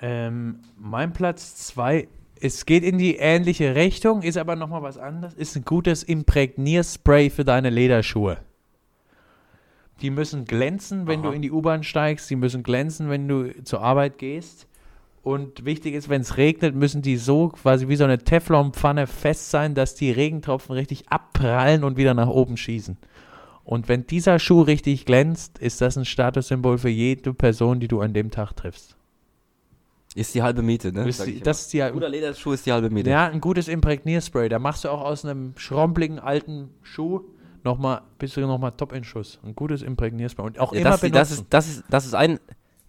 Ähm, 0.00 0.60
mein 0.76 1.12
Platz 1.12 1.54
2, 1.68 2.08
es 2.40 2.66
geht 2.66 2.82
in 2.82 2.98
die 2.98 3.16
ähnliche 3.16 3.74
Richtung, 3.74 4.22
ist 4.22 4.36
aber 4.36 4.56
nochmal 4.56 4.82
was 4.82 4.98
anderes, 4.98 5.34
ist 5.34 5.56
ein 5.56 5.64
gutes 5.64 6.02
Imprägnierspray 6.02 7.30
für 7.30 7.44
deine 7.44 7.70
Lederschuhe. 7.70 8.38
Die 10.00 10.10
müssen 10.10 10.44
glänzen, 10.44 11.06
wenn 11.06 11.20
Aha. 11.20 11.28
du 11.28 11.32
in 11.32 11.42
die 11.42 11.52
U-Bahn 11.52 11.84
steigst, 11.84 12.28
die 12.28 12.36
müssen 12.36 12.64
glänzen, 12.64 13.08
wenn 13.08 13.28
du 13.28 13.62
zur 13.62 13.80
Arbeit 13.82 14.18
gehst. 14.18 14.66
Und 15.24 15.64
wichtig 15.64 15.94
ist, 15.94 16.10
wenn 16.10 16.20
es 16.20 16.36
regnet, 16.36 16.74
müssen 16.74 17.00
die 17.00 17.16
so 17.16 17.48
quasi 17.48 17.88
wie 17.88 17.96
so 17.96 18.04
eine 18.04 18.18
Teflonpfanne 18.18 19.06
fest 19.06 19.50
sein, 19.50 19.74
dass 19.74 19.94
die 19.94 20.10
Regentropfen 20.10 20.74
richtig 20.74 21.08
abprallen 21.08 21.82
und 21.82 21.96
wieder 21.96 22.12
nach 22.12 22.28
oben 22.28 22.58
schießen. 22.58 22.98
Und 23.64 23.88
wenn 23.88 24.06
dieser 24.06 24.38
Schuh 24.38 24.60
richtig 24.60 25.06
glänzt, 25.06 25.58
ist 25.58 25.80
das 25.80 25.96
ein 25.96 26.04
Statussymbol 26.04 26.76
für 26.76 26.90
jede 26.90 27.32
Person, 27.32 27.80
die 27.80 27.88
du 27.88 28.02
an 28.02 28.12
dem 28.12 28.30
Tag 28.30 28.52
triffst. 28.54 28.96
Ist 30.14 30.34
die 30.34 30.42
halbe 30.42 30.60
Miete, 30.60 30.92
ne? 30.92 31.08
Ist 31.08 31.24
die, 31.26 31.40
das 31.40 31.62
ist 31.62 31.72
die. 31.72 31.80
Guter 31.90 32.10
Lederschuh 32.10 32.52
ist 32.52 32.66
die 32.66 32.72
halbe 32.72 32.90
Miete. 32.90 33.08
ja, 33.10 33.26
ein 33.26 33.40
gutes 33.40 33.66
Imprägnierspray. 33.66 34.50
Da 34.50 34.58
machst 34.58 34.84
du 34.84 34.90
auch 34.90 35.00
aus 35.00 35.24
einem 35.24 35.54
schrompligen 35.56 36.18
alten 36.18 36.68
Schuh 36.82 37.22
nochmal, 37.64 38.02
bist 38.18 38.36
du 38.36 38.42
nochmal 38.42 38.72
top 38.72 38.92
in 38.92 39.02
Schuss. 39.02 39.40
Ein 39.42 39.56
gutes 39.56 39.80
Imprägnierspray. 39.82 40.44
Und 40.44 40.60
auch 40.60 40.72
Ja, 40.74 40.80
immer 40.80 40.90
das, 40.90 41.00
benutzen. 41.00 41.14
das, 41.18 41.30
ist, 41.32 41.44
das, 41.48 41.68
ist, 41.68 41.84
das, 41.88 42.06
ist 42.06 42.14
ein, 42.14 42.38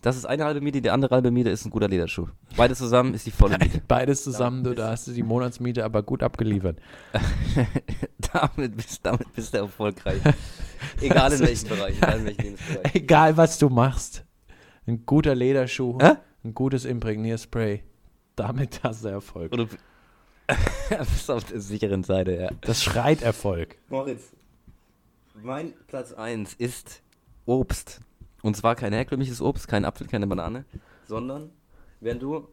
das 0.06 0.18
ist 0.18 0.26
eine 0.26 0.46
halbe 0.46 0.62
Miete, 0.62 0.84
die 0.84 0.92
andere 0.92 1.16
halbe 1.16 1.32
Miete 1.32 1.50
ist 1.50 1.66
ein 1.66 1.72
guter 1.72 1.88
Lederschuh. 1.88 2.28
Beide 2.56 2.76
zusammen 2.76 3.16
ist 3.16 3.26
die 3.26 3.32
volle 3.32 3.58
Miete. 3.58 3.82
Beides 3.88 4.24
zusammen, 4.24 4.64
du, 4.64 4.76
da 4.76 4.92
hast 4.92 5.08
du 5.08 5.14
die 5.14 5.24
Monatsmiete 5.24 5.84
aber 5.84 6.04
gut 6.04 6.22
abgeliefert. 6.22 6.78
damit, 8.34 8.78
bist, 8.78 9.04
damit 9.04 9.34
bist 9.34 9.56
du 9.56 9.58
erfolgreich. 9.58 10.22
Egal 11.02 11.34
in 11.34 11.40
welchem 11.40 11.70
Bereich, 11.70 11.98
egal 11.98 12.20
in 12.20 12.26
Lebensbereich. 12.28 12.94
Egal, 12.94 13.36
was 13.36 13.58
du 13.58 13.70
machst. 13.70 14.24
Ein 14.86 15.08
guter 15.08 15.34
Lederschuh, 15.34 15.98
Hä? 16.00 16.18
ein 16.44 16.54
gutes 16.54 16.86
Imprägnierspray. 16.86 17.82
Damit 18.36 18.82
hast 18.84 19.06
du 19.06 19.08
Erfolg. 19.08 19.54
Du 19.54 19.66
bist 19.66 21.32
auf 21.32 21.46
der 21.46 21.60
sicheren 21.60 22.04
Seite, 22.04 22.36
ja. 22.36 22.50
Das 22.62 22.84
schreit 22.84 23.24
Erfolg. 23.24 23.80
Moritz, 23.90 24.34
mein 25.34 25.74
Platz 25.88 26.14
1 26.14 26.54
ist 26.54 27.02
Obst. 27.48 28.02
Und 28.46 28.56
zwar 28.56 28.76
kein 28.76 28.94
herkömmliches 28.94 29.42
Obst, 29.42 29.68
kein 29.68 29.86
Apfel, 29.86 30.06
keine 30.06 30.28
Banane, 30.28 30.66
sondern 31.08 31.50
wenn 32.00 32.20
du 32.20 32.48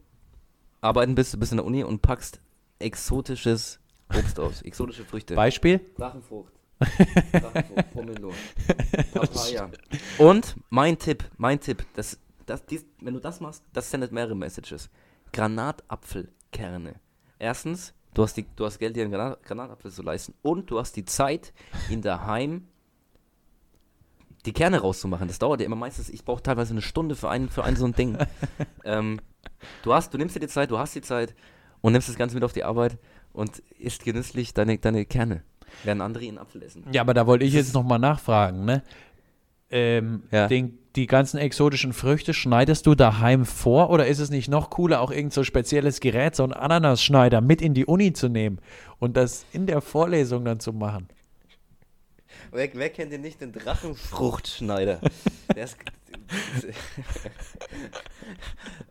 arbeiten 0.80 1.14
bist, 1.14 1.34
du 1.34 1.38
bist 1.38 1.52
in 1.52 1.58
der 1.58 1.66
Uni 1.66 1.84
und 1.84 2.00
packst 2.00 2.40
exotisches 2.78 3.78
Obst 4.08 4.40
aus, 4.40 4.62
exotische 4.62 5.04
Früchte. 5.04 5.34
Beispiel? 5.34 5.82
Drachenfrucht. 5.98 6.54
Drachenfrucht, 6.80 7.92
Pomelo, 7.92 8.32
Papaya. 9.12 9.70
Und 10.16 10.56
mein 10.70 10.98
Tipp, 10.98 11.24
mein 11.36 11.60
Tipp, 11.60 11.84
das, 11.94 12.18
das, 12.46 12.64
dies, 12.64 12.86
wenn 13.02 13.12
du 13.12 13.20
das 13.20 13.40
machst, 13.40 13.62
das 13.74 13.90
sendet 13.90 14.12
mehrere 14.12 14.34
Messages. 14.34 14.88
Granatapfelkerne. 15.34 16.94
Erstens, 17.38 17.92
du 18.14 18.22
hast, 18.22 18.38
die, 18.38 18.46
du 18.56 18.64
hast 18.64 18.78
Geld, 18.78 18.96
dir 18.96 19.02
einen 19.02 19.12
Granat, 19.12 19.42
Granatapfel 19.42 19.92
zu 19.92 20.02
leisten. 20.02 20.32
Und 20.40 20.70
du 20.70 20.78
hast 20.78 20.96
die 20.96 21.04
Zeit, 21.04 21.52
in 21.90 22.00
daheim 22.00 22.66
die 24.46 24.52
Kerne 24.52 24.80
rauszumachen. 24.80 25.28
Das 25.28 25.38
dauert 25.38 25.60
ja 25.60 25.66
immer 25.66 25.76
meistens, 25.76 26.08
ich 26.08 26.24
brauche 26.24 26.42
teilweise 26.42 26.72
eine 26.72 26.82
Stunde 26.82 27.14
für 27.14 27.28
ein, 27.30 27.48
für 27.48 27.64
ein 27.64 27.76
so 27.76 27.84
ein 27.84 27.92
Ding. 27.94 28.18
ähm, 28.84 29.20
du, 29.82 29.94
hast, 29.94 30.12
du 30.12 30.18
nimmst 30.18 30.34
dir 30.36 30.40
die 30.40 30.48
Zeit, 30.48 30.70
du 30.70 30.78
hast 30.78 30.94
die 30.94 31.02
Zeit 31.02 31.34
und 31.80 31.92
nimmst 31.92 32.08
das 32.08 32.16
Ganze 32.16 32.34
mit 32.34 32.44
auf 32.44 32.52
die 32.52 32.64
Arbeit 32.64 32.98
und 33.32 33.60
isst 33.78 34.04
genüsslich 34.04 34.54
deine, 34.54 34.78
deine 34.78 35.04
Kerne. 35.04 35.42
Während 35.84 36.02
andere 36.02 36.24
ihren 36.24 36.38
Apfel 36.38 36.62
essen. 36.62 36.84
Ja, 36.92 37.00
aber 37.00 37.14
da 37.14 37.26
wollte 37.26 37.44
ich 37.44 37.54
jetzt 37.54 37.72
nochmal 37.72 37.98
nachfragen, 37.98 38.64
ne? 38.64 38.82
Ähm, 39.70 40.24
Ja. 40.30 40.48
den, 40.48 40.78
die 40.96 41.06
ganzen 41.06 41.38
exotischen 41.38 41.94
Früchte 41.94 42.34
schneidest 42.34 42.86
du 42.86 42.94
daheim 42.94 43.46
vor 43.46 43.88
oder 43.88 44.06
ist 44.06 44.18
es 44.18 44.28
nicht 44.28 44.50
noch 44.50 44.68
cooler, 44.68 45.00
auch 45.00 45.10
irgend 45.10 45.32
so 45.32 45.44
spezielles 45.44 46.00
Gerät, 46.00 46.36
so 46.36 46.42
einen 46.42 46.52
Ananasschneider 46.52 47.40
mit 47.40 47.62
in 47.62 47.72
die 47.72 47.86
Uni 47.86 48.12
zu 48.12 48.28
nehmen 48.28 48.58
und 48.98 49.16
das 49.16 49.46
in 49.54 49.66
der 49.66 49.80
Vorlesung 49.80 50.44
dann 50.44 50.60
zu 50.60 50.74
machen? 50.74 51.08
Wer, 52.52 52.68
wer 52.74 52.90
kennt 52.90 53.10
denn 53.12 53.22
nicht 53.22 53.40
den 53.40 53.50
Drachenfruchtschneider? 53.52 55.00
Der 55.56 55.64
ist. 55.64 55.76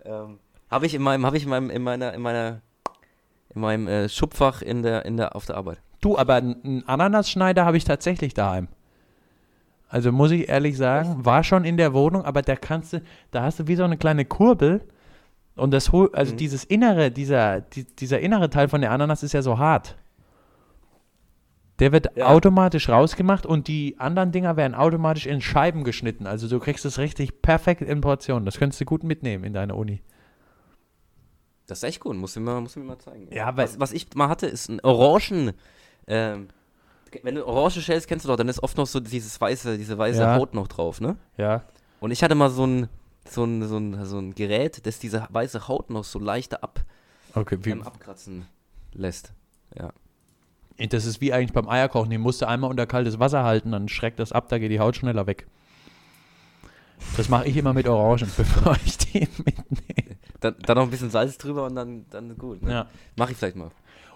ähm, 0.05 0.39
habe 0.69 0.85
ich 0.85 0.95
in 0.95 1.01
meinem, 1.01 1.25
habe 1.25 1.37
ich 1.37 1.43
in 1.43 1.49
meinem, 1.49 1.69
in 1.69 1.83
meiner, 1.83 2.13
in 2.13 2.21
meiner, 2.21 2.61
in 3.53 3.61
meinem 3.61 3.87
äh, 3.87 4.09
Schubfach 4.09 4.61
in 4.61 4.81
der, 4.81 5.05
in 5.05 5.17
der, 5.17 5.35
auf 5.35 5.45
der 5.45 5.57
Arbeit. 5.57 5.79
Du, 6.01 6.17
aber 6.17 6.35
einen 6.35 6.83
Ananasschneider 6.87 7.65
habe 7.65 7.77
ich 7.77 7.83
tatsächlich 7.83 8.33
daheim. 8.33 8.67
Also 9.87 10.11
muss 10.11 10.31
ich 10.31 10.49
ehrlich 10.49 10.77
sagen, 10.77 11.25
war 11.25 11.43
schon 11.43 11.63
in 11.63 11.77
der 11.77 11.93
Wohnung, 11.93 12.23
aber 12.23 12.41
da 12.41 12.55
kannst 12.55 12.93
du, 12.93 13.01
da 13.29 13.43
hast 13.43 13.59
du 13.59 13.67
wie 13.67 13.75
so 13.75 13.83
eine 13.83 13.97
kleine 13.97 14.25
Kurbel 14.25 14.81
und 15.55 15.71
das, 15.71 15.91
also 15.93 16.33
Mhm. 16.33 16.37
dieses 16.37 16.63
innere, 16.63 17.11
dieser, 17.11 17.61
die, 17.61 17.83
dieser 17.83 18.19
innere 18.21 18.49
Teil 18.49 18.69
von 18.69 18.81
der 18.81 18.91
Ananas 18.91 19.21
ist 19.21 19.33
ja 19.33 19.41
so 19.41 19.59
hart. 19.59 19.97
Der 21.81 21.91
wird 21.91 22.15
Ja. 22.15 22.27
automatisch 22.27 22.89
rausgemacht 22.89 23.45
und 23.47 23.67
die 23.67 23.95
anderen 23.97 24.31
Dinger 24.31 24.55
werden 24.55 24.75
automatisch 24.75 25.25
in 25.25 25.41
Scheiben 25.41 25.83
geschnitten. 25.83 26.27
Also 26.27 26.47
du 26.47 26.59
kriegst 26.59 26.85
es 26.85 26.99
richtig 26.99 27.41
perfekt 27.41 27.81
in 27.81 28.01
Portionen. 28.01 28.45
Das 28.45 28.57
könntest 28.59 28.79
du 28.81 28.85
gut 28.85 29.03
mitnehmen 29.03 29.43
in 29.43 29.53
deine 29.53 29.73
Uni. 29.73 30.01
Das 31.65 31.79
ist 31.79 31.83
echt 31.83 31.99
gut, 31.99 32.15
muss 32.15 32.35
ich 32.35 32.41
mir, 32.41 32.61
muss 32.61 32.71
ich 32.71 32.77
mir 32.77 32.83
mal 32.87 32.99
zeigen. 32.99 33.27
Ja, 33.33 33.57
was, 33.57 33.79
was 33.79 33.93
ich 33.93 34.13
mal 34.13 34.29
hatte, 34.29 34.45
ist 34.45 34.69
ein 34.69 34.79
Orangen. 34.81 35.53
Ähm, 36.05 36.49
wenn 37.23 37.33
du 37.35 37.45
Orange 37.47 37.81
schälst, 37.81 38.07
kennst 38.07 38.25
du 38.25 38.29
doch, 38.29 38.35
dann 38.35 38.47
ist 38.47 38.61
oft 38.61 38.77
noch 38.77 38.85
so 38.87 38.99
dieses 38.99 39.41
weiße, 39.41 39.77
diese 39.79 39.97
weiße 39.97 40.21
Ja. 40.21 40.35
Haut 40.35 40.53
noch 40.53 40.67
drauf, 40.67 41.01
ne? 41.01 41.17
Ja. 41.37 41.63
Und 41.99 42.11
ich 42.11 42.23
hatte 42.23 42.35
mal 42.35 42.49
so 42.51 42.65
ein, 42.67 42.89
so 43.27 43.43
ein, 43.43 43.67
so 43.67 43.77
ein, 43.77 44.05
so 44.05 44.19
ein 44.19 44.35
Gerät, 44.35 44.85
das 44.85 44.99
diese 44.99 45.27
weiße 45.31 45.67
Haut 45.67 45.89
noch 45.89 46.03
so 46.03 46.19
leichter 46.19 46.63
ab, 46.63 46.83
Okay, 47.33 47.57
ähm, 47.65 47.81
abkratzen 47.81 48.45
lässt. 48.93 49.33
Ja. 49.75 49.93
Das 50.89 51.05
ist 51.05 51.21
wie 51.21 51.33
eigentlich 51.33 51.53
beim 51.53 51.69
Eierkochen. 51.69 52.09
Den 52.09 52.21
musst 52.21 52.41
du 52.41 52.47
einmal 52.47 52.69
unter 52.69 52.85
kaltes 52.87 53.19
Wasser 53.19 53.43
halten, 53.43 53.71
dann 53.71 53.87
schreckt 53.89 54.19
das 54.19 54.31
ab, 54.31 54.49
da 54.49 54.57
geht 54.57 54.71
die 54.71 54.79
Haut 54.79 54.95
schneller 54.95 55.27
weg. 55.27 55.47
Das 57.17 57.29
mache 57.29 57.47
ich 57.47 57.57
immer 57.57 57.73
mit 57.73 57.87
Orangen, 57.87 58.31
bevor 58.37 58.75
ich 58.85 58.97
die 58.97 59.27
mitnehme. 59.37 60.17
Dann, 60.39 60.55
dann 60.65 60.77
noch 60.77 60.83
ein 60.83 60.89
bisschen 60.91 61.09
Salz 61.09 61.37
drüber 61.37 61.65
und 61.65 61.75
dann, 61.75 62.05
dann 62.09 62.37
gut. 62.37 62.61
Ne? 62.63 62.71
Ja. 62.71 62.85
Mach 63.15 63.29
ich 63.29 63.37
vielleicht 63.37 63.55
mal. 63.55 63.69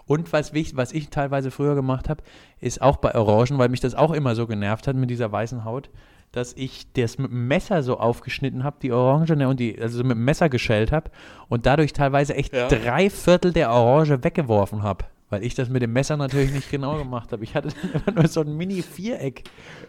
Und 0.06 0.32
was, 0.32 0.52
wichtig, 0.52 0.76
was 0.76 0.92
ich 0.92 1.10
teilweise 1.10 1.50
früher 1.50 1.74
gemacht 1.74 2.08
habe, 2.08 2.22
ist 2.60 2.80
auch 2.80 2.96
bei 2.98 3.14
Orangen, 3.14 3.58
weil 3.58 3.68
mich 3.68 3.80
das 3.80 3.94
auch 3.94 4.12
immer 4.12 4.34
so 4.36 4.46
genervt 4.46 4.86
hat 4.86 4.94
mit 4.96 5.10
dieser 5.10 5.30
weißen 5.32 5.64
Haut, 5.64 5.90
dass 6.32 6.52
ich 6.52 6.92
das 6.92 7.18
mit 7.18 7.30
dem 7.30 7.48
Messer 7.48 7.82
so 7.82 7.98
aufgeschnitten 7.98 8.62
habe, 8.62 8.76
die 8.80 8.92
Orange, 8.92 9.34
ne, 9.36 9.48
und 9.48 9.58
die, 9.58 9.80
also 9.80 10.02
mit 10.04 10.12
dem 10.16 10.24
Messer 10.24 10.48
geschält 10.48 10.92
habe 10.92 11.10
und 11.48 11.66
dadurch 11.66 11.92
teilweise 11.92 12.34
echt 12.34 12.52
Ja. 12.52 12.68
drei 12.68 13.10
Viertel 13.10 13.52
der 13.52 13.70
Orange 13.70 14.22
weggeworfen 14.22 14.82
habe. 14.82 15.04
Weil 15.28 15.42
ich 15.42 15.54
das 15.54 15.68
mit 15.68 15.82
dem 15.82 15.92
Messer 15.92 16.16
natürlich 16.16 16.52
nicht 16.52 16.70
genau 16.70 16.98
gemacht 16.98 17.32
habe. 17.32 17.42
Ich 17.42 17.54
hatte 17.54 17.70
immer 18.06 18.20
nur 18.20 18.28
so 18.28 18.40
ein 18.40 18.56
Mini-Viereck 18.56 19.44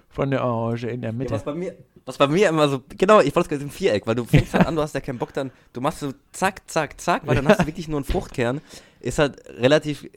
von 0.09 0.31
der 0.31 0.43
Orange 0.43 0.87
in 0.87 1.01
der 1.01 1.13
Mitte. 1.13 1.33
was 1.33 1.43
bei 1.43 1.53
mir, 1.53 1.75
was 2.07 2.17
bei 2.17 2.27
mir 2.27 2.49
immer 2.49 2.69
so, 2.69 2.81
genau, 2.97 3.19
ich 3.19 3.35
wollte 3.35 3.41
es 3.41 3.49
gerade 3.49 3.63
im 3.63 3.69
Viereck, 3.69 4.07
weil 4.07 4.15
du 4.15 4.23
fängst 4.23 4.53
halt 4.53 4.65
an, 4.65 4.75
du 4.75 4.81
hast 4.81 4.95
ja 4.95 5.01
keinen 5.01 5.19
Bock 5.19 5.33
dann, 5.33 5.51
du 5.73 5.81
machst 5.81 5.99
so 5.99 6.13
zack, 6.31 6.61
zack, 6.67 6.99
zack, 6.99 7.27
weil 7.27 7.35
dann 7.35 7.47
hast 7.47 7.61
du 7.61 7.65
wirklich 7.67 7.87
nur 7.87 7.97
einen 7.97 8.05
Fruchtkern. 8.05 8.61
Ist 8.99 9.19
halt 9.19 9.37
relativ, 9.59 10.09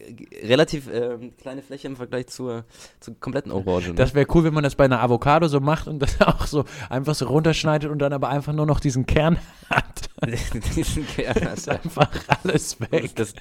relativ 0.43 0.89
ähm, 0.91 1.37
kleine 1.37 1.61
Fläche 1.61 1.87
im 1.87 1.97
Vergleich 1.97 2.29
zur, 2.29 2.65
zur 2.99 3.15
kompletten 3.21 3.53
Orange. 3.53 3.89
Ne? 3.89 3.95
Das 3.95 4.15
wäre 4.15 4.27
cool, 4.35 4.45
wenn 4.45 4.55
man 4.55 4.65
das 4.65 4.75
bei 4.75 4.87
einer 4.87 5.03
Avocado 5.03 5.49
so 5.49 5.61
macht 5.61 5.87
und 5.87 5.99
das 5.99 6.19
auch 6.23 6.47
so 6.47 6.65
einfach 6.89 7.15
so 7.15 7.27
runterschneidet 7.27 7.91
und 7.91 7.99
dann 7.99 8.15
aber 8.15 8.31
einfach 8.31 8.55
nur 8.55 8.65
noch 8.65 8.81
diesen 8.81 9.05
Kern 9.05 9.39
hat. 9.69 10.09
Diesen 10.77 11.07
Kern. 11.07 11.37
Das 11.43 11.61
ist 11.61 11.69
einfach 11.69 12.11
alles 12.43 12.79
weg. 12.81 13.17
Das, 13.17 13.35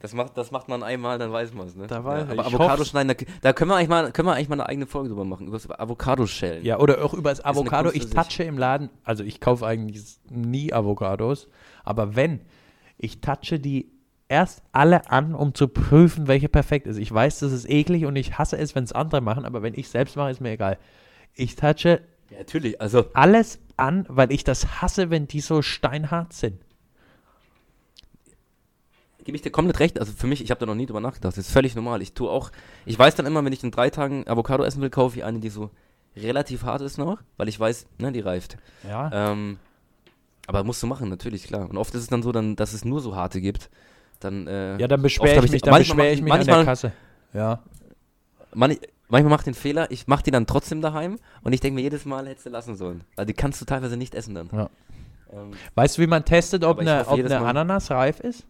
das, 0.00 0.14
macht, 0.14 0.36
das 0.36 0.50
macht 0.50 0.68
man 0.68 0.82
einmal, 0.82 1.18
dann 1.18 1.32
weiß 1.32 1.54
man 1.54 1.66
es, 1.66 1.74
ne? 1.74 1.86
Da 1.86 1.98
ich. 1.98 2.30
aber 2.30 2.46
Avocado 2.46 2.84
schneiden, 2.84 3.08
da, 3.08 3.24
da 3.40 3.52
können, 3.52 3.70
wir 3.70 3.76
eigentlich 3.76 3.88
mal, 3.88 4.12
können 4.12 4.28
wir 4.28 4.34
eigentlich 4.34 4.48
mal 4.48 4.54
eine 4.54 4.68
eigene 4.68 4.86
Folge 4.86 5.08
drüber 5.08 5.24
machen, 5.24 5.48
über 5.48 5.56
das 5.56 5.68
Avocado-Schellen. 5.68 6.64
Ja, 6.64 6.78
oder 6.78 7.04
auch 7.04 7.14
über 7.14 7.30
das 7.30 7.44
Avocado. 7.44 7.90
Ich 7.92 8.08
touche 8.10 8.44
im 8.44 8.58
Laden, 8.58 8.90
also 9.04 9.24
ich 9.24 9.40
kaufe 9.40 9.66
eigentlich 9.66 10.18
nie 10.30 10.72
Avocados, 10.72 11.48
aber 11.84 12.14
wenn, 12.14 12.40
ich 12.96 13.20
touche 13.20 13.58
die 13.58 13.90
erst 14.28 14.62
alle 14.72 15.10
an, 15.10 15.34
um 15.34 15.54
zu 15.54 15.68
prüfen, 15.68 16.28
welche 16.28 16.48
perfekt 16.48 16.86
ist. 16.86 16.98
Ich 16.98 17.12
weiß, 17.12 17.40
das 17.40 17.52
ist 17.52 17.68
eklig 17.68 18.04
und 18.04 18.14
ich 18.14 18.38
hasse 18.38 18.58
es, 18.58 18.74
wenn 18.74 18.84
es 18.84 18.92
andere 18.92 19.20
machen, 19.20 19.44
aber 19.44 19.62
wenn 19.62 19.74
ich 19.74 19.88
selbst 19.88 20.16
mache, 20.16 20.30
ist 20.30 20.40
mir 20.40 20.50
egal. 20.50 20.78
Ich 21.34 21.56
touche 21.56 22.02
Ja, 22.30 22.38
natürlich, 22.38 22.80
also 22.80 23.06
alles 23.14 23.58
an, 23.76 24.04
weil 24.08 24.30
ich 24.30 24.44
das 24.44 24.80
hasse, 24.82 25.10
wenn 25.10 25.26
die 25.26 25.40
so 25.40 25.62
steinhart 25.62 26.32
sind. 26.32 26.60
Gebe 29.28 29.36
ich 29.36 29.42
dir 29.42 29.50
komplett 29.50 29.78
recht. 29.78 30.00
Also 30.00 30.10
für 30.16 30.26
mich, 30.26 30.42
ich 30.42 30.50
habe 30.50 30.58
da 30.58 30.64
noch 30.64 30.74
nie 30.74 30.86
drüber 30.86 31.02
nachgedacht. 31.02 31.36
Das 31.36 31.36
ist 31.36 31.52
völlig 31.52 31.74
normal. 31.74 32.00
Ich 32.00 32.14
tue 32.14 32.30
auch, 32.30 32.50
ich 32.86 32.98
weiß 32.98 33.14
dann 33.14 33.26
immer, 33.26 33.44
wenn 33.44 33.52
ich 33.52 33.62
in 33.62 33.70
drei 33.70 33.90
Tagen 33.90 34.26
Avocado 34.26 34.64
essen 34.64 34.80
will, 34.80 34.88
kaufe 34.88 35.18
ich 35.18 35.24
eine, 35.24 35.38
die 35.38 35.50
so 35.50 35.68
relativ 36.16 36.62
hart 36.62 36.80
ist 36.80 36.96
noch, 36.96 37.18
weil 37.36 37.46
ich 37.46 37.60
weiß, 37.60 37.84
ne, 37.98 38.10
die 38.10 38.20
reift. 38.20 38.56
Ja. 38.88 39.32
Ähm, 39.32 39.58
aber 40.46 40.64
musst 40.64 40.82
du 40.82 40.86
machen, 40.86 41.10
natürlich, 41.10 41.44
klar. 41.44 41.68
Und 41.68 41.76
oft 41.76 41.94
ist 41.94 42.00
es 42.00 42.06
dann 42.06 42.22
so, 42.22 42.32
dann, 42.32 42.56
dass 42.56 42.72
es 42.72 42.86
nur 42.86 43.00
so 43.02 43.14
harte 43.16 43.42
gibt. 43.42 43.68
Dann, 44.20 44.46
äh, 44.46 44.78
ja, 44.78 44.88
dann 44.88 45.02
beschwere 45.02 45.36
ich 45.36 45.42
mich, 45.42 45.52
ich- 45.56 45.62
dann 45.62 45.72
manchmal 45.72 45.96
beschwere 45.98 46.14
ich 46.14 46.22
mich 46.22 46.32
an 46.32 46.38
der 46.46 46.46
manchmal- 46.46 46.64
Kasse. 46.64 46.92
Ja. 47.34 47.62
man, 48.54 48.74
manchmal 49.10 49.28
mache 49.30 49.40
ich 49.42 49.44
den 49.44 49.54
Fehler, 49.54 49.90
ich 49.90 50.06
mache 50.08 50.22
die 50.22 50.30
dann 50.30 50.46
trotzdem 50.46 50.80
daheim 50.80 51.18
und 51.42 51.52
ich 51.52 51.60
denke 51.60 51.74
mir 51.74 51.82
jedes 51.82 52.06
Mal, 52.06 52.26
hättest 52.26 52.46
du 52.46 52.50
lassen 52.50 52.76
sollen. 52.76 53.04
Weil 53.16 53.26
die 53.26 53.34
kannst 53.34 53.60
du 53.60 53.66
teilweise 53.66 53.98
nicht 53.98 54.14
essen 54.14 54.34
dann. 54.34 54.48
Ja. 54.50 54.70
Ähm, 55.30 55.50
Weißt 55.74 55.98
du, 55.98 56.02
wie 56.02 56.06
man 56.06 56.24
testet, 56.24 56.64
ob 56.64 56.78
eine, 56.78 57.00
hoffe 57.00 57.10
ob 57.22 57.30
eine 57.30 57.40
Ananas 57.40 57.90
reif 57.90 58.20
ist? 58.20 58.46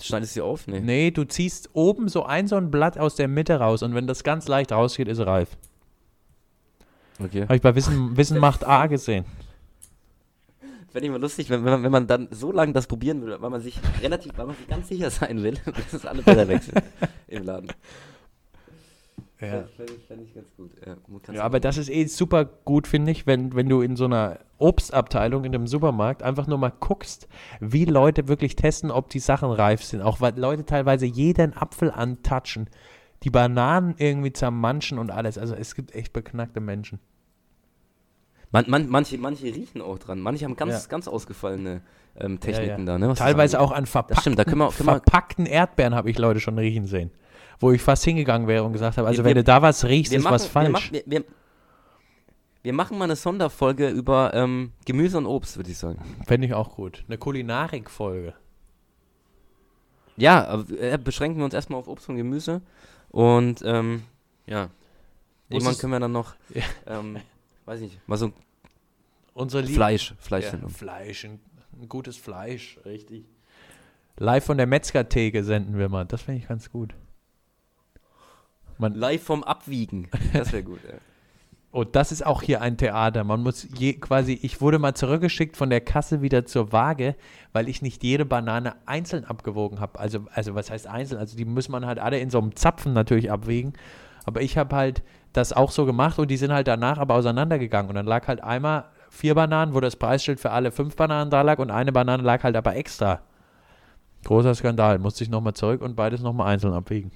Schneidest 0.00 0.32
du 0.32 0.34
sie 0.34 0.40
auf? 0.42 0.66
Nee. 0.66 0.80
Nee, 0.80 1.10
du 1.10 1.24
ziehst 1.24 1.70
oben 1.72 2.08
so 2.08 2.24
ein 2.24 2.48
so 2.48 2.56
ein 2.56 2.70
Blatt 2.70 2.98
aus 2.98 3.14
der 3.14 3.28
Mitte 3.28 3.58
raus 3.58 3.82
und 3.82 3.94
wenn 3.94 4.06
das 4.06 4.24
ganz 4.24 4.48
leicht 4.48 4.72
rausgeht, 4.72 5.08
ist 5.08 5.20
reif. 5.20 5.56
Okay. 7.22 7.42
Habe 7.42 7.56
ich 7.56 7.62
bei 7.62 7.74
Wissen, 7.74 8.16
Wissen 8.16 8.38
macht 8.38 8.66
A 8.66 8.86
gesehen. 8.86 9.24
Fände 10.90 11.06
ich 11.06 11.12
mal 11.12 11.20
lustig, 11.20 11.50
wenn, 11.50 11.64
wenn, 11.64 11.72
man, 11.72 11.82
wenn 11.82 11.92
man 11.92 12.06
dann 12.06 12.28
so 12.30 12.50
lange 12.50 12.72
das 12.72 12.86
probieren 12.86 13.22
will, 13.22 13.36
weil 13.40 13.50
man 13.50 13.60
sich 13.60 13.78
relativ, 14.00 14.32
weil 14.36 14.46
man 14.46 14.56
sich 14.56 14.68
ganz 14.68 14.88
sicher 14.88 15.10
sein 15.10 15.42
will, 15.42 15.58
dass 15.92 16.06
alle 16.06 16.22
Blätter 16.22 16.48
weg 16.48 16.62
sind 16.62 16.82
im 17.26 17.44
Laden. 17.44 17.68
Ja. 19.40 19.64
Fände 19.76 19.92
ich, 19.96 20.04
fänd 20.06 20.22
ich 20.22 20.34
ganz 20.34 20.48
gut. 20.56 20.72
Ja, 20.84 20.96
kannst 21.22 21.38
Ja, 21.38 21.44
aber 21.44 21.60
das 21.60 21.76
ist 21.76 21.90
eh 21.90 22.06
super 22.06 22.44
gut, 22.44 22.88
finde 22.88 23.12
ich, 23.12 23.26
wenn, 23.26 23.54
wenn 23.54 23.68
du 23.68 23.82
in 23.82 23.94
so 23.94 24.06
einer 24.06 24.40
Obstabteilung 24.58 25.44
in 25.44 25.54
einem 25.54 25.68
Supermarkt 25.68 26.24
einfach 26.24 26.48
nur 26.48 26.58
mal 26.58 26.72
guckst, 26.80 27.28
wie 27.60 27.84
Leute 27.84 28.26
wirklich 28.26 28.56
testen, 28.56 28.90
ob 28.90 29.10
die 29.10 29.20
Sachen 29.20 29.50
reif 29.52 29.84
sind. 29.84 30.02
Auch 30.02 30.20
weil 30.20 30.36
Leute 30.36 30.64
teilweise 30.66 31.06
jeden 31.06 31.56
Apfel 31.56 31.92
antatschen, 31.92 32.68
die 33.22 33.30
Bananen 33.30 33.94
irgendwie 33.98 34.32
zermanschen 34.32 34.98
und 34.98 35.10
alles. 35.12 35.38
Also 35.38 35.54
es 35.54 35.76
gibt 35.76 35.94
echt 35.94 36.12
beknackte 36.12 36.60
Menschen. 36.60 36.98
Man, 38.50 38.64
man, 38.68 38.88
manche, 38.88 39.18
manche 39.18 39.44
riechen 39.44 39.82
auch 39.82 39.98
dran. 39.98 40.20
Manche 40.20 40.46
haben 40.46 40.56
ganz, 40.56 40.72
Ja. 40.72 40.88
ganz 40.88 41.06
ausgefallene 41.06 41.82
ähm, 42.18 42.32
Ja, 42.32 42.38
Techniken 42.38 42.86
ja. 42.86 42.98
da. 42.98 42.98
Ne, 42.98 43.14
Teilweise 43.14 43.60
auch 43.60 43.70
an 43.70 43.86
verpackten, 43.86 44.20
stimmt, 44.20 44.44
können 44.46 44.58
wir, 44.58 44.70
können 44.70 44.88
verpackten 44.88 45.46
Erdbeeren 45.46 45.94
habe 45.94 46.10
ich 46.10 46.18
Leute 46.18 46.40
schon 46.40 46.58
riechen 46.58 46.86
sehen. 46.86 47.10
Wo 47.60 47.72
ich 47.72 47.82
fast 47.82 48.04
hingegangen 48.04 48.46
wäre 48.46 48.62
und 48.64 48.72
gesagt 48.72 48.96
habe, 48.98 49.08
also 49.08 49.18
Wir- 49.18 49.24
wenn 49.24 49.30
wir- 49.36 49.42
du 49.42 49.44
da 49.44 49.62
was 49.62 49.84
riechst, 49.84 50.12
ist 50.12 50.22
machen, 50.22 50.34
was 50.34 50.46
falsch. 50.46 50.92
wir, 50.92 51.02
wir, 51.06 51.24
wir 52.62 52.72
machen 52.72 52.98
mal 52.98 53.04
eine 53.04 53.16
Sonderfolge 53.16 53.88
über 53.88 54.32
ähm, 54.34 54.72
Gemüse 54.84 55.18
und 55.18 55.26
Obst, 55.26 55.56
würde 55.56 55.70
ich 55.70 55.78
sagen. 55.78 55.98
Fände 56.26 56.46
ich 56.46 56.54
auch 56.54 56.74
gut. 56.76 57.04
Eine 57.08 57.18
Kulinarik-Folge. 57.18 58.34
Ja, 60.16 60.64
äh, 60.80 60.98
beschränken 61.02 61.38
wir 61.38 61.44
uns 61.44 61.54
erstmal 61.54 61.78
auf 61.78 61.88
Obst 61.88 62.08
und 62.08 62.16
Gemüse. 62.16 62.60
Und 63.10 63.62
ähm, 63.64 64.02
ja. 64.46 64.68
Irgendwann 65.48 65.78
können 65.78 65.92
wir 65.92 66.00
dann 66.00 66.12
noch, 66.12 66.34
Ja. 66.52 66.62
ähm, 66.86 67.16
weiß 67.64 67.80
ich 67.80 67.92
nicht, 67.92 68.08
mal 68.08 68.16
so 68.16 68.32
Unsere 69.34 69.62
Lieb 69.62 69.76
Fleisch, 69.76 70.10
ja, 70.10 70.16
Fleischsendung. 70.18 70.68
Fleisch, 70.70 71.24
ein, 71.24 71.38
ein 71.80 71.88
gutes 71.88 72.16
Fleisch, 72.16 72.78
richtig. 72.84 73.24
Live 74.16 74.44
von 74.46 74.56
der 74.58 74.66
Metzgertheke 74.66 75.44
senden 75.44 75.78
wir 75.78 75.88
mal. 75.88 76.04
Das 76.04 76.22
finde 76.22 76.40
ich 76.40 76.48
ganz 76.48 76.70
gut. 76.72 76.92
Man, 78.78 78.94
Live 78.94 79.24
vom 79.24 79.42
Abwiegen. 79.44 80.08
Das 80.32 80.52
wäre 80.52 80.62
gut, 80.62 80.80
ja. 80.84 80.94
Und 81.70 81.96
das 81.96 82.12
ist 82.12 82.24
auch 82.24 82.42
hier 82.42 82.62
ein 82.62 82.78
Theater. 82.78 83.24
Man 83.24 83.42
muss 83.42 83.66
je, 83.76 83.92
quasi, 83.94 84.38
ich 84.40 84.60
wurde 84.62 84.78
mal 84.78 84.94
zurückgeschickt 84.94 85.56
von 85.56 85.68
der 85.68 85.82
Kasse 85.82 86.22
wieder 86.22 86.46
zur 86.46 86.72
Waage, 86.72 87.14
weil 87.52 87.68
ich 87.68 87.82
nicht 87.82 88.02
jede 88.02 88.24
Banane 88.24 88.74
einzeln 88.86 89.26
abgewogen 89.26 89.78
habe. 89.78 89.98
Also, 89.98 90.20
also 90.32 90.54
was 90.54 90.70
heißt 90.70 90.86
einzeln? 90.86 91.20
Also 91.20 91.36
die 91.36 91.44
muss 91.44 91.68
man 91.68 91.84
halt 91.84 91.98
alle 91.98 92.20
in 92.20 92.30
so 92.30 92.38
einem 92.38 92.56
Zapfen 92.56 92.94
natürlich 92.94 93.30
abwägen. 93.30 93.74
Aber 94.24 94.40
ich 94.40 94.56
habe 94.56 94.74
halt 94.74 95.02
das 95.34 95.52
auch 95.52 95.70
so 95.70 95.84
gemacht 95.84 96.18
und 96.18 96.30
die 96.30 96.38
sind 96.38 96.52
halt 96.52 96.68
danach 96.68 96.98
aber 96.98 97.14
auseinandergegangen. 97.14 97.90
Und 97.90 97.96
dann 97.96 98.06
lag 98.06 98.26
halt 98.28 98.42
einmal 98.42 98.86
vier 99.10 99.34
Bananen, 99.34 99.74
wo 99.74 99.80
das 99.80 99.96
Preisschild 99.96 100.40
für 100.40 100.52
alle 100.52 100.72
fünf 100.72 100.96
Bananen 100.96 101.30
da 101.30 101.42
lag 101.42 101.58
und 101.58 101.70
eine 101.70 101.92
Banane 101.92 102.22
lag 102.22 102.42
halt 102.44 102.56
aber 102.56 102.76
extra. 102.76 103.20
Großer 104.24 104.54
Skandal. 104.54 104.98
Musste 104.98 105.22
ich 105.22 105.30
nochmal 105.30 105.54
zurück 105.54 105.82
und 105.82 105.96
beides 105.96 106.22
nochmal 106.22 106.48
einzeln 106.54 106.72
abwägen. 106.72 107.12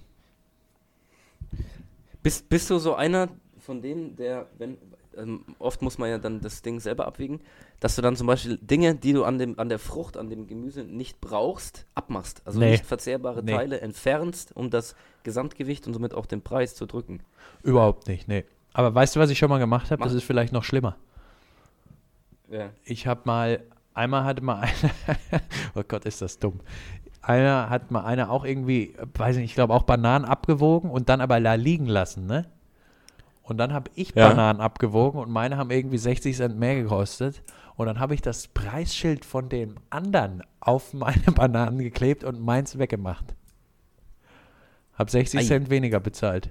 Bist, 2.22 2.48
bist 2.48 2.70
du 2.70 2.78
so 2.78 2.94
einer 2.94 3.28
von 3.58 3.80
denen, 3.82 4.16
der, 4.16 4.46
wenn, 4.58 4.76
ähm, 5.16 5.44
oft 5.58 5.82
muss 5.82 5.98
man 5.98 6.10
ja 6.10 6.18
dann 6.18 6.40
das 6.40 6.62
Ding 6.62 6.80
selber 6.80 7.06
abwiegen, 7.06 7.40
dass 7.80 7.96
du 7.96 8.02
dann 8.02 8.16
zum 8.16 8.26
Beispiel 8.26 8.58
Dinge, 8.58 8.94
die 8.94 9.12
du 9.12 9.24
an, 9.24 9.38
dem, 9.38 9.58
an 9.58 9.68
der 9.68 9.78
Frucht, 9.78 10.16
an 10.16 10.30
dem 10.30 10.46
Gemüse 10.46 10.82
nicht 10.84 11.20
brauchst, 11.20 11.86
abmachst. 11.94 12.42
Also 12.44 12.58
Nee. 12.58 12.72
nicht 12.72 12.86
verzehrbare 12.86 13.42
Nee. 13.42 13.52
Teile 13.52 13.80
entfernst, 13.80 14.56
um 14.56 14.70
das 14.70 14.96
Gesamtgewicht 15.22 15.86
und 15.86 15.94
somit 15.94 16.14
auch 16.14 16.26
den 16.26 16.42
Preis 16.42 16.74
zu 16.74 16.86
drücken. 16.86 17.20
Überhaupt 17.62 18.08
nicht, 18.08 18.26
nee. 18.28 18.44
Aber 18.72 18.94
weißt 18.94 19.14
du, 19.16 19.20
was 19.20 19.30
ich 19.30 19.38
schon 19.38 19.50
mal 19.50 19.58
gemacht 19.58 19.90
habe? 19.90 20.02
Das 20.02 20.12
ist 20.12 20.24
vielleicht 20.24 20.52
noch 20.52 20.64
schlimmer. 20.64 20.96
Ja. 22.50 22.70
Ich 22.84 23.06
habe 23.06 23.22
mal, 23.24 23.62
einmal 23.94 24.24
hatte 24.24 24.42
mal 24.42 24.60
einer, 25.06 25.42
oh 25.74 25.82
Gott, 25.86 26.04
ist 26.04 26.22
das 26.22 26.38
dumm. 26.38 26.60
Einer 27.22 27.70
hat 27.70 27.90
mal 27.92 28.04
einer 28.04 28.30
auch 28.30 28.44
irgendwie, 28.44 28.94
weiß 29.14 29.36
nicht, 29.36 29.44
ich 29.46 29.54
glaube 29.54 29.72
auch 29.74 29.84
Bananen 29.84 30.24
abgewogen 30.24 30.90
und 30.90 31.08
dann 31.08 31.20
aber 31.20 31.40
da 31.40 31.54
liegen 31.54 31.86
lassen, 31.86 32.26
ne? 32.26 32.46
Und 33.44 33.58
dann 33.58 33.72
habe 33.72 33.90
ich 33.94 34.14
Ja. 34.14 34.28
Bananen 34.28 34.60
abgewogen 34.60 35.20
und 35.20 35.30
meine 35.30 35.56
haben 35.56 35.70
irgendwie 35.70 35.98
60 35.98 36.36
Cent 36.36 36.58
mehr 36.58 36.74
gekostet. 36.74 37.42
Und 37.76 37.86
dann 37.86 37.98
habe 38.00 38.14
ich 38.14 38.20
das 38.22 38.48
Preisschild 38.48 39.24
von 39.24 39.48
dem 39.48 39.76
anderen 39.90 40.42
auf 40.60 40.92
meine 40.94 41.22
Bananen 41.34 41.78
geklebt 41.78 42.22
und 42.24 42.40
meins 42.40 42.78
weggemacht. 42.78 43.34
Hab 44.94 45.08
60 45.10 45.40
Ei. 45.40 45.44
Cent 45.44 45.70
weniger 45.70 45.98
bezahlt. 46.00 46.50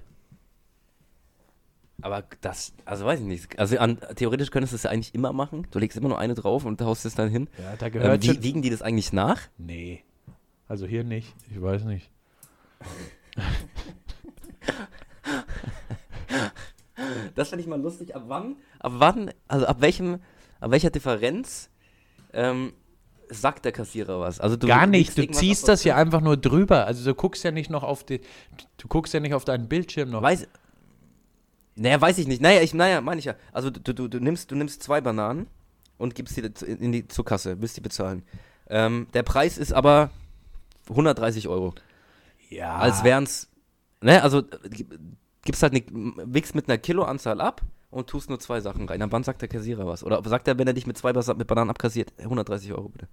Aber 2.01 2.24
das, 2.41 2.74
also 2.86 3.05
weiß 3.05 3.19
ich 3.19 3.26
nicht. 3.26 3.59
Also 3.59 3.78
an, 3.78 3.99
theoretisch 4.15 4.49
könntest 4.49 4.74
du 4.74 4.76
es 4.76 4.84
ja 4.84 4.89
eigentlich 4.89 5.13
immer 5.13 5.34
machen. 5.34 5.67
Du 5.69 5.78
legst 5.80 5.97
immer 5.97 6.09
nur 6.09 6.17
eine 6.17 6.34
drauf 6.34 6.65
und 6.65 6.82
haust 6.82 7.05
es 7.05 7.13
dann 7.13 7.30
hin. 7.30 7.47
Ja, 7.59 7.76
da 7.78 7.86
Ähm, 7.88 7.91
gehört 7.91 8.24
wie, 8.24 8.28
schon. 8.28 8.43
wiegen 8.43 8.61
die 8.63 8.72
das 8.72 8.82
eigentlich 8.82 9.13
nach? 9.13 9.39
Nee. 9.57 10.03
Also 10.72 10.86
hier 10.88 11.03
nicht. 11.03 11.36
Ich 11.49 11.61
weiß 11.61 11.84
nicht. 11.84 12.09
Das 17.36 17.49
finde 17.49 17.61
ich 17.63 17.67
mal 17.67 17.82
lustig. 17.82 18.15
Ab 18.15 18.24
wann, 18.28 18.55
ab 18.80 18.93
wann, 18.95 19.32
also 19.47 19.65
ab 19.65 19.82
welchem, 19.82 20.19
ab 20.61 20.72
welcher 20.72 20.91
Differenz 20.91 21.69
ähm, 22.32 22.72
sagt 23.30 23.65
der 23.65 23.72
Kassierer 23.74 24.19
was? 24.22 24.39
Also 24.39 24.55
du 24.55 24.67
Gar 24.67 24.88
nicht. 24.88 25.17
Du 25.17 25.26
ziehst 25.28 25.67
das 25.67 25.84
ja 25.84 25.95
einfach 25.97 26.22
nur 26.22 26.38
drüber. 26.38 26.86
Also 26.86 27.03
du 27.03 27.13
guckst 27.15 27.43
ja 27.43 27.51
nicht 27.51 27.69
noch 27.69 27.84
auf 27.84 28.05
die. 28.05 28.22
Du 28.78 28.88
guckst 28.88 29.13
ja 29.13 29.19
nicht 29.19 29.34
auf 29.34 29.43
deinen 29.43 29.67
Bildschirm 29.67 30.09
noch. 30.09 30.22
Weiß, 30.22 30.47
naja, 31.76 31.99
weiß 31.99 32.17
ich 32.19 32.28
nicht. 32.28 32.41
Naja, 32.41 32.61
ich, 32.61 32.74
naja, 32.74 33.01
meine 33.01 33.19
ich 33.19 33.26
ja. 33.26 33.36
Also 33.51 33.72
du, 33.72 33.93
du, 33.93 34.07
du, 34.07 34.19
nimmst, 34.19 34.51
du 34.51 34.55
nimmst 34.55 34.84
zwei 34.84 35.01
Bananen 35.01 35.47
und 35.97 36.15
gibst 36.15 36.36
zu- 36.36 36.65
in 36.65 36.91
die 36.93 37.07
zur 37.07 37.26
Kasse, 37.26 37.59
willst 37.61 37.76
die 37.76 37.82
bezahlen. 37.82 38.24
Ähm, 38.69 39.07
der 39.13 39.24
Preis 39.24 39.57
ist 39.57 39.74
aber 39.74 40.11
130 40.91 41.47
Euro. 41.47 41.73
ja. 42.49 42.75
Als 42.77 43.03
wären 43.03 43.23
es, 43.23 43.49
ne, 44.01 44.21
also 44.23 44.43
gib- 44.69 44.99
gibst 45.43 45.63
halt, 45.63 45.73
ne, 45.73 45.83
wickst 46.25 46.55
mit 46.55 46.67
einer 46.69 46.77
Kiloanzahl 46.77 47.41
ab 47.41 47.61
und 47.89 48.07
tust 48.09 48.29
nur 48.29 48.39
zwei 48.39 48.61
Sachen 48.61 48.87
rein. 48.87 49.01
Ab 49.01 49.09
wann 49.11 49.23
sagt 49.23 49.41
der 49.41 49.49
Kassierer 49.49 49.85
was? 49.87 50.03
Oder 50.03 50.21
sagt 50.23 50.47
er, 50.47 50.57
wenn 50.57 50.67
er 50.67 50.73
dich 50.73 50.87
mit 50.87 50.97
zwei 50.97 51.13
mit 51.13 51.47
Bananen 51.47 51.69
abkassiert, 51.69 52.13
130 52.19 52.71
Euro 52.73 52.89
bitte. 52.89 53.07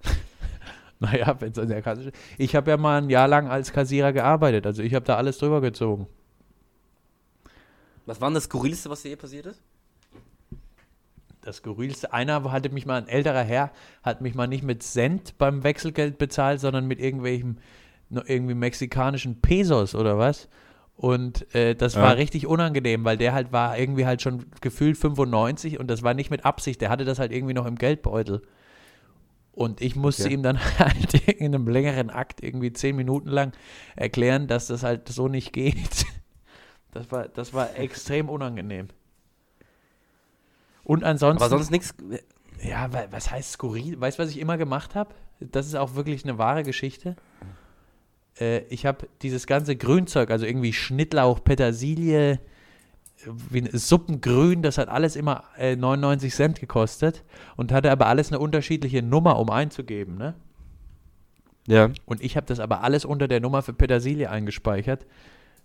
Naja, 1.01 1.41
wenn 1.41 1.53
es 1.53 1.59
an 1.61 1.69
der 1.69 1.81
Kasse 1.81 2.03
steht. 2.03 2.17
Ich 2.39 2.57
habe 2.57 2.71
ja 2.73 2.77
mal 2.77 3.01
ein 3.01 3.09
Jahr 3.09 3.29
lang 3.29 3.47
als 3.49 3.73
Kassierer 3.73 4.13
gearbeitet. 4.13 4.67
Also 4.67 4.83
ich 4.83 4.95
habe 4.95 5.05
da 5.05 5.17
alles 5.17 5.39
drüber 5.39 5.61
gezogen. 5.61 6.09
Was 8.05 8.21
war 8.21 8.29
denn 8.31 8.35
das 8.35 8.45
Skurrilste, 8.45 8.91
was 8.91 9.03
dir 9.03 9.11
je 9.11 9.17
passiert 9.17 9.47
ist? 9.47 9.63
Das 11.49 11.57
Skurrilste, 11.57 12.13
einer 12.13 12.53
hatte 12.53 12.69
mich 12.69 12.85
mal, 12.85 13.01
ein 13.01 13.09
älterer 13.09 13.43
Herr, 13.43 13.71
hat 14.03 14.21
mich 14.21 14.35
mal 14.35 14.47
nicht 14.47 14.63
mit 14.63 14.83
Cent 14.83 15.39
beim 15.39 15.65
Wechselgeld 15.65 16.19
bezahlt, 16.19 16.61
sondern 16.61 16.87
mit 16.87 17.01
irgendwelchen, 17.01 17.59
irgendwie 18.11 18.53
mexikanischen 18.53 19.41
Pesos 19.41 19.95
oder 19.95 20.19
was. 20.19 20.51
Und 20.95 21.55
äh, 21.55 21.75
das 21.75 21.95
Ja. 21.95 22.03
war 22.03 22.17
richtig 22.19 22.47
unangenehm, 22.47 23.03
weil 23.07 23.17
der 23.17 23.33
halt 23.33 23.51
war 23.51 23.79
irgendwie 23.79 24.05
halt 24.05 24.21
schon 24.21 24.45
gefühlt 24.61 24.99
95 24.99 25.81
und 25.81 25.89
das 25.89 26.03
war 26.03 26.13
nicht 26.13 26.29
mit 26.31 26.45
Absicht. 26.45 26.83
Der 26.83 26.91
hatte 26.91 27.07
das 27.07 27.19
halt 27.19 27.33
irgendwie 27.33 27.55
noch 27.55 27.65
im 27.65 27.77
Geldbeutel. 27.77 28.43
Und 29.53 29.81
ich 29.81 29.97
musste 29.97 30.25
Okay. 30.25 30.35
ihm 30.35 30.43
dann 30.43 30.59
halt 30.79 31.15
in 31.31 31.55
einem 31.55 31.67
längeren 31.67 32.11
Akt 32.11 32.43
irgendwie 32.43 32.75
zehn 32.75 32.95
Minuten 32.95 33.31
lang 33.31 33.53
erklären, 33.97 34.49
dass 34.49 34.67
das 34.67 34.83
halt 34.83 35.09
so 35.09 35.29
nicht 35.29 35.55
geht. 35.55 36.05
Das 36.93 37.13
war, 37.13 37.29
das 37.29 37.53
war 37.53 37.77
extrem 37.77 38.29
unangenehm. 38.31 38.89
Und 40.89 41.05
ansonsten. 41.05 41.43
Aber 41.43 41.51
sonst 41.51 41.71
nichts. 41.71 41.95
Ja, 42.63 42.93
wa- 42.93 43.07
was 43.11 43.31
heißt 43.31 43.53
skurril? 43.53 44.01
Weißt 44.01 44.19
du, 44.19 44.23
was 44.23 44.31
ich 44.31 44.39
immer 44.39 44.57
gemacht 44.57 44.95
habe? 44.95 45.15
Das 45.39 45.67
ist 45.67 45.77
auch 45.77 45.95
wirklich 45.95 46.25
eine 46.25 46.39
wahre 46.39 46.63
Geschichte. 46.65 47.15
Äh, 48.41 48.61
ich 48.71 48.87
habe 48.87 49.07
dieses 49.23 49.47
ganze 49.47 49.77
Grünzeug, 49.77 50.31
also 50.31 50.47
irgendwie 50.47 50.73
Schnittlauch, 50.73 51.45
Petersilie, 51.45 52.41
wie 53.51 53.61
ein 53.61 53.69
Suppengrün, 53.73 54.63
das 54.63 54.79
hat 54.79 54.89
alles 54.89 55.15
immer 55.15 55.45
äh, 55.59 55.77
99 55.77 56.35
Cent 56.35 56.59
gekostet 56.61 57.23
und 57.57 57.71
hatte 57.71 57.91
aber 57.91 58.07
alles 58.07 58.33
eine 58.33 58.39
unterschiedliche 58.39 59.03
Nummer, 59.03 59.39
um 59.39 59.51
einzugeben. 59.51 60.17
Ne? 60.17 60.35
Ja. 61.67 61.91
Und 62.07 62.23
ich 62.23 62.37
habe 62.37 62.47
das 62.47 62.61
aber 62.61 62.83
alles 62.83 63.05
unter 63.05 63.29
der 63.29 63.41
Nummer 63.41 63.61
für 63.63 63.75
Petersilie 63.75 64.31
eingespeichert. 64.31 65.05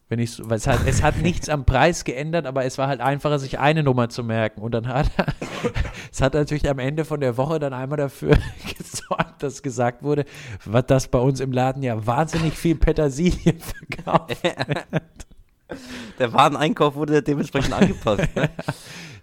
Wenn 0.10 0.20
ich 0.20 0.32
so, 0.32 0.50
weil 0.50 0.58
es 0.58 0.68
hat, 0.68 0.82
es 0.86 1.02
hat 1.02 1.18
nichts 1.18 1.50
am 1.50 1.66
Preis 1.66 2.04
geändert, 2.04 2.46
aber 2.46 2.66
es 2.66 2.78
war 2.78 2.88
halt 2.88 3.02
einfacher, 3.02 3.40
sich 3.40 3.60
eine 3.60 3.84
Nummer 3.84 4.10
zu 4.10 4.24
merken. 4.24 4.62
Und 4.62 4.74
dann 4.74 4.88
hat 4.88 5.10
er, 5.18 5.28
es 6.12 6.22
hat 6.22 6.34
natürlich 6.34 6.70
am 6.70 6.80
Ende 6.80 7.06
von 7.06 7.20
der 7.20 7.38
Woche 7.38 7.60
dann 7.60 7.74
einmal 7.74 7.98
dafür 7.98 8.38
gesorgt, 8.78 9.42
dass 9.42 9.64
gesagt 9.64 10.04
wurde, 10.04 10.26
was 10.66 10.86
das 10.88 11.08
bei 11.08 11.20
uns 11.20 11.40
im 11.40 11.52
Laden 11.52 11.84
ja 11.84 12.06
wahnsinnig 12.06 12.58
viel 12.58 12.76
Petersilie 12.76 13.56
verkauft. 13.60 14.38
Der 16.20 16.34
Wareneinkauf 16.34 16.96
wurde 16.96 17.24
dementsprechend 17.24 17.74
angepasst. 17.74 18.36
Ne? 18.36 18.50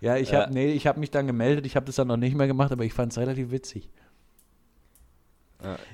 Ja, 0.01 0.17
ich 0.17 0.35
habe 0.35 0.53
nee, 0.53 0.73
ich 0.73 0.87
habe 0.87 0.99
mich 0.99 1.11
dann 1.11 1.27
gemeldet, 1.27 1.67
ich 1.67 1.77
habe 1.77 1.87
das 1.87 1.97
dann 1.97 2.09
noch 2.09 2.17
nicht 2.17 2.35
mehr 2.35 2.47
gemacht, 2.47 2.73
aber 2.73 2.85
ich 2.85 2.93
fand 2.93 3.13
es 3.13 3.19
relativ 3.19 3.51
witzig. 3.51 3.89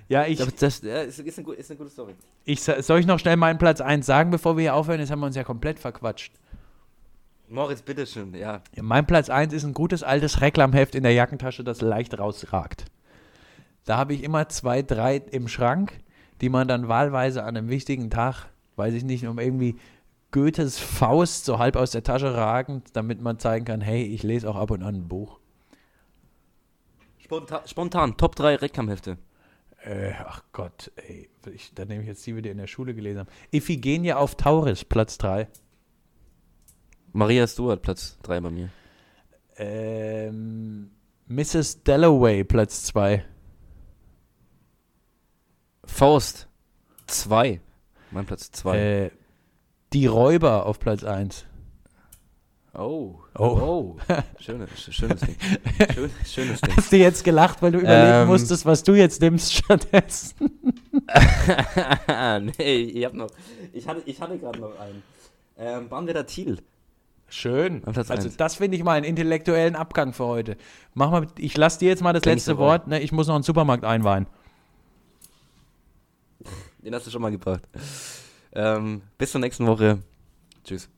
Ja. 0.09 0.25
Ich, 0.27 0.39
Das, 0.39 0.55
das 0.55 0.81
ist, 0.81 1.39
eine, 1.39 1.45
gu- 1.45 1.53
ist 1.53 1.71
eine 1.71 1.79
gute 1.79 1.91
Story. 1.91 2.14
ich, 2.45 2.62
soll 2.62 3.01
ich 3.01 3.07
noch 3.07 3.19
schnell 3.19 3.37
meinen 3.37 3.59
Platz 3.59 3.81
1 3.81 4.07
sagen, 4.07 4.31
bevor 4.31 4.57
wir 4.57 4.62
hier 4.62 4.75
aufhören? 4.75 5.01
Jetzt 5.01 5.11
haben 5.11 5.21
wir 5.21 5.27
uns 5.27 5.37
ja 5.37 5.45
komplett 5.45 5.79
verquatscht. 5.79 6.33
Moritz, 7.49 7.83
bitteschön, 7.83 8.35
ja. 8.35 8.61
Ja, 8.75 8.83
mein 8.83 9.07
Platz 9.07 9.31
1 9.31 9.53
ist 9.53 9.64
ein 9.64 9.75
gutes 9.75 10.03
altes 10.03 10.41
Reklamheft 10.41 10.95
in 10.95 11.03
der 11.05 11.12
Jackentasche, 11.12 11.62
das 11.62 11.81
leicht 11.81 12.19
rausragt. 12.19 12.87
Da 13.85 13.97
habe 13.97 14.14
ich 14.14 14.25
immer 14.25 14.49
zwei, 14.49 14.83
drei 14.83 15.17
im 15.17 15.47
Schrank, 15.47 15.93
die 16.41 16.49
man 16.49 16.67
dann 16.67 16.89
wahlweise 16.89 17.45
an 17.45 17.57
einem 17.57 17.69
wichtigen 17.69 18.11
Tag, 18.11 18.47
weiß 18.75 18.95
ich 18.95 19.05
nicht, 19.05 19.27
um 19.29 19.39
irgendwie 19.39 19.77
Goethes 20.33 20.79
Faust 20.81 21.45
so 21.45 21.59
halb 21.61 21.77
aus 21.77 21.93
der 21.93 22.03
Tasche 22.03 22.35
ragend, 22.35 22.89
damit 22.95 23.21
man 23.21 23.39
zeigen 23.39 23.64
kann, 23.64 23.81
hey, 23.81 24.03
ich 24.03 24.25
lese 24.25 24.51
auch 24.51 24.57
ab 24.57 24.73
und 24.73 24.83
an 24.83 24.97
ein 24.97 25.09
Buch. 25.09 25.39
Spontan, 27.19 27.61
spontan 27.67 28.17
Top 28.17 28.35
3 28.37 28.57
Reklamhefte. 28.57 29.19
Äh, 29.87 30.14
ach 30.18 30.43
Gott, 30.51 30.91
ey, 30.97 31.30
ich, 31.55 31.72
da 31.72 31.84
nehme 31.84 32.03
ich 32.03 32.09
jetzt 32.09 32.26
die, 32.26 32.32
die 32.32 32.43
wir 32.43 32.51
in 32.51 32.59
der 32.59 32.66
Schule 32.66 32.93
gelesen 32.93 33.20
haben. 33.20 33.28
Iphigenia 33.53 34.16
auf 34.16 34.34
Tauris, 34.34 34.84
Platz 34.84 35.16
3. 35.18 35.47
Maria 37.12 37.47
Stuart, 37.47 37.82
Platz 37.82 38.18
3 38.24 38.41
bei 38.41 38.51
mir. 38.51 38.70
Ähm, 39.57 40.91
Mrs. 41.28 41.84
Dalloway, 41.84 42.43
Platz 42.43 42.82
2. 42.87 43.24
Faust, 45.84 46.49
2. 47.07 47.61
Mein 48.11 48.26
Platz 48.26 48.51
2. 48.51 48.78
Äh, 48.78 49.11
die 49.93 50.07
Räuber 50.07 50.66
auf 50.66 50.80
Platz 50.80 51.05
1. 51.05 51.47
oh. 52.79 53.16
Oh. 53.39 53.45
Oh. 53.45 53.97
Schönes, 54.39 54.70
schönes 54.91 55.20
Ding. 55.20 55.37
Schön, 55.93 56.11
schönes 56.24 56.61
Ding. 56.61 56.77
Hast 56.77 56.93
du 56.93 56.97
jetzt 56.97 57.24
gelacht, 57.24 57.61
weil 57.62 57.72
du 57.72 57.79
überlegen 57.81 58.22
Ähm. 58.22 58.29
musstest, 58.29 58.64
was 58.66 58.83
du 58.83 58.95
jetzt 58.95 59.20
nimmst 59.20 59.53
stattdessen? 59.55 60.35
nee, 62.59 62.77
ich 62.77 63.05
hab 63.05 63.14
noch. 63.14 63.29
Ich 63.72 63.87
hatte, 63.87 64.03
ich 64.07 64.20
hatte 64.20 64.39
gerade 64.39 64.59
noch 64.61 64.79
einen. 64.79 65.03
Ähm, 65.59 65.89
Bahnwärter 65.89 66.27
Thiel. 66.27 66.59
Schön. 67.29 67.83
Platz 67.83 68.11
Also 68.11 68.29
eins. 68.29 68.37
das 68.37 68.57
finde 68.57 68.77
ich 68.77 68.85
mal 68.85 68.93
einen 68.93 69.05
intellektuellen 69.05 69.74
Abgang 69.74 70.12
für 70.12 70.27
heute. 70.27 70.57
Mach 70.95 71.11
mal, 71.11 71.27
ich 71.39 71.57
lasse 71.57 71.79
dir 71.81 71.89
jetzt 71.89 72.03
mal 72.03 72.12
das 72.12 72.22
Denk 72.22 72.37
letzte 72.37 72.57
Wort. 72.59 72.87
Ne, 72.87 73.01
ich 73.01 73.11
muss 73.12 73.27
noch 73.27 73.35
einen 73.35 73.43
Supermarkt 73.45 73.85
einweihen. 73.85 74.27
Den 76.79 76.95
hast 76.95 77.07
du 77.07 77.11
schon 77.11 77.22
mal 77.22 77.31
gebracht. 77.33 77.62
Ähm, 78.53 79.03
bis 79.18 79.33
zur 79.33 79.41
nächsten 79.41 79.66
Woche. 79.66 79.99
Tschüss. 80.64 80.89